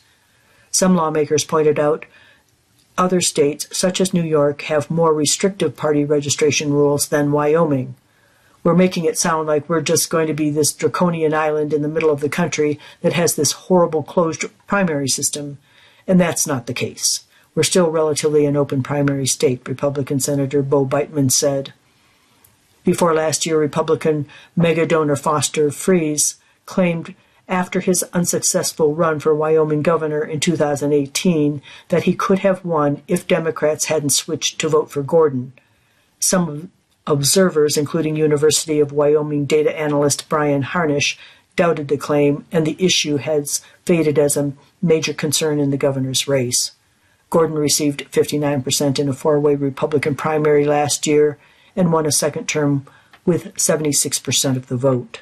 Some 0.70 0.96
lawmakers 0.96 1.44
pointed 1.44 1.78
out 1.78 2.06
other 2.96 3.20
states, 3.20 3.66
such 3.76 4.00
as 4.00 4.14
New 4.14 4.22
York, 4.22 4.62
have 4.62 4.90
more 4.90 5.12
restrictive 5.12 5.76
party 5.76 6.04
registration 6.04 6.72
rules 6.72 7.08
than 7.08 7.32
Wyoming. 7.32 7.94
We're 8.62 8.74
making 8.74 9.04
it 9.04 9.18
sound 9.18 9.46
like 9.46 9.68
we're 9.68 9.82
just 9.82 10.08
going 10.08 10.26
to 10.26 10.34
be 10.34 10.48
this 10.50 10.72
draconian 10.72 11.34
island 11.34 11.72
in 11.72 11.82
the 11.82 11.88
middle 11.88 12.10
of 12.10 12.20
the 12.20 12.28
country 12.28 12.78
that 13.02 13.12
has 13.12 13.34
this 13.34 13.52
horrible 13.52 14.02
closed 14.02 14.44
primary 14.66 15.08
system, 15.08 15.58
and 16.06 16.20
that's 16.20 16.46
not 16.46 16.66
the 16.66 16.72
case. 16.72 17.24
We're 17.54 17.62
still 17.62 17.90
relatively 17.90 18.46
an 18.46 18.56
open 18.56 18.82
primary 18.82 19.26
state, 19.26 19.68
Republican 19.68 20.18
Senator 20.18 20.62
Bo 20.62 20.86
Biteman 20.86 21.30
said. 21.30 21.74
Before 22.84 23.14
last 23.14 23.46
year, 23.46 23.58
Republican 23.58 24.26
mega 24.56 24.86
donor 24.86 25.16
Foster 25.16 25.70
Friess 25.70 26.36
claimed 26.66 27.14
after 27.48 27.80
his 27.80 28.02
unsuccessful 28.12 28.94
run 28.94 29.20
for 29.20 29.34
Wyoming 29.34 29.82
governor 29.82 30.22
in 30.22 30.40
2018 30.40 31.62
that 31.88 32.04
he 32.04 32.14
could 32.14 32.40
have 32.40 32.64
won 32.64 33.02
if 33.06 33.26
Democrats 33.26 33.86
hadn't 33.86 34.10
switched 34.10 34.58
to 34.60 34.68
vote 34.68 34.90
for 34.90 35.02
Gordon. 35.02 35.52
Some 36.18 36.70
observers, 37.06 37.76
including 37.76 38.16
University 38.16 38.80
of 38.80 38.92
Wyoming 38.92 39.44
data 39.44 39.76
analyst 39.78 40.28
Brian 40.28 40.62
Harnish, 40.62 41.18
doubted 41.56 41.88
the 41.88 41.96
claim, 41.96 42.46
and 42.50 42.66
the 42.66 42.76
issue 42.78 43.16
has 43.16 43.60
faded 43.84 44.18
as 44.18 44.36
a 44.36 44.52
major 44.82 45.12
concern 45.12 45.60
in 45.60 45.70
the 45.70 45.76
governor's 45.76 46.26
race. 46.26 46.72
Gordon 47.30 47.56
received 47.56 48.10
59% 48.10 48.98
in 48.98 49.08
a 49.08 49.12
four 49.12 49.38
way 49.38 49.54
Republican 49.54 50.14
primary 50.14 50.64
last 50.64 51.06
year 51.06 51.38
and 51.76 51.92
won 51.92 52.06
a 52.06 52.12
second 52.12 52.46
term 52.46 52.86
with 53.24 53.54
76% 53.54 54.56
of 54.56 54.68
the 54.68 54.76
vote. 54.76 55.20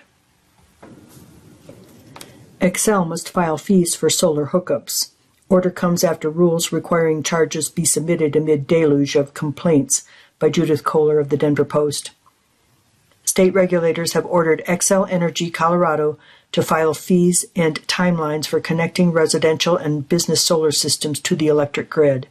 Xcel 2.63 3.05
must 3.05 3.29
file 3.29 3.59
fees 3.59 3.97
for 3.97 4.09
solar 4.09 4.47
hookups. 4.47 5.11
Order 5.49 5.69
comes 5.69 6.05
after 6.05 6.31
rules 6.31 6.71
requiring 6.71 7.25
charges 7.25 7.69
be 7.69 7.85
submitted 7.85 8.37
amid 8.37 8.69
deluge 8.69 9.17
of 9.17 9.35
complaints 9.35 10.05
by 10.39 10.49
Judith 10.49 10.85
Kohler 10.85 11.19
of 11.19 11.29
the 11.29 11.37
Denver 11.37 11.65
Post. 11.65 12.13
State 13.25 13.53
regulators 13.53 14.13
have 14.13 14.25
ordered 14.27 14.63
Xcel 14.69 15.11
Energy 15.11 15.51
Colorado 15.51 16.21
to 16.53 16.63
file 16.63 16.95
fees 16.95 17.45
and 17.57 17.85
timelines 17.89 18.47
for 18.47 18.61
connecting 18.61 19.11
residential 19.11 19.77
and 19.77 20.09
business 20.09 20.41
solar 20.41 20.71
systems 20.71 21.19
to 21.19 21.35
the 21.35 21.49
electric 21.49 21.91
grid. 21.91 22.29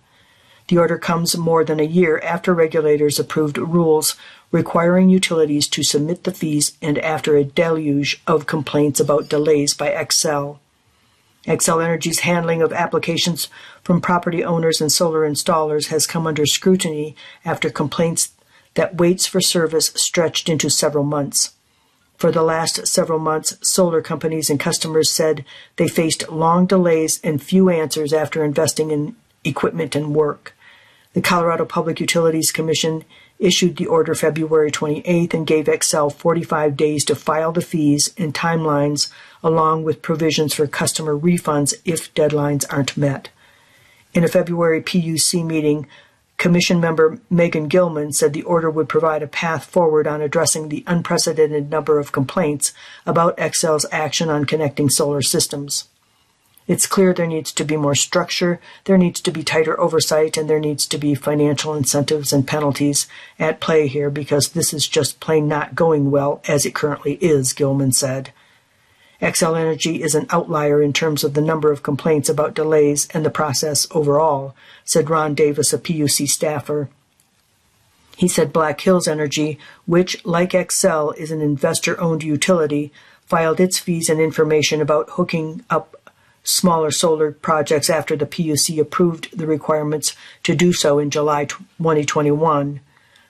The 0.71 0.77
order 0.77 0.97
comes 0.97 1.35
more 1.35 1.65
than 1.65 1.81
a 1.81 1.83
year 1.83 2.21
after 2.23 2.53
regulators 2.53 3.19
approved 3.19 3.57
rules 3.57 4.15
requiring 4.51 5.09
utilities 5.09 5.67
to 5.67 5.83
submit 5.83 6.23
the 6.23 6.31
fees 6.31 6.77
and 6.81 6.97
after 6.99 7.35
a 7.35 7.43
deluge 7.43 8.21
of 8.25 8.47
complaints 8.47 9.01
about 9.01 9.27
delays 9.27 9.73
by 9.73 9.89
Xcel. 9.89 10.59
Xcel 11.45 11.83
Energy's 11.83 12.19
handling 12.19 12.61
of 12.61 12.71
applications 12.71 13.49
from 13.83 13.99
property 13.99 14.45
owners 14.45 14.79
and 14.79 14.89
solar 14.89 15.29
installers 15.29 15.87
has 15.87 16.07
come 16.07 16.25
under 16.25 16.45
scrutiny 16.45 17.17
after 17.43 17.69
complaints 17.69 18.31
that 18.75 18.95
waits 18.95 19.27
for 19.27 19.41
service 19.41 19.87
stretched 19.97 20.47
into 20.47 20.69
several 20.69 21.03
months. 21.03 21.51
For 22.15 22.31
the 22.31 22.43
last 22.43 22.87
several 22.87 23.19
months, 23.19 23.57
solar 23.61 24.01
companies 24.01 24.49
and 24.49 24.57
customers 24.57 25.11
said 25.11 25.43
they 25.75 25.89
faced 25.89 26.31
long 26.31 26.65
delays 26.65 27.19
and 27.25 27.43
few 27.43 27.69
answers 27.69 28.13
after 28.13 28.45
investing 28.45 28.89
in 28.89 29.17
equipment 29.43 29.97
and 29.97 30.15
work. 30.15 30.55
The 31.13 31.21
Colorado 31.21 31.65
Public 31.65 31.99
Utilities 31.99 32.51
Commission 32.53 33.03
issued 33.37 33.75
the 33.75 33.87
order 33.87 34.15
February 34.15 34.71
28th 34.71 35.33
and 35.33 35.45
gave 35.45 35.65
Xcel 35.65 36.13
45 36.13 36.77
days 36.77 37.03
to 37.05 37.15
file 37.15 37.51
the 37.51 37.61
fees 37.61 38.13
and 38.17 38.33
timelines, 38.33 39.11
along 39.43 39.83
with 39.83 40.01
provisions 40.01 40.53
for 40.53 40.67
customer 40.67 41.17
refunds 41.17 41.73
if 41.83 42.13
deadlines 42.13 42.65
aren't 42.69 42.95
met. 42.95 43.29
In 44.13 44.23
a 44.23 44.29
February 44.29 44.81
PUC 44.81 45.45
meeting, 45.45 45.87
Commission 46.37 46.79
member 46.79 47.19
Megan 47.29 47.67
Gilman 47.67 48.13
said 48.13 48.33
the 48.33 48.41
order 48.41 48.67
would 48.67 48.89
provide 48.89 49.21
a 49.21 49.27
path 49.27 49.65
forward 49.65 50.07
on 50.07 50.21
addressing 50.21 50.69
the 50.69 50.83
unprecedented 50.87 51.69
number 51.69 51.99
of 51.99 52.11
complaints 52.11 52.73
about 53.05 53.37
Xcel's 53.37 53.85
action 53.91 54.27
on 54.27 54.45
connecting 54.45 54.89
solar 54.89 55.21
systems. 55.21 55.87
It's 56.67 56.87
clear 56.87 57.13
there 57.13 57.27
needs 57.27 57.51
to 57.53 57.63
be 57.63 57.75
more 57.75 57.95
structure, 57.95 58.59
there 58.85 58.97
needs 58.97 59.19
to 59.21 59.31
be 59.31 59.43
tighter 59.43 59.79
oversight, 59.79 60.37
and 60.37 60.49
there 60.49 60.59
needs 60.59 60.85
to 60.87 60.97
be 60.97 61.15
financial 61.15 61.73
incentives 61.73 62.31
and 62.31 62.47
penalties 62.47 63.07
at 63.39 63.59
play 63.59 63.87
here 63.87 64.09
because 64.09 64.49
this 64.49 64.73
is 64.73 64.87
just 64.87 65.19
plain 65.19 65.47
not 65.47 65.75
going 65.75 66.11
well 66.11 66.41
as 66.47 66.65
it 66.65 66.75
currently 66.75 67.13
is, 67.15 67.53
Gilman 67.53 67.91
said. 67.91 68.31
Xcel 69.21 69.59
Energy 69.59 70.01
is 70.01 70.15
an 70.15 70.25
outlier 70.31 70.81
in 70.81 70.93
terms 70.93 71.23
of 71.23 71.35
the 71.35 71.41
number 71.41 71.71
of 71.71 71.83
complaints 71.83 72.27
about 72.27 72.55
delays 72.55 73.07
and 73.13 73.23
the 73.23 73.29
process 73.29 73.87
overall, 73.91 74.55
said 74.83 75.11
Ron 75.11 75.35
Davis, 75.35 75.73
a 75.73 75.77
PUC 75.77 76.27
staffer. 76.27 76.89
He 78.17 78.27
said 78.27 78.53
Black 78.53 78.81
Hills 78.81 79.07
Energy, 79.07 79.59
which, 79.85 80.25
like 80.25 80.51
Xcel, 80.51 81.15
is 81.17 81.31
an 81.31 81.41
investor 81.41 81.99
owned 81.99 82.23
utility, 82.23 82.91
filed 83.25 83.59
its 83.59 83.77
fees 83.77 84.09
and 84.09 84.19
information 84.19 84.81
about 84.81 85.11
hooking 85.11 85.63
up 85.69 86.00
smaller 86.43 86.91
solar 86.91 87.31
projects 87.31 87.89
after 87.89 88.15
the 88.15 88.25
PUC 88.25 88.79
approved 88.79 89.37
the 89.37 89.47
requirements 89.47 90.15
to 90.43 90.55
do 90.55 90.73
so 90.73 90.99
in 90.99 91.09
July 91.09 91.45
2021. 91.45 92.79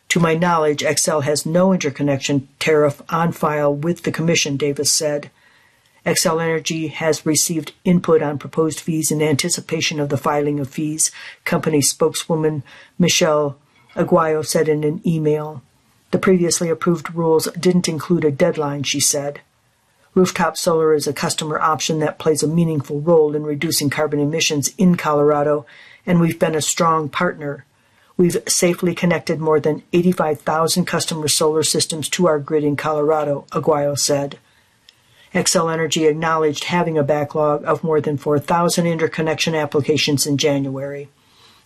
To 0.09 0.19
my 0.19 0.35
knowledge, 0.35 0.81
Xcel 0.81 1.23
has 1.23 1.45
no 1.45 1.71
interconnection 1.71 2.47
tariff 2.59 3.01
on 3.09 3.31
file 3.31 3.73
with 3.73 4.03
the 4.03 4.11
Commission, 4.11 4.57
Davis 4.57 4.91
said. 4.91 5.31
Xcel 6.05 6.41
Energy 6.41 6.87
has 6.87 7.25
received 7.25 7.73
input 7.85 8.21
on 8.21 8.39
proposed 8.39 8.79
fees 8.79 9.11
in 9.11 9.21
anticipation 9.21 9.99
of 9.99 10.09
the 10.09 10.17
filing 10.17 10.59
of 10.59 10.69
fees, 10.69 11.11
company 11.45 11.81
spokeswoman 11.81 12.63
Michelle 12.97 13.57
Aguayo 13.95 14.45
said 14.45 14.67
in 14.67 14.83
an 14.83 15.01
email. 15.05 15.61
The 16.11 16.19
previously 16.19 16.69
approved 16.69 17.13
rules 17.13 17.47
didn't 17.57 17.87
include 17.87 18.25
a 18.25 18.31
deadline, 18.31 18.83
she 18.83 18.99
said. 18.99 19.41
Rooftop 20.13 20.57
solar 20.57 20.93
is 20.93 21.07
a 21.07 21.13
customer 21.13 21.57
option 21.57 21.99
that 21.99 22.19
plays 22.19 22.43
a 22.43 22.47
meaningful 22.47 22.99
role 22.99 23.33
in 23.33 23.43
reducing 23.43 23.89
carbon 23.89 24.19
emissions 24.19 24.73
in 24.77 24.95
Colorado, 24.95 25.65
and 26.05 26.19
we've 26.19 26.37
been 26.37 26.53
a 26.53 26.61
strong 26.61 27.07
partner. 27.07 27.65
We've 28.17 28.37
safely 28.45 28.93
connected 28.93 29.39
more 29.39 29.61
than 29.61 29.83
85,000 29.93 30.83
customer 30.83 31.29
solar 31.29 31.63
systems 31.63 32.09
to 32.09 32.27
our 32.27 32.39
grid 32.39 32.65
in 32.65 32.75
Colorado, 32.75 33.45
Aguayo 33.51 33.97
said. 33.97 34.37
Xcel 35.33 35.71
Energy 35.71 36.05
acknowledged 36.07 36.65
having 36.65 36.97
a 36.97 37.03
backlog 37.03 37.63
of 37.63 37.81
more 37.81 38.01
than 38.01 38.17
4,000 38.17 38.85
interconnection 38.85 39.55
applications 39.55 40.27
in 40.27 40.37
January. 40.37 41.07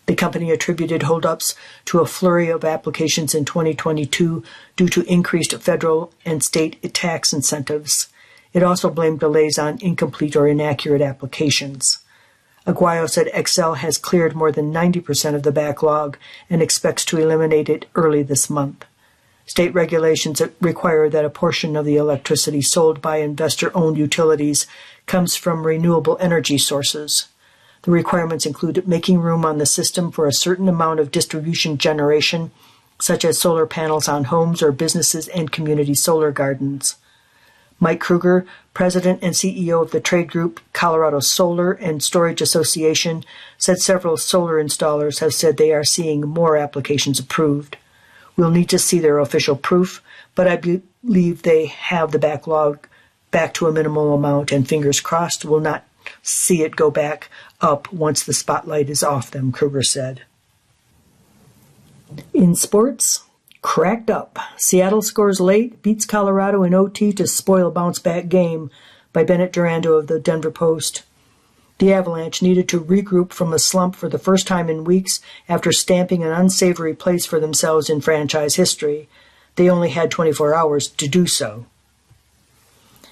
The 0.06 0.14
company 0.14 0.52
attributed 0.52 1.02
holdups 1.02 1.56
to 1.86 2.00
a 2.00 2.06
flurry 2.06 2.50
of 2.50 2.64
applications 2.64 3.34
in 3.34 3.44
2022 3.44 4.44
due 4.76 4.90
to 4.90 5.12
increased 5.12 5.60
federal 5.64 6.14
and 6.24 6.44
state 6.44 6.94
tax 6.94 7.34
incentives. 7.34 8.08
It 8.56 8.64
also 8.64 8.90
blamed 8.90 9.20
delays 9.20 9.60
on 9.60 9.80
incomplete 9.82 10.34
or 10.34 10.48
inaccurate 10.48 11.02
applications. 11.02 12.00
Aguayo 12.66 13.06
said 13.06 13.28
Xcel 13.34 13.76
has 13.76 13.98
cleared 13.98 14.34
more 14.34 14.50
than 14.50 14.72
90% 14.72 15.36
of 15.36 15.44
the 15.44 15.52
backlog 15.52 16.18
and 16.50 16.62
expects 16.62 17.04
to 17.06 17.18
eliminate 17.18 17.68
it 17.68 17.86
early 17.96 18.24
this 18.24 18.50
month. 18.50 18.86
State 19.46 19.74
regulations 19.74 20.42
require 20.62 21.10
that 21.10 21.26
a 21.26 21.30
portion 21.30 21.76
of 21.76 21.84
the 21.84 21.98
electricity 21.98 22.62
sold 22.62 23.02
by 23.02 23.18
investor 23.18 23.76
owned 23.76 23.98
utilities 23.98 24.68
comes 25.06 25.36
from 25.36 25.68
renewable 25.68 26.18
energy 26.22 26.58
sources. 26.58 27.28
The 27.82 27.92
requirements 27.92 28.46
include 28.46 28.88
making 28.88 29.20
room 29.20 29.44
on 29.44 29.58
the 29.58 29.66
system 29.66 30.14
for 30.14 30.28
a 30.28 30.34
certain 30.34 30.70
amount 30.70 31.02
of 31.02 31.12
distribution 31.12 31.78
generation, 31.78 32.52
such 33.02 33.26
as 33.26 33.38
solar 33.38 33.66
panels 33.66 34.08
on 34.08 34.24
homes 34.24 34.64
or 34.64 34.72
businesses 34.72 35.28
and 35.28 35.52
community 35.52 35.94
solar 35.94 36.32
gardens. 36.32 36.96
Mike 37.80 38.00
Kruger, 38.00 38.46
president 38.74 39.20
and 39.22 39.34
CEO 39.34 39.82
of 39.82 39.92
the 39.92 40.00
trade 40.00 40.32
group 40.32 40.60
Colorado 40.74 41.20
Solar 41.20 41.74
and 41.74 42.02
Storage 42.02 42.42
Association, 42.42 43.24
said 43.58 43.80
several 43.80 44.18
solar 44.18 44.64
installers 44.64 45.20
have 45.20 45.34
said 45.34 45.58
they 45.58 45.74
are 45.74 45.84
seeing 45.84 46.22
more 46.22 46.56
applications 46.56 47.20
approved. 47.20 47.78
We'll 48.38 48.52
need 48.52 48.70
to 48.70 48.80
see 48.80 49.00
their 49.00 49.20
official 49.20 49.56
proof, 49.56 50.02
but 50.36 50.48
I 50.48 50.56
believe 50.56 51.42
they 51.42 51.66
have 51.68 52.12
the 52.12 52.20
backlog 52.20 52.88
back 53.32 53.54
to 53.56 53.68
a 53.68 53.72
minimal 53.72 54.14
amount, 54.14 54.52
and 54.52 54.68
fingers 54.68 55.02
crossed 55.02 55.44
we'll 55.44 55.60
not 55.60 55.86
see 56.22 56.62
it 56.62 56.76
go 56.76 56.90
back 56.90 57.30
up 57.60 57.92
once 57.92 58.24
the 58.24 58.34
spotlight 58.34 58.90
is 58.90 59.04
off 59.04 59.32
them, 59.32 59.52
Kruger 59.52 59.84
said. 59.84 60.22
In 62.34 62.56
sports, 62.56 63.25
cracked 63.66 64.12
up. 64.12 64.38
Seattle 64.58 65.02
scores 65.02 65.40
late, 65.40 65.82
beats 65.82 66.06
Colorado 66.06 66.62
in 66.62 66.76
OT 66.76 67.12
to 67.12 67.26
spoil 67.26 67.70
a 67.70 67.72
bounce 67.72 67.98
back 67.98 68.30
game 68.30 68.70
by 69.12 69.24
Bennett 69.24 69.52
Durando 69.52 69.98
of 69.98 70.06
the 70.06 70.20
Denver 70.20 70.52
Post. 70.52 71.02
The 71.80 71.92
Avalanche 71.92 72.44
needed 72.44 72.70
to 72.70 72.80
regroup 72.80 73.34
from 73.34 73.52
a 73.52 73.58
slump 73.58 73.96
for 73.96 74.08
the 74.08 74.20
first 74.20 74.46
time 74.46 74.70
in 74.70 74.84
weeks 74.84 75.20
after 75.50 75.72
stamping 75.72 76.24
an 76.24 76.32
unsavory 76.32 76.94
place 76.94 77.26
for 77.26 77.40
themselves 77.40 77.90
in 77.90 78.02
franchise 78.02 78.54
history. 78.54 79.10
They 79.56 79.68
only 79.68 79.90
had 79.90 80.12
24 80.12 80.54
hours 80.54 80.88
to 80.88 81.08
do 81.08 81.26
so. 81.26 81.66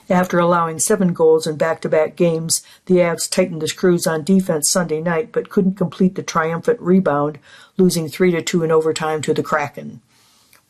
After 0.08 0.38
allowing 0.38 0.78
seven 0.78 1.14
goals 1.14 1.48
in 1.48 1.58
back 1.58 1.82
to 1.82 1.90
back 1.90 2.16
games, 2.16 2.62
the 2.86 2.98
Avs 2.98 3.28
tightened 3.28 3.64
the 3.64 3.68
screws 3.68 4.06
on 4.06 4.24
defense 4.24 4.70
Sunday 4.70 5.02
night 5.02 5.32
but 5.32 5.50
couldn't 5.50 5.78
complete 5.78 6.14
the 6.14 6.22
triumphant 6.22 6.80
rebound, 6.80 7.40
losing 7.76 8.08
3 8.08 8.30
to 8.34 8.44
2 8.44 8.62
in 8.62 8.72
overtime 8.72 9.24
to 9.24 9.34
the 9.34 9.42
Kraken. 9.42 10.02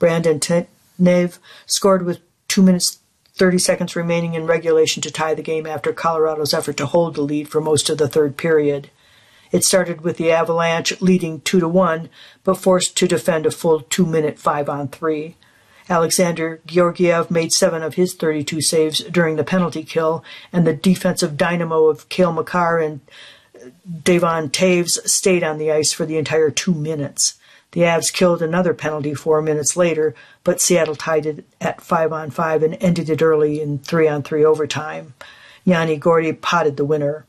Brandon 0.03 0.37
Tanev 0.37 1.39
scored 1.65 2.05
with 2.05 2.19
2 2.49 2.61
minutes 2.61 2.99
30 3.35 3.57
seconds 3.57 3.95
remaining 3.95 4.33
in 4.33 4.45
regulation 4.45 5.01
to 5.01 5.09
tie 5.09 5.33
the 5.33 5.41
game 5.41 5.65
after 5.65 5.93
Colorado's 5.93 6.53
effort 6.53 6.75
to 6.75 6.87
hold 6.87 7.15
the 7.15 7.21
lead 7.21 7.47
for 7.47 7.61
most 7.61 7.89
of 7.89 7.97
the 7.97 8.09
third 8.09 8.35
period. 8.35 8.89
It 9.53 9.63
started 9.63 10.01
with 10.01 10.17
the 10.17 10.29
Avalanche 10.29 10.99
leading 10.99 11.39
2 11.39 11.61
to 11.61 11.69
1, 11.69 12.09
but 12.43 12.55
forced 12.55 12.97
to 12.97 13.07
defend 13.07 13.45
a 13.45 13.51
full 13.51 13.79
2 13.79 14.05
minute 14.05 14.37
5 14.37 14.67
on 14.67 14.89
3. 14.89 15.37
Alexander 15.89 16.59
Georgiev 16.65 17.31
made 17.31 17.53
seven 17.53 17.81
of 17.81 17.93
his 17.93 18.13
32 18.13 18.59
saves 18.59 18.99
during 19.05 19.37
the 19.37 19.45
penalty 19.45 19.85
kill, 19.85 20.21
and 20.51 20.67
the 20.67 20.73
defensive 20.73 21.37
dynamo 21.37 21.85
of 21.85 22.09
Cale 22.09 22.33
Makar 22.33 22.79
and 22.79 22.99
Devon 24.03 24.49
Toews 24.49 24.99
stayed 25.07 25.45
on 25.45 25.59
the 25.59 25.71
ice 25.71 25.93
for 25.93 26.05
the 26.05 26.17
entire 26.17 26.49
two 26.49 26.73
minutes. 26.73 27.35
The 27.73 27.81
Avs 27.81 28.13
killed 28.13 28.43
another 28.43 28.75
penalty 28.75 29.15
four 29.15 29.41
minutes 29.41 29.75
later, 29.75 30.13
but 30.43 30.61
Seattle 30.61 30.95
tied 30.95 31.25
it 31.25 31.45
at 31.59 31.81
five 31.81 32.13
on 32.13 32.29
five 32.29 32.61
and 32.61 32.77
ended 32.79 33.09
it 33.09 33.21
early 33.21 33.59
in 33.59 33.79
three 33.79 34.07
on 34.07 34.21
three 34.21 34.45
overtime. 34.45 35.15
Yanni 35.65 35.97
Gourde 35.97 36.39
potted 36.39 36.77
the 36.77 36.85
winner. 36.85 37.25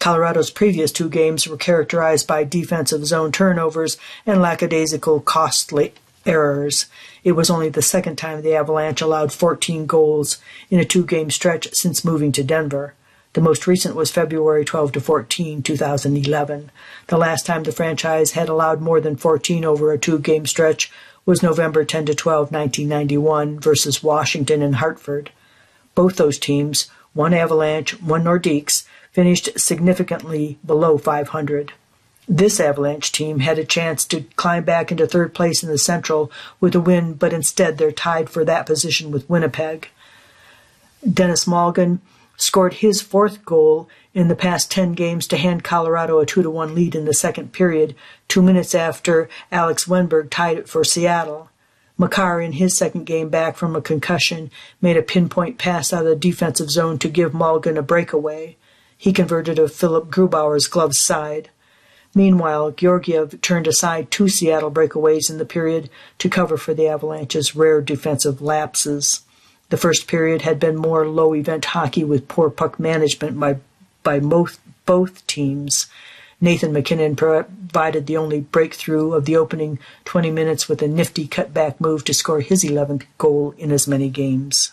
Colorado's 0.00 0.50
previous 0.50 0.90
two 0.90 1.08
games 1.08 1.46
were 1.46 1.56
characterized 1.56 2.26
by 2.26 2.42
defensive 2.42 3.06
zone 3.06 3.30
turnovers 3.30 3.96
and 4.26 4.42
lackadaisical 4.42 5.20
costly 5.20 5.94
errors. 6.26 6.86
It 7.22 7.32
was 7.32 7.48
only 7.48 7.68
the 7.68 7.80
second 7.80 8.16
time 8.16 8.42
the 8.42 8.56
Avalanche 8.56 9.00
allowed 9.00 9.32
14 9.32 9.86
goals 9.86 10.38
in 10.68 10.80
a 10.80 10.84
two-game 10.84 11.30
stretch 11.30 11.72
since 11.74 12.04
moving 12.04 12.32
to 12.32 12.42
Denver. 12.42 12.94
The 13.36 13.42
most 13.42 13.66
recent 13.66 13.94
was 13.94 14.10
February 14.10 14.64
12 14.64 14.92
to 14.92 15.00
14, 15.02 15.62
2011. 15.62 16.70
The 17.08 17.18
last 17.18 17.44
time 17.44 17.64
the 17.64 17.70
franchise 17.70 18.32
had 18.32 18.48
allowed 18.48 18.80
more 18.80 18.98
than 18.98 19.14
14 19.14 19.62
over 19.62 19.92
a 19.92 19.98
two-game 19.98 20.46
stretch 20.46 20.90
was 21.26 21.42
November 21.42 21.84
10 21.84 22.06
to 22.06 22.14
12, 22.14 22.50
1991 22.50 23.60
versus 23.60 24.02
Washington 24.02 24.62
and 24.62 24.76
Hartford. 24.76 25.32
Both 25.94 26.16
those 26.16 26.38
teams, 26.38 26.88
one 27.12 27.34
Avalanche, 27.34 28.00
one 28.00 28.24
Nordiques, 28.24 28.86
finished 29.12 29.60
significantly 29.60 30.58
below 30.64 30.96
500. 30.96 31.74
This 32.26 32.58
Avalanche 32.58 33.12
team 33.12 33.40
had 33.40 33.58
a 33.58 33.66
chance 33.66 34.06
to 34.06 34.22
climb 34.36 34.64
back 34.64 34.90
into 34.90 35.06
third 35.06 35.34
place 35.34 35.62
in 35.62 35.68
the 35.68 35.76
Central 35.76 36.32
with 36.58 36.74
a 36.74 36.80
win, 36.80 37.12
but 37.12 37.34
instead 37.34 37.76
they're 37.76 37.92
tied 37.92 38.30
for 38.30 38.46
that 38.46 38.64
position 38.64 39.10
with 39.10 39.28
Winnipeg. 39.28 39.90
Denis 41.06 41.44
Malgin 41.44 42.00
scored 42.36 42.74
his 42.74 43.00
fourth 43.00 43.44
goal 43.44 43.88
in 44.14 44.28
the 44.28 44.36
past 44.36 44.70
10 44.70 44.92
games 44.92 45.26
to 45.26 45.36
hand 45.36 45.64
Colorado 45.64 46.18
a 46.18 46.26
2 46.26 46.42
to 46.42 46.50
1 46.50 46.74
lead 46.74 46.94
in 46.94 47.04
the 47.04 47.14
second 47.14 47.52
period, 47.52 47.94
two 48.28 48.42
minutes 48.42 48.74
after 48.74 49.28
Alex 49.50 49.86
Wennberg 49.86 50.30
tied 50.30 50.58
it 50.58 50.68
for 50.68 50.84
Seattle. 50.84 51.50
Makar, 51.98 52.40
in 52.40 52.52
his 52.52 52.76
second 52.76 53.04
game 53.04 53.30
back 53.30 53.56
from 53.56 53.74
a 53.74 53.80
concussion, 53.80 54.50
made 54.82 54.96
a 54.96 55.02
pinpoint 55.02 55.58
pass 55.58 55.92
out 55.92 56.04
of 56.04 56.10
the 56.10 56.16
defensive 56.16 56.70
zone 56.70 56.98
to 56.98 57.08
give 57.08 57.32
Malgin 57.32 57.78
a 57.78 57.82
breakaway. 57.82 58.56
He 58.98 59.12
converted 59.12 59.58
a 59.58 59.68
Philipp 59.68 60.06
Grubauer's 60.06 60.68
glove 60.68 60.94
side. 60.94 61.50
Meanwhile, 62.14 62.72
Georgiev 62.72 63.40
turned 63.42 63.66
aside 63.66 64.10
two 64.10 64.28
Seattle 64.28 64.70
breakaways 64.70 65.28
in 65.28 65.38
the 65.38 65.44
period 65.44 65.90
to 66.18 66.30
cover 66.30 66.56
for 66.56 66.72
the 66.72 66.88
Avalanche's 66.88 67.54
rare 67.54 67.82
defensive 67.82 68.40
lapses. 68.40 69.20
The 69.68 69.76
first 69.76 70.06
period 70.06 70.42
had 70.42 70.60
been 70.60 70.76
more 70.76 71.08
low 71.08 71.34
event 71.34 71.66
hockey 71.66 72.04
with 72.04 72.28
poor 72.28 72.50
puck 72.50 72.78
management 72.78 73.38
by, 73.38 73.58
by 74.02 74.20
both, 74.20 74.60
both 74.84 75.26
teams. 75.26 75.86
Nathan 76.40 76.72
MacKinnon 76.72 77.16
provided 77.16 78.06
the 78.06 78.16
only 78.16 78.40
breakthrough 78.40 79.12
of 79.12 79.24
the 79.24 79.36
opening 79.36 79.78
20 80.04 80.30
minutes 80.30 80.68
with 80.68 80.82
a 80.82 80.88
nifty 80.88 81.26
cutback 81.26 81.80
move 81.80 82.04
to 82.04 82.14
score 82.14 82.40
his 82.40 82.62
11th 82.62 83.04
goal 83.18 83.54
in 83.58 83.72
as 83.72 83.88
many 83.88 84.08
games. 84.08 84.72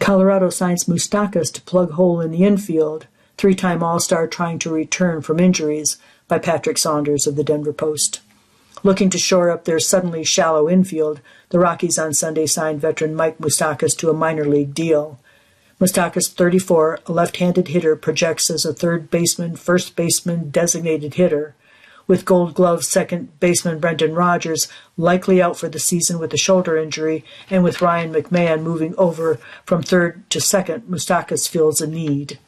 Colorado 0.00 0.50
signs 0.50 0.84
Moustakas 0.84 1.52
to 1.52 1.62
plug 1.62 1.92
hole 1.92 2.20
in 2.20 2.30
the 2.30 2.44
infield 2.44 3.06
three 3.36 3.54
time 3.54 3.82
All 3.82 4.00
Star 4.00 4.26
trying 4.26 4.58
to 4.60 4.70
return 4.70 5.22
from 5.22 5.40
injuries 5.40 5.98
by 6.28 6.38
Patrick 6.38 6.78
Saunders 6.78 7.26
of 7.26 7.36
the 7.36 7.44
Denver 7.44 7.72
Post. 7.72 8.20
Looking 8.84 9.08
to 9.10 9.18
shore 9.18 9.50
up 9.50 9.64
their 9.64 9.80
suddenly 9.80 10.24
shallow 10.24 10.68
infield, 10.68 11.22
the 11.48 11.58
Rockies 11.58 11.98
on 11.98 12.12
Sunday 12.12 12.44
signed 12.44 12.82
veteran 12.82 13.14
Mike 13.14 13.38
Moustakas 13.38 13.96
to 13.96 14.10
a 14.10 14.14
minor 14.14 14.44
league 14.44 14.74
deal. 14.74 15.18
Moustakas, 15.80 16.30
34, 16.30 17.00
a 17.06 17.12
left 17.12 17.38
handed 17.38 17.68
hitter, 17.68 17.96
projects 17.96 18.50
as 18.50 18.66
a 18.66 18.74
third 18.74 19.10
baseman, 19.10 19.56
first 19.56 19.96
baseman, 19.96 20.50
designated 20.50 21.14
hitter. 21.14 21.54
With 22.06 22.26
gold 22.26 22.52
glove 22.52 22.84
second 22.84 23.40
baseman 23.40 23.78
Brendan 23.78 24.14
Rodgers 24.14 24.68
likely 24.98 25.40
out 25.40 25.56
for 25.56 25.70
the 25.70 25.78
season 25.78 26.18
with 26.18 26.34
a 26.34 26.36
shoulder 26.36 26.76
injury, 26.76 27.24
and 27.48 27.64
with 27.64 27.80
Ryan 27.80 28.12
McMahon 28.12 28.62
moving 28.62 28.94
over 28.98 29.38
from 29.64 29.82
third 29.82 30.28
to 30.28 30.42
second, 30.42 30.82
Moustakas 30.82 31.48
feels 31.48 31.80
a 31.80 31.86
need. 31.86 32.38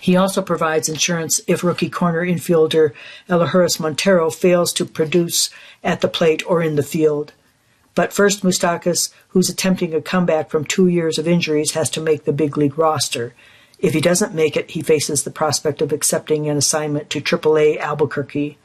He 0.00 0.16
also 0.16 0.42
provides 0.42 0.88
insurance 0.88 1.40
if 1.46 1.64
rookie 1.64 1.90
corner 1.90 2.24
infielder 2.24 2.92
Elehuris 3.28 3.80
Montero 3.80 4.30
fails 4.30 4.72
to 4.74 4.84
produce 4.84 5.50
at 5.82 6.00
the 6.00 6.08
plate 6.08 6.42
or 6.46 6.62
in 6.62 6.76
the 6.76 6.82
field. 6.82 7.32
But 7.94 8.12
first, 8.12 8.42
Moustakas, 8.42 9.12
who's 9.28 9.48
attempting 9.48 9.94
a 9.94 10.00
comeback 10.00 10.50
from 10.50 10.64
two 10.64 10.88
years 10.88 11.18
of 11.18 11.28
injuries, 11.28 11.72
has 11.72 11.88
to 11.90 12.00
make 12.00 12.24
the 12.24 12.32
big 12.32 12.56
league 12.56 12.76
roster. 12.76 13.34
If 13.78 13.94
he 13.94 14.00
doesn't 14.00 14.34
make 14.34 14.56
it, 14.56 14.70
he 14.70 14.82
faces 14.82 15.22
the 15.22 15.30
prospect 15.30 15.80
of 15.80 15.92
accepting 15.92 16.48
an 16.48 16.56
assignment 16.56 17.10
to 17.10 17.20
AAA 17.20 17.78
Albuquerque. 17.78 18.58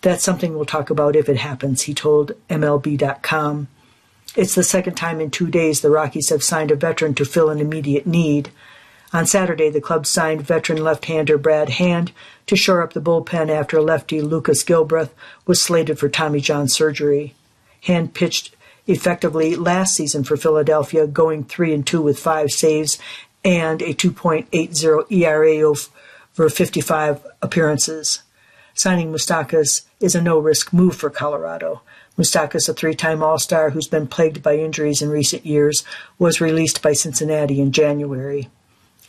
That's 0.00 0.24
something 0.24 0.54
we'll 0.54 0.64
talk 0.64 0.88
about 0.88 1.16
if 1.16 1.28
it 1.28 1.38
happens, 1.38 1.82
he 1.82 1.94
told 1.94 2.32
MLB.com. 2.48 3.68
It's 4.36 4.54
the 4.54 4.62
second 4.62 4.94
time 4.94 5.20
in 5.20 5.30
two 5.30 5.48
days 5.48 5.80
the 5.80 5.90
Rockies 5.90 6.28
have 6.30 6.42
signed 6.42 6.70
a 6.70 6.76
veteran 6.76 7.14
to 7.14 7.24
fill 7.24 7.50
an 7.50 7.58
immediate 7.58 8.06
need. 8.06 8.50
On 9.12 9.26
Saturday, 9.26 9.70
the 9.70 9.80
club 9.80 10.06
signed 10.06 10.42
veteran 10.42 10.84
left-hander 10.84 11.36
Brad 11.36 11.68
Hand 11.70 12.12
to 12.46 12.54
shore 12.54 12.80
up 12.80 12.92
the 12.92 13.00
bullpen 13.00 13.50
after 13.50 13.80
lefty 13.80 14.20
Lucas 14.20 14.62
Gilbreth 14.62 15.10
was 15.46 15.60
slated 15.60 15.98
for 15.98 16.08
Tommy 16.08 16.40
John 16.40 16.68
surgery. 16.68 17.34
Hand 17.82 18.14
pitched 18.14 18.54
effectively 18.86 19.56
last 19.56 19.96
season 19.96 20.22
for 20.22 20.36
Philadelphia, 20.36 21.08
going 21.08 21.44
3 21.44 21.74
and 21.74 21.86
2 21.86 22.00
with 22.00 22.20
5 22.20 22.52
saves 22.52 22.98
and 23.44 23.82
a 23.82 23.94
2.80 23.94 25.10
ERA 25.10 25.76
over 26.38 26.48
55 26.48 27.26
appearances. 27.42 28.22
Signing 28.74 29.12
Moustakas 29.12 29.82
is 29.98 30.14
a 30.14 30.22
no-risk 30.22 30.72
move 30.72 30.94
for 30.94 31.10
Colorado. 31.10 31.82
Moustakas, 32.16 32.68
a 32.68 32.74
three-time 32.74 33.22
All-Star 33.22 33.70
who's 33.70 33.88
been 33.88 34.06
plagued 34.06 34.42
by 34.42 34.56
injuries 34.56 35.02
in 35.02 35.08
recent 35.08 35.44
years, 35.44 35.84
was 36.18 36.40
released 36.40 36.80
by 36.80 36.92
Cincinnati 36.92 37.60
in 37.60 37.72
January. 37.72 38.48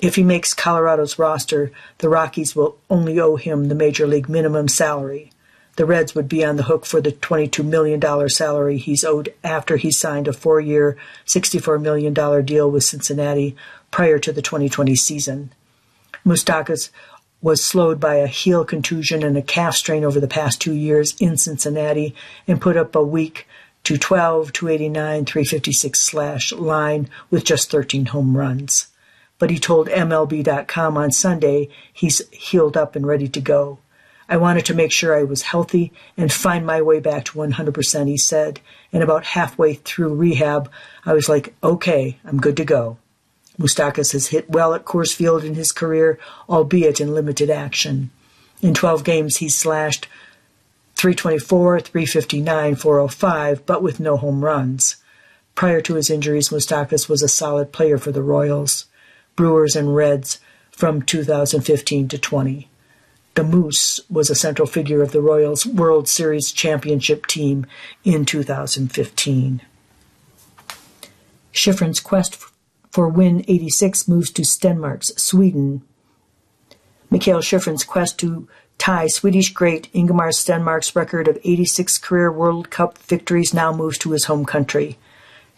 If 0.02 0.16
he 0.16 0.24
makes 0.24 0.56
Colorado's 0.56 1.20
roster, 1.20 1.72
the 2.00 2.10
Rockies 2.10 2.56
will 2.56 2.76
only 2.90 3.20
owe 3.20 3.36
him 3.36 3.68
the 3.68 3.76
major 3.76 4.08
league 4.08 4.28
minimum 4.28 4.68
salary. 4.68 5.32
The 5.76 5.86
Reds 5.86 6.16
would 6.16 6.28
be 6.28 6.44
on 6.44 6.56
the 6.56 6.64
hook 6.64 6.88
for 6.88 7.02
the 7.02 7.12
$22 7.12 7.64
million 7.64 8.30
salary 8.30 8.80
he's 8.80 9.06
owed 9.06 9.32
after 9.44 9.78
he 9.78 9.92
signed 9.92 10.28
a 10.28 10.34
four 10.34 10.60
year, 10.60 10.98
$64 11.28 11.80
million 11.80 12.14
deal 12.44 12.70
with 12.70 12.84
Cincinnati 12.84 13.56
prior 13.92 14.18
to 14.18 14.32
the 14.32 14.42
2020 14.42 14.96
season. 14.96 15.54
Moustakas 16.26 16.90
was 17.40 17.64
slowed 17.64 18.00
by 18.00 18.16
a 18.16 18.28
heel 18.28 18.66
contusion 18.66 19.24
and 19.24 19.38
a 19.38 19.42
calf 19.42 19.76
strain 19.76 20.04
over 20.04 20.20
the 20.20 20.28
past 20.28 20.60
two 20.60 20.74
years 20.74 21.16
in 21.20 21.38
Cincinnati 21.38 22.16
and 22.48 22.60
put 22.60 22.76
up 22.76 22.96
a 22.96 23.04
weak 23.04 23.48
212, 23.84 24.52
289, 24.52 25.26
356 25.26 26.00
slash 26.00 26.52
line 26.54 27.08
with 27.30 27.44
just 27.44 27.70
13 27.70 28.08
home 28.08 28.36
runs 28.36 28.88
but 29.42 29.50
he 29.50 29.58
told 29.58 29.88
MLB.com 29.88 30.96
on 30.96 31.10
Sunday 31.10 31.68
he's 31.92 32.22
healed 32.30 32.78
up 32.78 32.96
and 32.96 33.08
ready 33.08 33.28
to 33.28 33.42
go. 33.42 33.80
I 34.30 34.38
wanted 34.38 34.66
to 34.68 34.76
make 34.76 34.92
sure 34.92 35.18
I 35.18 35.24
was 35.24 35.42
healthy 35.42 35.92
and 36.16 36.32
find 36.32 36.64
my 36.64 36.80
way 36.80 37.00
back 37.00 37.26
to 37.26 37.40
100%, 37.40 38.08
he 38.08 38.18
said. 38.18 38.60
And 38.94 39.02
about 39.02 39.26
halfway 39.26 39.74
through 39.74 40.14
rehab, 40.14 40.70
I 41.08 41.14
was 41.14 41.28
like, 41.28 41.56
okay, 41.64 42.20
I'm 42.24 42.40
good 42.40 42.56
to 42.58 42.64
go. 42.64 43.00
Moustakas 43.58 44.12
has 44.12 44.28
hit 44.28 44.48
well 44.48 44.76
at 44.76 44.86
Coors 44.86 45.12
Field 45.12 45.44
in 45.44 45.56
his 45.56 45.72
career, 45.72 46.20
albeit 46.48 47.02
in 47.02 47.16
limited 47.16 47.50
action. 47.50 48.12
In 48.62 48.76
12 48.76 49.04
games, 49.04 49.38
he's 49.38 49.58
slashed 49.58 50.08
324, 50.98 51.80
359, 51.80 52.76
405, 52.76 53.66
but 53.66 53.82
with 53.82 54.00
no 54.00 54.18
home 54.18 54.46
runs. 54.46 54.98
Prior 55.56 55.82
to 55.82 55.96
his 55.96 56.12
injuries, 56.12 56.50
Moustakas 56.50 57.10
was 57.10 57.24
a 57.24 57.28
solid 57.28 57.72
player 57.72 57.98
for 57.98 58.12
the 58.12 58.22
Royals. 58.22 58.86
Brewers 59.36 59.76
and 59.76 59.96
Reds 59.96 60.40
from 60.72 61.02
2015 61.02 62.08
to 62.08 62.18
20. 62.18 62.68
The 63.34 63.44
Moose 63.44 64.02
was 64.10 64.30
a 64.30 64.36
central 64.36 64.68
figure 64.68 65.02
of 65.02 65.12
the 65.14 65.22
Royals 65.22 65.66
World 65.66 66.10
Series 66.10 66.52
championship 66.52 67.28
team 67.28 67.66
in 68.04 68.26
2015. 68.26 69.62
Shiffrin's 71.54 72.00
quest 72.00 72.38
for 72.92 73.08
win 73.08 73.46
86 73.48 74.08
moves 74.08 74.32
to 74.32 74.44
Stenmarks, 74.44 75.18
Sweden. 75.18 75.82
Mikael 77.10 77.40
Shiffrin's 77.40 77.84
quest 77.84 78.18
to 78.20 78.50
tie 78.78 79.08
Swedish 79.08 79.54
great 79.54 79.88
Ingemar 79.94 80.30
Stenmark's 80.30 80.96
record 80.96 81.28
of 81.28 81.38
86 81.44 81.98
career 82.00 82.32
World 82.32 82.70
Cup 82.70 82.98
victories 82.98 83.54
now 83.54 83.72
moves 83.72 83.98
to 84.00 84.12
his 84.12 84.26
home 84.26 84.46
country. 84.46 84.98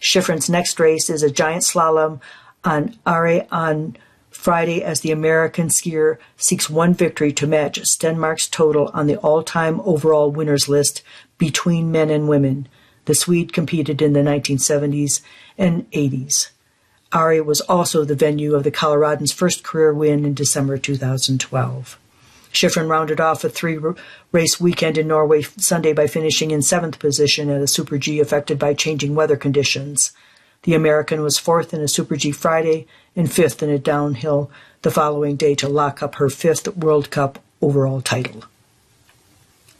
Shiffrin's 0.00 0.50
next 0.50 0.78
race 0.78 1.08
is 1.08 1.22
a 1.22 1.30
giant 1.30 1.62
slalom 1.62 2.20
on 2.64 2.96
Are 3.06 3.46
on 3.50 3.96
Friday 4.30 4.82
as 4.82 5.00
the 5.00 5.10
American 5.10 5.68
skier 5.68 6.18
seeks 6.36 6.68
one 6.68 6.92
victory 6.94 7.32
to 7.32 7.46
match 7.46 7.80
Stenmark's 7.80 8.48
total 8.48 8.90
on 8.92 9.06
the 9.06 9.16
all-time 9.16 9.80
overall 9.84 10.30
winners 10.30 10.68
list 10.68 11.02
between 11.38 11.92
men 11.92 12.10
and 12.10 12.28
women. 12.28 12.68
The 13.04 13.14
Swede 13.14 13.52
competed 13.52 14.02
in 14.02 14.12
the 14.12 14.20
1970s 14.20 15.20
and 15.56 15.90
80s. 15.92 16.48
Are 17.12 17.42
was 17.44 17.60
also 17.62 18.04
the 18.04 18.16
venue 18.16 18.54
of 18.54 18.64
the 18.64 18.72
Coloradans' 18.72 19.32
first 19.32 19.62
career 19.62 19.94
win 19.94 20.24
in 20.24 20.34
December 20.34 20.78
2012. 20.78 21.98
Shiffrin 22.52 22.88
rounded 22.88 23.20
off 23.20 23.44
a 23.44 23.48
three 23.48 23.78
race 24.32 24.60
weekend 24.60 24.98
in 24.98 25.08
Norway 25.08 25.42
Sunday 25.42 25.92
by 25.92 26.06
finishing 26.06 26.50
in 26.50 26.62
seventh 26.62 26.98
position 26.98 27.50
at 27.50 27.60
a 27.60 27.66
Super 27.66 27.98
G 27.98 28.20
affected 28.20 28.58
by 28.58 28.74
changing 28.74 29.14
weather 29.14 29.36
conditions. 29.36 30.12
The 30.64 30.74
American 30.74 31.22
was 31.22 31.38
fourth 31.38 31.72
in 31.72 31.80
a 31.80 31.88
Super 31.88 32.16
G 32.16 32.32
Friday 32.32 32.86
and 33.14 33.30
fifth 33.30 33.62
in 33.62 33.70
a 33.70 33.78
downhill 33.78 34.50
the 34.82 34.90
following 34.90 35.36
day 35.36 35.54
to 35.56 35.68
lock 35.68 36.02
up 36.02 36.16
her 36.16 36.28
fifth 36.28 36.66
World 36.76 37.10
Cup 37.10 37.38
overall 37.60 38.00
title. 38.00 38.44